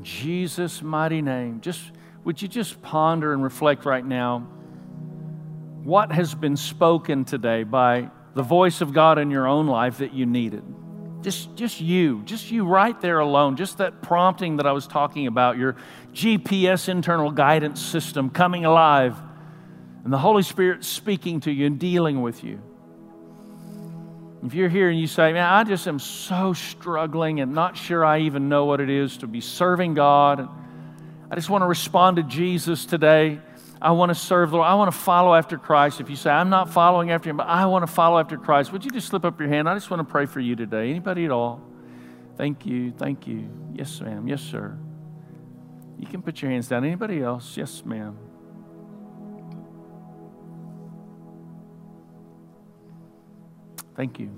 Jesus' 0.03 0.83
mighty 0.83 1.23
name. 1.23 1.61
Just 1.61 1.81
would 2.25 2.43
you 2.43 2.49
just 2.49 2.83
ponder 2.83 3.33
and 3.33 3.43
reflect 3.43 3.87
right 3.87 4.05
now 4.05 4.41
what 5.83 6.13
has 6.13 6.35
been 6.35 6.57
spoken 6.57 7.25
today 7.25 7.63
by 7.63 8.11
the 8.35 8.43
voice 8.43 8.83
of 8.83 8.93
God 8.93 9.19
in 9.19 9.31
your 9.31 9.47
own 9.47 9.67
life 9.67 9.99
that 9.99 10.13
you 10.13 10.27
needed? 10.27 10.63
Just, 11.23 11.55
just 11.55 11.81
you, 11.81 12.23
just 12.25 12.51
you 12.51 12.65
right 12.65 12.99
there 13.01 13.19
alone, 13.19 13.57
just 13.57 13.79
that 13.79 14.01
prompting 14.01 14.57
that 14.57 14.67
I 14.67 14.73
was 14.73 14.87
talking 14.87 15.27
about, 15.27 15.59
your 15.59 15.77
GPS 16.15 16.89
internal 16.89 17.31
guidance 17.31 17.81
system 17.81 18.31
coming 18.31 18.65
alive, 18.65 19.17
and 20.03 20.13
the 20.13 20.19
Holy 20.19 20.43
Spirit 20.43 20.83
speaking 20.83 21.41
to 21.41 21.51
you 21.51 21.67
and 21.67 21.79
dealing 21.79 22.23
with 22.23 22.43
you. 22.43 22.61
If 24.43 24.55
you're 24.55 24.71
here 24.71 24.89
and 24.89 24.99
you 24.99 25.07
say, 25.07 25.35
Man, 25.35 25.45
I 25.45 25.65
just 25.65 25.87
am 25.87 25.99
so 25.99 26.55
struggling 26.55 27.41
and 27.41 27.53
not 27.53 27.77
sure 27.77 28.03
I 28.03 28.21
even 28.21 28.49
know 28.49 28.65
what 28.65 28.81
it 28.81 28.89
is 28.89 29.19
to 29.19 29.27
be 29.27 29.43
serving 29.43 29.93
God, 29.93 30.49
I 31.31 31.35
just 31.35 31.51
want 31.51 31.63
to 31.63 31.67
respond 31.67 32.17
to 32.17 32.23
Jesus 32.23 32.87
today. 32.87 33.41
I 33.83 33.93
want 33.93 34.11
to 34.11 34.15
serve 34.15 34.51
the 34.51 34.57
Lord. 34.57 34.69
I 34.69 34.75
want 34.75 34.93
to 34.93 34.99
follow 34.99 35.35
after 35.35 35.57
Christ. 35.57 36.01
If 36.01 36.11
you 36.11 36.17
say, 36.17 36.31
I'm 36.31 36.51
not 36.51 36.69
following 36.69 37.11
after 37.11 37.31
him, 37.31 37.39
but 37.39 37.47
I 37.47 37.65
want 37.65 37.87
to 37.87 37.93
follow 37.93 38.19
after 38.19 38.37
Christ, 38.37 38.73
would 38.73 38.85
you 38.85 38.91
just 38.91 39.09
slip 39.09 39.25
up 39.25 39.41
your 39.41 39.49
hand? 39.49 39.69
I 39.69 39.75
just 39.75 39.91
want 39.91 40.07
to 40.07 40.11
pray 40.11 40.27
for 40.27 40.41
you 40.41 40.55
today. 40.55 40.91
Anybody 40.91 41.25
at 41.25 41.31
all? 41.31 41.63
Thank 42.37 42.67
you. 42.67 42.93
Thank 42.93 43.27
you. 43.27 43.49
Yes, 43.75 44.01
ma'am. 44.01 44.29
Yes, 44.29 44.43
sir. 44.43 44.77
You 45.99 46.07
can 46.07 46.21
put 46.21 46.43
your 46.43 46.51
hands 46.51 46.69
down. 46.69 46.85
Anybody 46.85 47.23
else? 47.23 47.57
Yes, 47.57 47.83
ma'am. 47.85 48.19
Thank 53.97 54.19
you. 54.19 54.31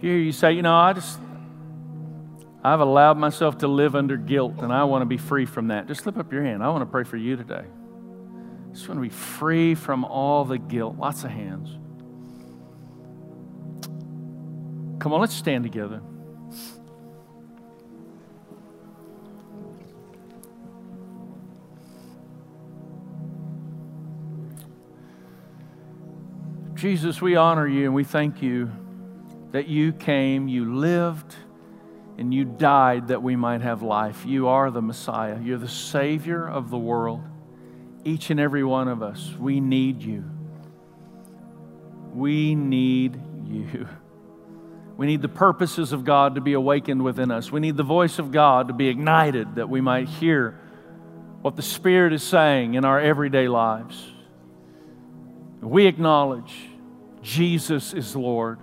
Here 0.00 0.16
you 0.16 0.32
say, 0.32 0.52
you 0.52 0.62
know, 0.62 0.74
I 0.74 0.92
just 0.92 1.18
I've 2.68 2.80
allowed 2.80 3.16
myself 3.16 3.56
to 3.58 3.66
live 3.66 3.96
under 3.96 4.18
guilt 4.18 4.58
and 4.58 4.70
I 4.70 4.84
want 4.84 5.00
to 5.00 5.06
be 5.06 5.16
free 5.16 5.46
from 5.46 5.68
that. 5.68 5.86
Just 5.86 6.02
slip 6.02 6.18
up 6.18 6.30
your 6.30 6.44
hand. 6.44 6.62
I 6.62 6.68
want 6.68 6.82
to 6.82 6.86
pray 6.86 7.02
for 7.02 7.16
you 7.16 7.34
today. 7.34 7.64
I 7.64 8.74
just 8.74 8.86
want 8.86 8.98
to 8.98 9.02
be 9.02 9.08
free 9.08 9.74
from 9.74 10.04
all 10.04 10.44
the 10.44 10.58
guilt. 10.58 10.98
Lots 10.98 11.24
of 11.24 11.30
hands. 11.30 11.70
Come 15.00 15.14
on, 15.14 15.20
let's 15.22 15.32
stand 15.32 15.64
together. 15.64 16.02
Jesus, 26.74 27.22
we 27.22 27.34
honor 27.34 27.66
you 27.66 27.86
and 27.86 27.94
we 27.94 28.04
thank 28.04 28.42
you 28.42 28.70
that 29.52 29.68
you 29.68 29.94
came, 29.94 30.48
you 30.48 30.74
lived 30.74 31.34
and 32.18 32.34
you 32.34 32.44
died 32.44 33.08
that 33.08 33.22
we 33.22 33.36
might 33.36 33.60
have 33.60 33.80
life. 33.82 34.26
You 34.26 34.48
are 34.48 34.70
the 34.72 34.82
Messiah, 34.82 35.38
you're 35.40 35.56
the 35.56 35.68
Savior 35.68 36.46
of 36.46 36.68
the 36.68 36.76
world. 36.76 37.22
Each 38.04 38.30
and 38.30 38.40
every 38.40 38.64
one 38.64 38.88
of 38.88 39.02
us, 39.02 39.34
we 39.38 39.60
need 39.60 40.02
you. 40.02 40.24
We 42.12 42.56
need 42.56 43.20
you. 43.46 43.88
We 44.96 45.06
need 45.06 45.22
the 45.22 45.28
purposes 45.28 45.92
of 45.92 46.04
God 46.04 46.34
to 46.34 46.40
be 46.40 46.54
awakened 46.54 47.04
within 47.04 47.30
us. 47.30 47.52
We 47.52 47.60
need 47.60 47.76
the 47.76 47.84
voice 47.84 48.18
of 48.18 48.32
God 48.32 48.66
to 48.66 48.74
be 48.74 48.88
ignited 48.88 49.54
that 49.54 49.68
we 49.68 49.80
might 49.80 50.08
hear 50.08 50.58
what 51.40 51.54
the 51.54 51.62
Spirit 51.62 52.12
is 52.12 52.24
saying 52.24 52.74
in 52.74 52.84
our 52.84 52.98
everyday 52.98 53.46
lives. 53.46 54.12
We 55.60 55.86
acknowledge 55.86 56.52
Jesus 57.22 57.92
is 57.94 58.16
Lord. 58.16 58.58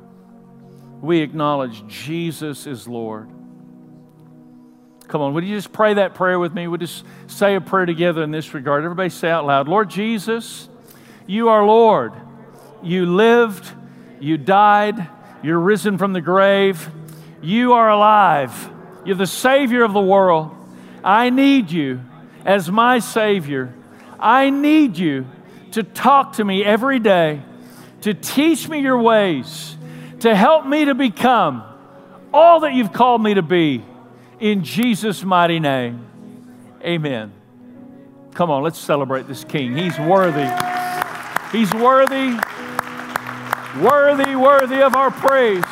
We 1.02 1.22
acknowledge 1.22 1.88
Jesus 1.88 2.68
is 2.68 2.86
Lord. 2.86 3.30
Come 5.08 5.22
on, 5.22 5.34
would 5.34 5.46
you 5.46 5.56
just 5.56 5.72
pray 5.72 5.94
that 5.96 6.16
prayer 6.16 6.40
with 6.40 6.54
me? 6.54 6.68
We'll 6.68 6.80
just 6.80 7.04
say 7.28 7.56
a 7.56 7.62
prayer 7.62 7.86
together 7.86 8.24
in 8.24 8.32
this 8.32 8.54
regard. 8.54 8.84
Everybody 8.84 9.10
say 9.10 9.30
out 9.30 9.46
loud 9.46 9.68
Lord 9.68 9.90
Jesus, 9.90 10.68
you 11.28 11.50
are 11.50 11.66
Lord. 11.66 12.14
You 12.82 13.06
lived, 13.06 13.68
you 14.20 14.38
died, 14.38 15.10
you're 15.44 15.60
risen 15.60 15.98
from 15.98 16.14
the 16.14 16.22
grave, 16.22 16.90
you 17.42 17.74
are 17.74 17.90
alive. 17.90 18.72
You're 19.06 19.16
the 19.16 19.28
Savior 19.28 19.84
of 19.84 19.94
the 19.94 20.02
world. 20.02 20.56
I 21.04 21.30
need 21.30 21.72
you 21.72 22.02
as 22.44 22.72
my 22.72 23.00
Savior. 23.00 23.74
I 24.20 24.50
need 24.50 24.98
you 24.98 25.28
to 25.72 25.84
talk 25.84 26.34
to 26.34 26.44
me 26.44 26.64
every 26.64 27.00
day, 27.00 27.42
to 28.02 28.14
teach 28.14 28.68
me 28.68 28.80
your 28.80 29.00
ways, 29.00 29.78
to 30.22 30.36
help 30.36 30.66
me 30.66 30.86
to 30.86 30.96
become 30.96 31.64
all 32.34 32.62
that 32.62 32.74
you've 32.74 32.94
called 32.94 33.22
me 33.22 33.36
to 33.36 33.44
be 33.44 33.84
in 34.46 34.64
Jesus' 34.64 35.24
mighty 35.24 35.60
name. 35.60 36.06
Amen. 36.84 37.34
Come 38.36 38.52
on, 38.52 38.62
let's 38.62 38.78
celebrate 38.78 39.28
this 39.28 39.44
King. 39.44 39.76
He's 39.76 39.98
worthy. 39.98 40.48
He's 41.52 41.74
worthy, 41.74 42.38
worthy, 43.82 44.36
worthy 44.36 44.84
of 44.84 44.96
our 44.96 45.10
praise. 45.10 45.64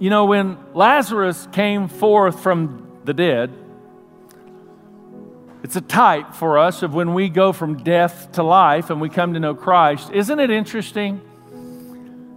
You 0.00 0.10
know, 0.10 0.24
when 0.24 0.58
Lazarus 0.74 1.46
came 1.52 1.86
forth 1.86 2.42
from 2.42 3.00
the 3.04 3.14
dead, 3.14 3.52
it's 5.66 5.74
a 5.74 5.80
type 5.80 6.32
for 6.32 6.58
us 6.58 6.84
of 6.84 6.94
when 6.94 7.12
we 7.12 7.28
go 7.28 7.52
from 7.52 7.82
death 7.82 8.30
to 8.30 8.44
life 8.44 8.88
and 8.88 9.00
we 9.00 9.08
come 9.08 9.34
to 9.34 9.40
know 9.40 9.56
Christ. 9.56 10.12
Isn't 10.12 10.38
it 10.38 10.48
interesting 10.48 11.20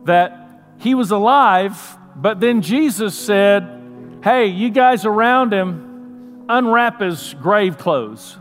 that 0.06 0.50
he 0.80 0.96
was 0.96 1.12
alive, 1.12 1.96
but 2.16 2.40
then 2.40 2.64
Jesus 2.64 3.16
said, 3.16 4.20
Hey, 4.24 4.48
you 4.48 4.72
guys 4.72 5.06
around 5.06 5.54
him, 5.54 6.48
unwrap 6.50 7.02
his 7.02 7.36
grave 7.40 7.78
clothes. 7.78 8.36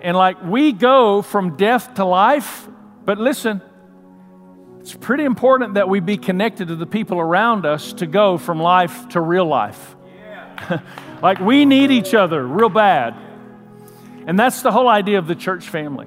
And 0.00 0.16
like 0.16 0.42
we 0.42 0.72
go 0.72 1.22
from 1.22 1.56
death 1.56 1.94
to 1.94 2.04
life, 2.04 2.66
but 3.04 3.18
listen, 3.18 3.62
it's 4.80 4.94
pretty 4.94 5.22
important 5.22 5.74
that 5.74 5.88
we 5.88 6.00
be 6.00 6.16
connected 6.16 6.66
to 6.66 6.74
the 6.74 6.86
people 6.86 7.20
around 7.20 7.66
us 7.66 7.92
to 7.92 8.06
go 8.06 8.36
from 8.36 8.58
life 8.58 9.10
to 9.10 9.20
real 9.20 9.46
life. 9.46 9.94
Like 11.24 11.38
we 11.40 11.64
need 11.64 11.90
each 11.90 12.12
other 12.12 12.46
real 12.46 12.68
bad. 12.68 13.14
And 14.26 14.38
that's 14.38 14.60
the 14.60 14.70
whole 14.70 14.88
idea 14.88 15.18
of 15.18 15.26
the 15.26 15.34
church 15.34 15.66
family. 15.66 16.06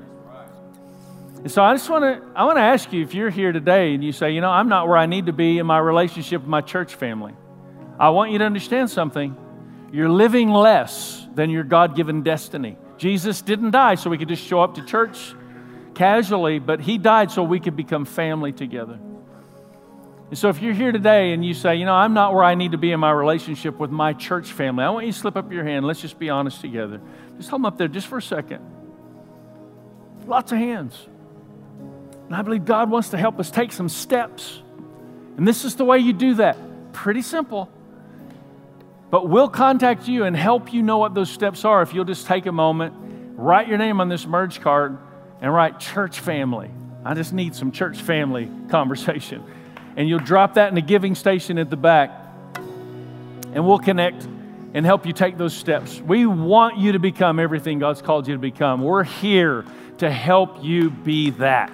And 1.38 1.52
so 1.52 1.64
I 1.64 1.74
just 1.74 1.90
want 1.90 2.04
to 2.04 2.24
I 2.36 2.44
want 2.44 2.58
to 2.58 2.62
ask 2.62 2.94
you 2.94 3.02
if 3.02 3.16
you're 3.16 3.32
here 3.32 3.52
today 3.52 3.96
and 3.96 4.04
you 4.04 4.12
say, 4.12 4.32
"You 4.32 4.42
know, 4.42 4.52
I'm 4.52 4.70
not 4.70 4.88
where 4.88 4.98
I 4.98 5.08
need 5.08 5.26
to 5.26 5.34
be 5.34 5.58
in 5.58 5.66
my 5.66 5.80
relationship 5.80 6.42
with 6.42 6.50
my 6.50 6.62
church 6.62 6.94
family." 6.94 7.34
I 8.00 8.10
want 8.10 8.32
you 8.32 8.38
to 8.38 8.46
understand 8.46 8.92
something. 8.92 9.36
You're 9.92 10.10
living 10.10 10.52
less 10.52 11.26
than 11.34 11.50
your 11.50 11.64
God-given 11.64 12.22
destiny. 12.22 12.78
Jesus 13.00 13.42
didn't 13.42 13.72
die 13.72 13.96
so 13.96 14.12
we 14.12 14.20
could 14.20 14.28
just 14.28 14.44
show 14.44 14.62
up 14.62 14.76
to 14.76 14.86
church 14.86 15.34
casually, 15.96 16.60
but 16.60 16.80
he 16.80 17.00
died 17.00 17.32
so 17.32 17.42
we 17.42 17.60
could 17.60 17.76
become 17.76 18.06
family 18.06 18.52
together. 18.52 19.00
And 20.30 20.38
so 20.38 20.50
if 20.50 20.62
you're 20.62 20.74
here 20.74 20.92
today 20.92 21.32
and 21.32 21.44
you 21.46 21.54
say, 21.54 21.76
you 21.78 21.86
know, 21.86 21.94
I'm 21.94 22.14
not 22.14 22.34
where 22.34 22.44
I 22.44 22.56
need 22.56 22.74
to 22.74 22.78
be 22.78 22.92
in 22.92 23.00
my 23.00 23.12
relationship 23.12 23.80
with 23.80 23.92
my 23.92 24.12
church 24.12 24.52
family, 24.52 24.84
I 24.84 24.90
want 24.90 25.06
you 25.06 25.14
to 25.14 25.18
slip 25.18 25.38
up 25.38 25.52
your 25.52 25.64
hand. 25.64 25.86
Let's 25.86 26.02
just 26.02 26.20
be 26.20 26.30
honest 26.30 26.60
together. 26.60 27.00
Just 27.38 27.50
hold 27.50 27.62
them 27.62 27.66
up 27.66 27.78
there 27.78 27.88
just 27.88 28.08
for 28.08 28.18
a 28.18 28.22
second. 28.22 28.60
Lots 30.26 30.52
of 30.52 30.58
hands. 30.58 31.08
And 32.26 32.36
I 32.36 32.42
believe 32.42 32.66
God 32.66 32.92
wants 32.92 33.10
to 33.10 33.18
help 33.18 33.40
us 33.40 33.50
take 33.50 33.72
some 33.72 33.88
steps. 33.88 34.62
And 35.38 35.48
this 35.48 35.64
is 35.64 35.76
the 35.76 35.86
way 35.86 36.00
you 36.00 36.12
do 36.12 36.36
that. 36.36 36.58
Pretty 36.92 37.22
simple. 37.22 37.72
But 39.10 39.30
we'll 39.30 39.48
contact 39.48 40.10
you 40.10 40.26
and 40.26 40.36
help 40.36 40.74
you 40.74 40.84
know 40.84 40.98
what 40.98 41.14
those 41.14 41.30
steps 41.30 41.64
are 41.64 41.82
if 41.82 41.94
you'll 41.94 42.04
just 42.04 42.28
take 42.28 42.46
a 42.48 42.52
moment, 42.52 42.94
write 43.38 43.70
your 43.70 43.78
name 43.78 44.02
on 44.02 44.10
this 44.10 44.28
merge 44.28 44.60
card, 44.60 44.98
and 45.40 45.54
write 45.54 45.80
church 45.80 46.20
family. 46.20 46.70
I 47.06 47.14
just 47.14 47.32
need 47.32 47.56
some 47.56 47.72
church 47.72 48.02
family 48.02 48.52
conversation 48.70 49.46
and 49.98 50.08
you'll 50.08 50.20
drop 50.20 50.54
that 50.54 50.70
in 50.70 50.76
the 50.76 50.82
giving 50.82 51.16
station 51.16 51.58
at 51.58 51.70
the 51.70 51.76
back, 51.76 52.12
and 53.54 53.66
we'll 53.66 53.80
connect 53.80 54.26
and 54.74 54.86
help 54.86 55.06
you 55.06 55.12
take 55.12 55.38
those 55.38 55.58
steps. 55.58 56.00
We 56.00 56.28
want 56.28 56.78
you 56.78 56.92
to 56.92 57.00
become 57.00 57.40
everything 57.40 57.80
God's 57.80 58.02
called 58.02 58.28
you 58.28 58.36
to 58.36 58.40
become. 58.40 58.84
We're 58.84 59.04
here 59.04 59.66
to 59.98 60.10
help 60.12 60.64
you 60.64 60.92
be 60.92 61.32
that. 61.32 61.72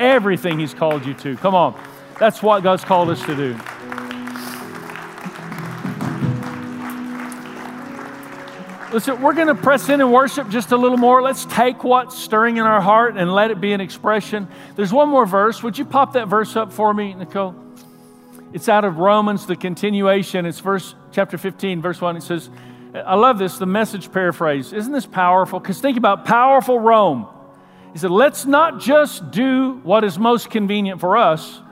Everything 0.00 0.58
He's 0.58 0.74
called 0.74 1.06
you 1.06 1.14
to. 1.14 1.36
Come 1.36 1.54
on. 1.54 1.80
That's 2.18 2.42
what 2.42 2.62
God's 2.62 2.84
called 2.84 3.10
us 3.10 3.24
to 3.26 3.36
do. 3.36 3.56
Listen, 8.92 9.22
we're 9.22 9.32
going 9.32 9.46
to 9.48 9.54
press 9.54 9.88
in 9.88 10.02
and 10.02 10.12
worship 10.12 10.50
just 10.50 10.70
a 10.72 10.76
little 10.76 10.98
more. 10.98 11.22
Let's 11.22 11.46
take 11.46 11.82
what's 11.82 12.18
stirring 12.18 12.58
in 12.58 12.64
our 12.64 12.82
heart 12.82 13.16
and 13.16 13.32
let 13.32 13.50
it 13.50 13.58
be 13.58 13.72
an 13.72 13.80
expression. 13.80 14.46
There's 14.76 14.92
one 14.92 15.08
more 15.08 15.24
verse. 15.24 15.62
Would 15.62 15.78
you 15.78 15.86
pop 15.86 16.12
that 16.12 16.28
verse 16.28 16.56
up 16.56 16.74
for 16.74 16.92
me, 16.92 17.14
Nicole? 17.14 17.54
It's 18.52 18.68
out 18.68 18.84
of 18.84 18.98
Romans, 18.98 19.46
the 19.46 19.56
continuation. 19.56 20.44
It's 20.44 20.60
verse 20.60 20.94
chapter 21.10 21.38
15, 21.38 21.80
verse 21.80 22.02
1. 22.02 22.18
It 22.18 22.22
says, 22.22 22.50
I 22.94 23.14
love 23.14 23.38
this, 23.38 23.56
the 23.56 23.64
message 23.64 24.12
paraphrase. 24.12 24.74
Isn't 24.74 24.92
this 24.92 25.06
powerful? 25.06 25.58
Because 25.58 25.80
think 25.80 25.96
about 25.96 26.26
powerful 26.26 26.78
Rome. 26.78 27.26
He 27.94 27.98
said, 27.98 28.10
let's 28.10 28.44
not 28.44 28.78
just 28.78 29.30
do 29.30 29.80
what 29.84 30.04
is 30.04 30.18
most 30.18 30.50
convenient 30.50 31.00
for 31.00 31.16
us. 31.16 31.62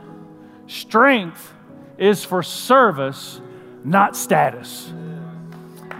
Strength 0.68 1.52
is 1.98 2.24
for 2.24 2.42
service, 2.42 3.42
not 3.84 4.16
status. 4.16 4.90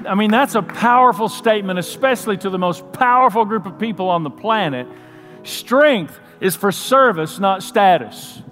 I 0.07 0.15
mean, 0.15 0.31
that's 0.31 0.55
a 0.55 0.63
powerful 0.63 1.29
statement, 1.29 1.79
especially 1.79 2.37
to 2.39 2.51
the 2.51 2.59
most 2.59 2.93
powerful 2.93 3.45
group 3.45 3.67
of 3.67 3.79
people 3.79 4.09
on 4.09 4.23
the 4.23 4.31
planet. 4.31 4.87
Strength 5.43 6.19
is 6.41 6.57
for 6.57 6.73
service, 6.73 7.39
not 7.39 7.63
status. 7.63 8.43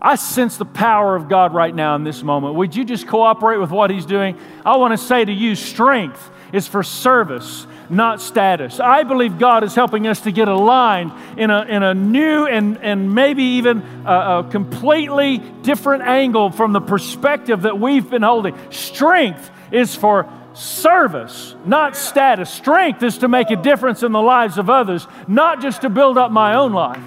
I 0.00 0.16
sense 0.16 0.56
the 0.56 0.66
power 0.66 1.16
of 1.16 1.28
God 1.28 1.54
right 1.54 1.74
now 1.74 1.96
in 1.96 2.04
this 2.04 2.22
moment. 2.22 2.54
Would 2.54 2.76
you 2.76 2.84
just 2.84 3.08
cooperate 3.08 3.56
with 3.56 3.70
what 3.70 3.90
He's 3.90 4.06
doing? 4.06 4.38
I 4.64 4.76
want 4.76 4.92
to 4.92 4.98
say 4.98 5.24
to 5.24 5.32
you 5.32 5.54
strength 5.54 6.30
is 6.52 6.66
for 6.68 6.82
service, 6.82 7.66
not 7.88 8.20
status. 8.20 8.78
I 8.78 9.02
believe 9.02 9.38
God 9.38 9.64
is 9.64 9.74
helping 9.74 10.06
us 10.06 10.20
to 10.22 10.32
get 10.32 10.48
aligned 10.48 11.12
in 11.36 11.50
a, 11.50 11.62
in 11.62 11.82
a 11.82 11.94
new 11.94 12.46
and, 12.46 12.78
and 12.78 13.14
maybe 13.14 13.42
even 13.42 13.82
a, 14.04 14.38
a 14.38 14.48
completely 14.50 15.38
different 15.38 16.02
angle 16.02 16.50
from 16.50 16.72
the 16.72 16.80
perspective 16.80 17.62
that 17.62 17.78
we've 17.78 18.08
been 18.08 18.22
holding. 18.22 18.56
Strength 18.70 19.50
is 19.72 19.94
for 19.94 20.30
service, 20.56 21.54
not 21.66 21.96
status. 21.96 22.50
Strength 22.50 23.02
is 23.02 23.18
to 23.18 23.28
make 23.28 23.50
a 23.50 23.56
difference 23.56 24.02
in 24.02 24.12
the 24.12 24.22
lives 24.22 24.56
of 24.56 24.70
others, 24.70 25.06
not 25.28 25.60
just 25.60 25.82
to 25.82 25.90
build 25.90 26.16
up 26.16 26.30
my 26.30 26.54
own 26.54 26.72
life. 26.72 27.02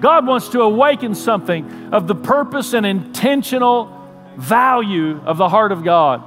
God 0.00 0.26
wants 0.26 0.48
to 0.50 0.62
awaken 0.62 1.14
something 1.14 1.92
of 1.92 2.06
the 2.06 2.14
purpose 2.14 2.72
and 2.72 2.86
intentional 2.86 3.94
value 4.36 5.20
of 5.24 5.36
the 5.36 5.48
heart 5.48 5.72
of 5.72 5.84
God 5.84 6.22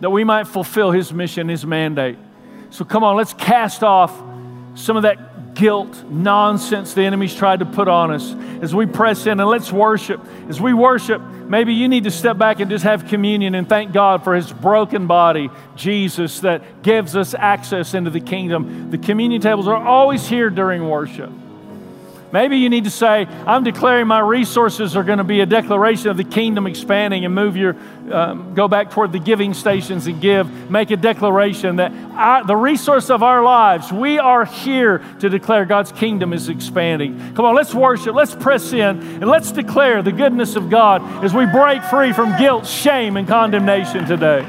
that 0.00 0.10
we 0.10 0.22
might 0.22 0.46
fulfill 0.46 0.90
His 0.90 1.12
mission, 1.12 1.48
His 1.48 1.64
mandate. 1.64 2.18
So 2.70 2.84
come 2.84 3.02
on, 3.02 3.16
let's 3.16 3.32
cast 3.32 3.82
off 3.82 4.12
some 4.74 4.96
of 4.96 5.04
that 5.04 5.27
guilt, 5.58 6.04
nonsense 6.08 6.94
the 6.94 7.02
enemy's 7.02 7.34
tried 7.34 7.58
to 7.58 7.66
put 7.66 7.88
on 7.88 8.12
us 8.12 8.32
as 8.62 8.74
we 8.74 8.86
press 8.86 9.26
in 9.26 9.40
and 9.40 9.50
let's 9.50 9.72
worship. 9.72 10.24
As 10.48 10.60
we 10.60 10.72
worship, 10.72 11.20
maybe 11.20 11.74
you 11.74 11.88
need 11.88 12.04
to 12.04 12.10
step 12.10 12.38
back 12.38 12.60
and 12.60 12.70
just 12.70 12.84
have 12.84 13.08
communion 13.08 13.54
and 13.56 13.68
thank 13.68 13.92
God 13.92 14.22
for 14.22 14.34
His 14.34 14.50
broken 14.52 15.08
body, 15.08 15.50
Jesus, 15.74 16.40
that 16.40 16.82
gives 16.82 17.16
us 17.16 17.34
access 17.34 17.92
into 17.92 18.10
the 18.10 18.20
kingdom. 18.20 18.90
The 18.90 18.98
communion 18.98 19.42
tables 19.42 19.66
are 19.66 19.76
always 19.76 20.26
here 20.28 20.48
during 20.48 20.88
worship. 20.88 21.30
Maybe 22.30 22.58
you 22.58 22.68
need 22.68 22.84
to 22.84 22.90
say, 22.90 23.26
I'm 23.46 23.64
declaring 23.64 24.06
my 24.06 24.20
resources 24.20 24.96
are 24.96 25.02
going 25.02 25.18
to 25.18 25.24
be 25.24 25.40
a 25.40 25.46
declaration 25.46 26.08
of 26.08 26.18
the 26.18 26.24
kingdom 26.24 26.66
expanding 26.66 27.24
and 27.24 27.34
move 27.34 27.56
your, 27.56 27.74
um, 28.12 28.54
go 28.54 28.68
back 28.68 28.90
toward 28.90 29.12
the 29.12 29.18
giving 29.18 29.54
stations 29.54 30.06
and 30.06 30.20
give. 30.20 30.70
Make 30.70 30.90
a 30.90 30.96
declaration 30.96 31.76
that 31.76 31.90
I, 31.92 32.42
the 32.42 32.56
resource 32.56 33.08
of 33.08 33.22
our 33.22 33.42
lives, 33.42 33.90
we 33.90 34.18
are 34.18 34.44
here 34.44 34.98
to 35.20 35.30
declare 35.30 35.64
God's 35.64 35.90
kingdom 35.92 36.34
is 36.34 36.50
expanding. 36.50 37.34
Come 37.34 37.46
on, 37.46 37.54
let's 37.54 37.74
worship, 37.74 38.14
let's 38.14 38.34
press 38.34 38.72
in, 38.74 38.80
and 38.82 39.26
let's 39.26 39.50
declare 39.50 40.02
the 40.02 40.12
goodness 40.12 40.54
of 40.54 40.68
God 40.68 41.02
as 41.24 41.32
we 41.32 41.46
break 41.46 41.82
free 41.84 42.12
from 42.12 42.38
guilt, 42.38 42.66
shame, 42.66 43.16
and 43.16 43.26
condemnation 43.26 44.04
today. 44.04 44.46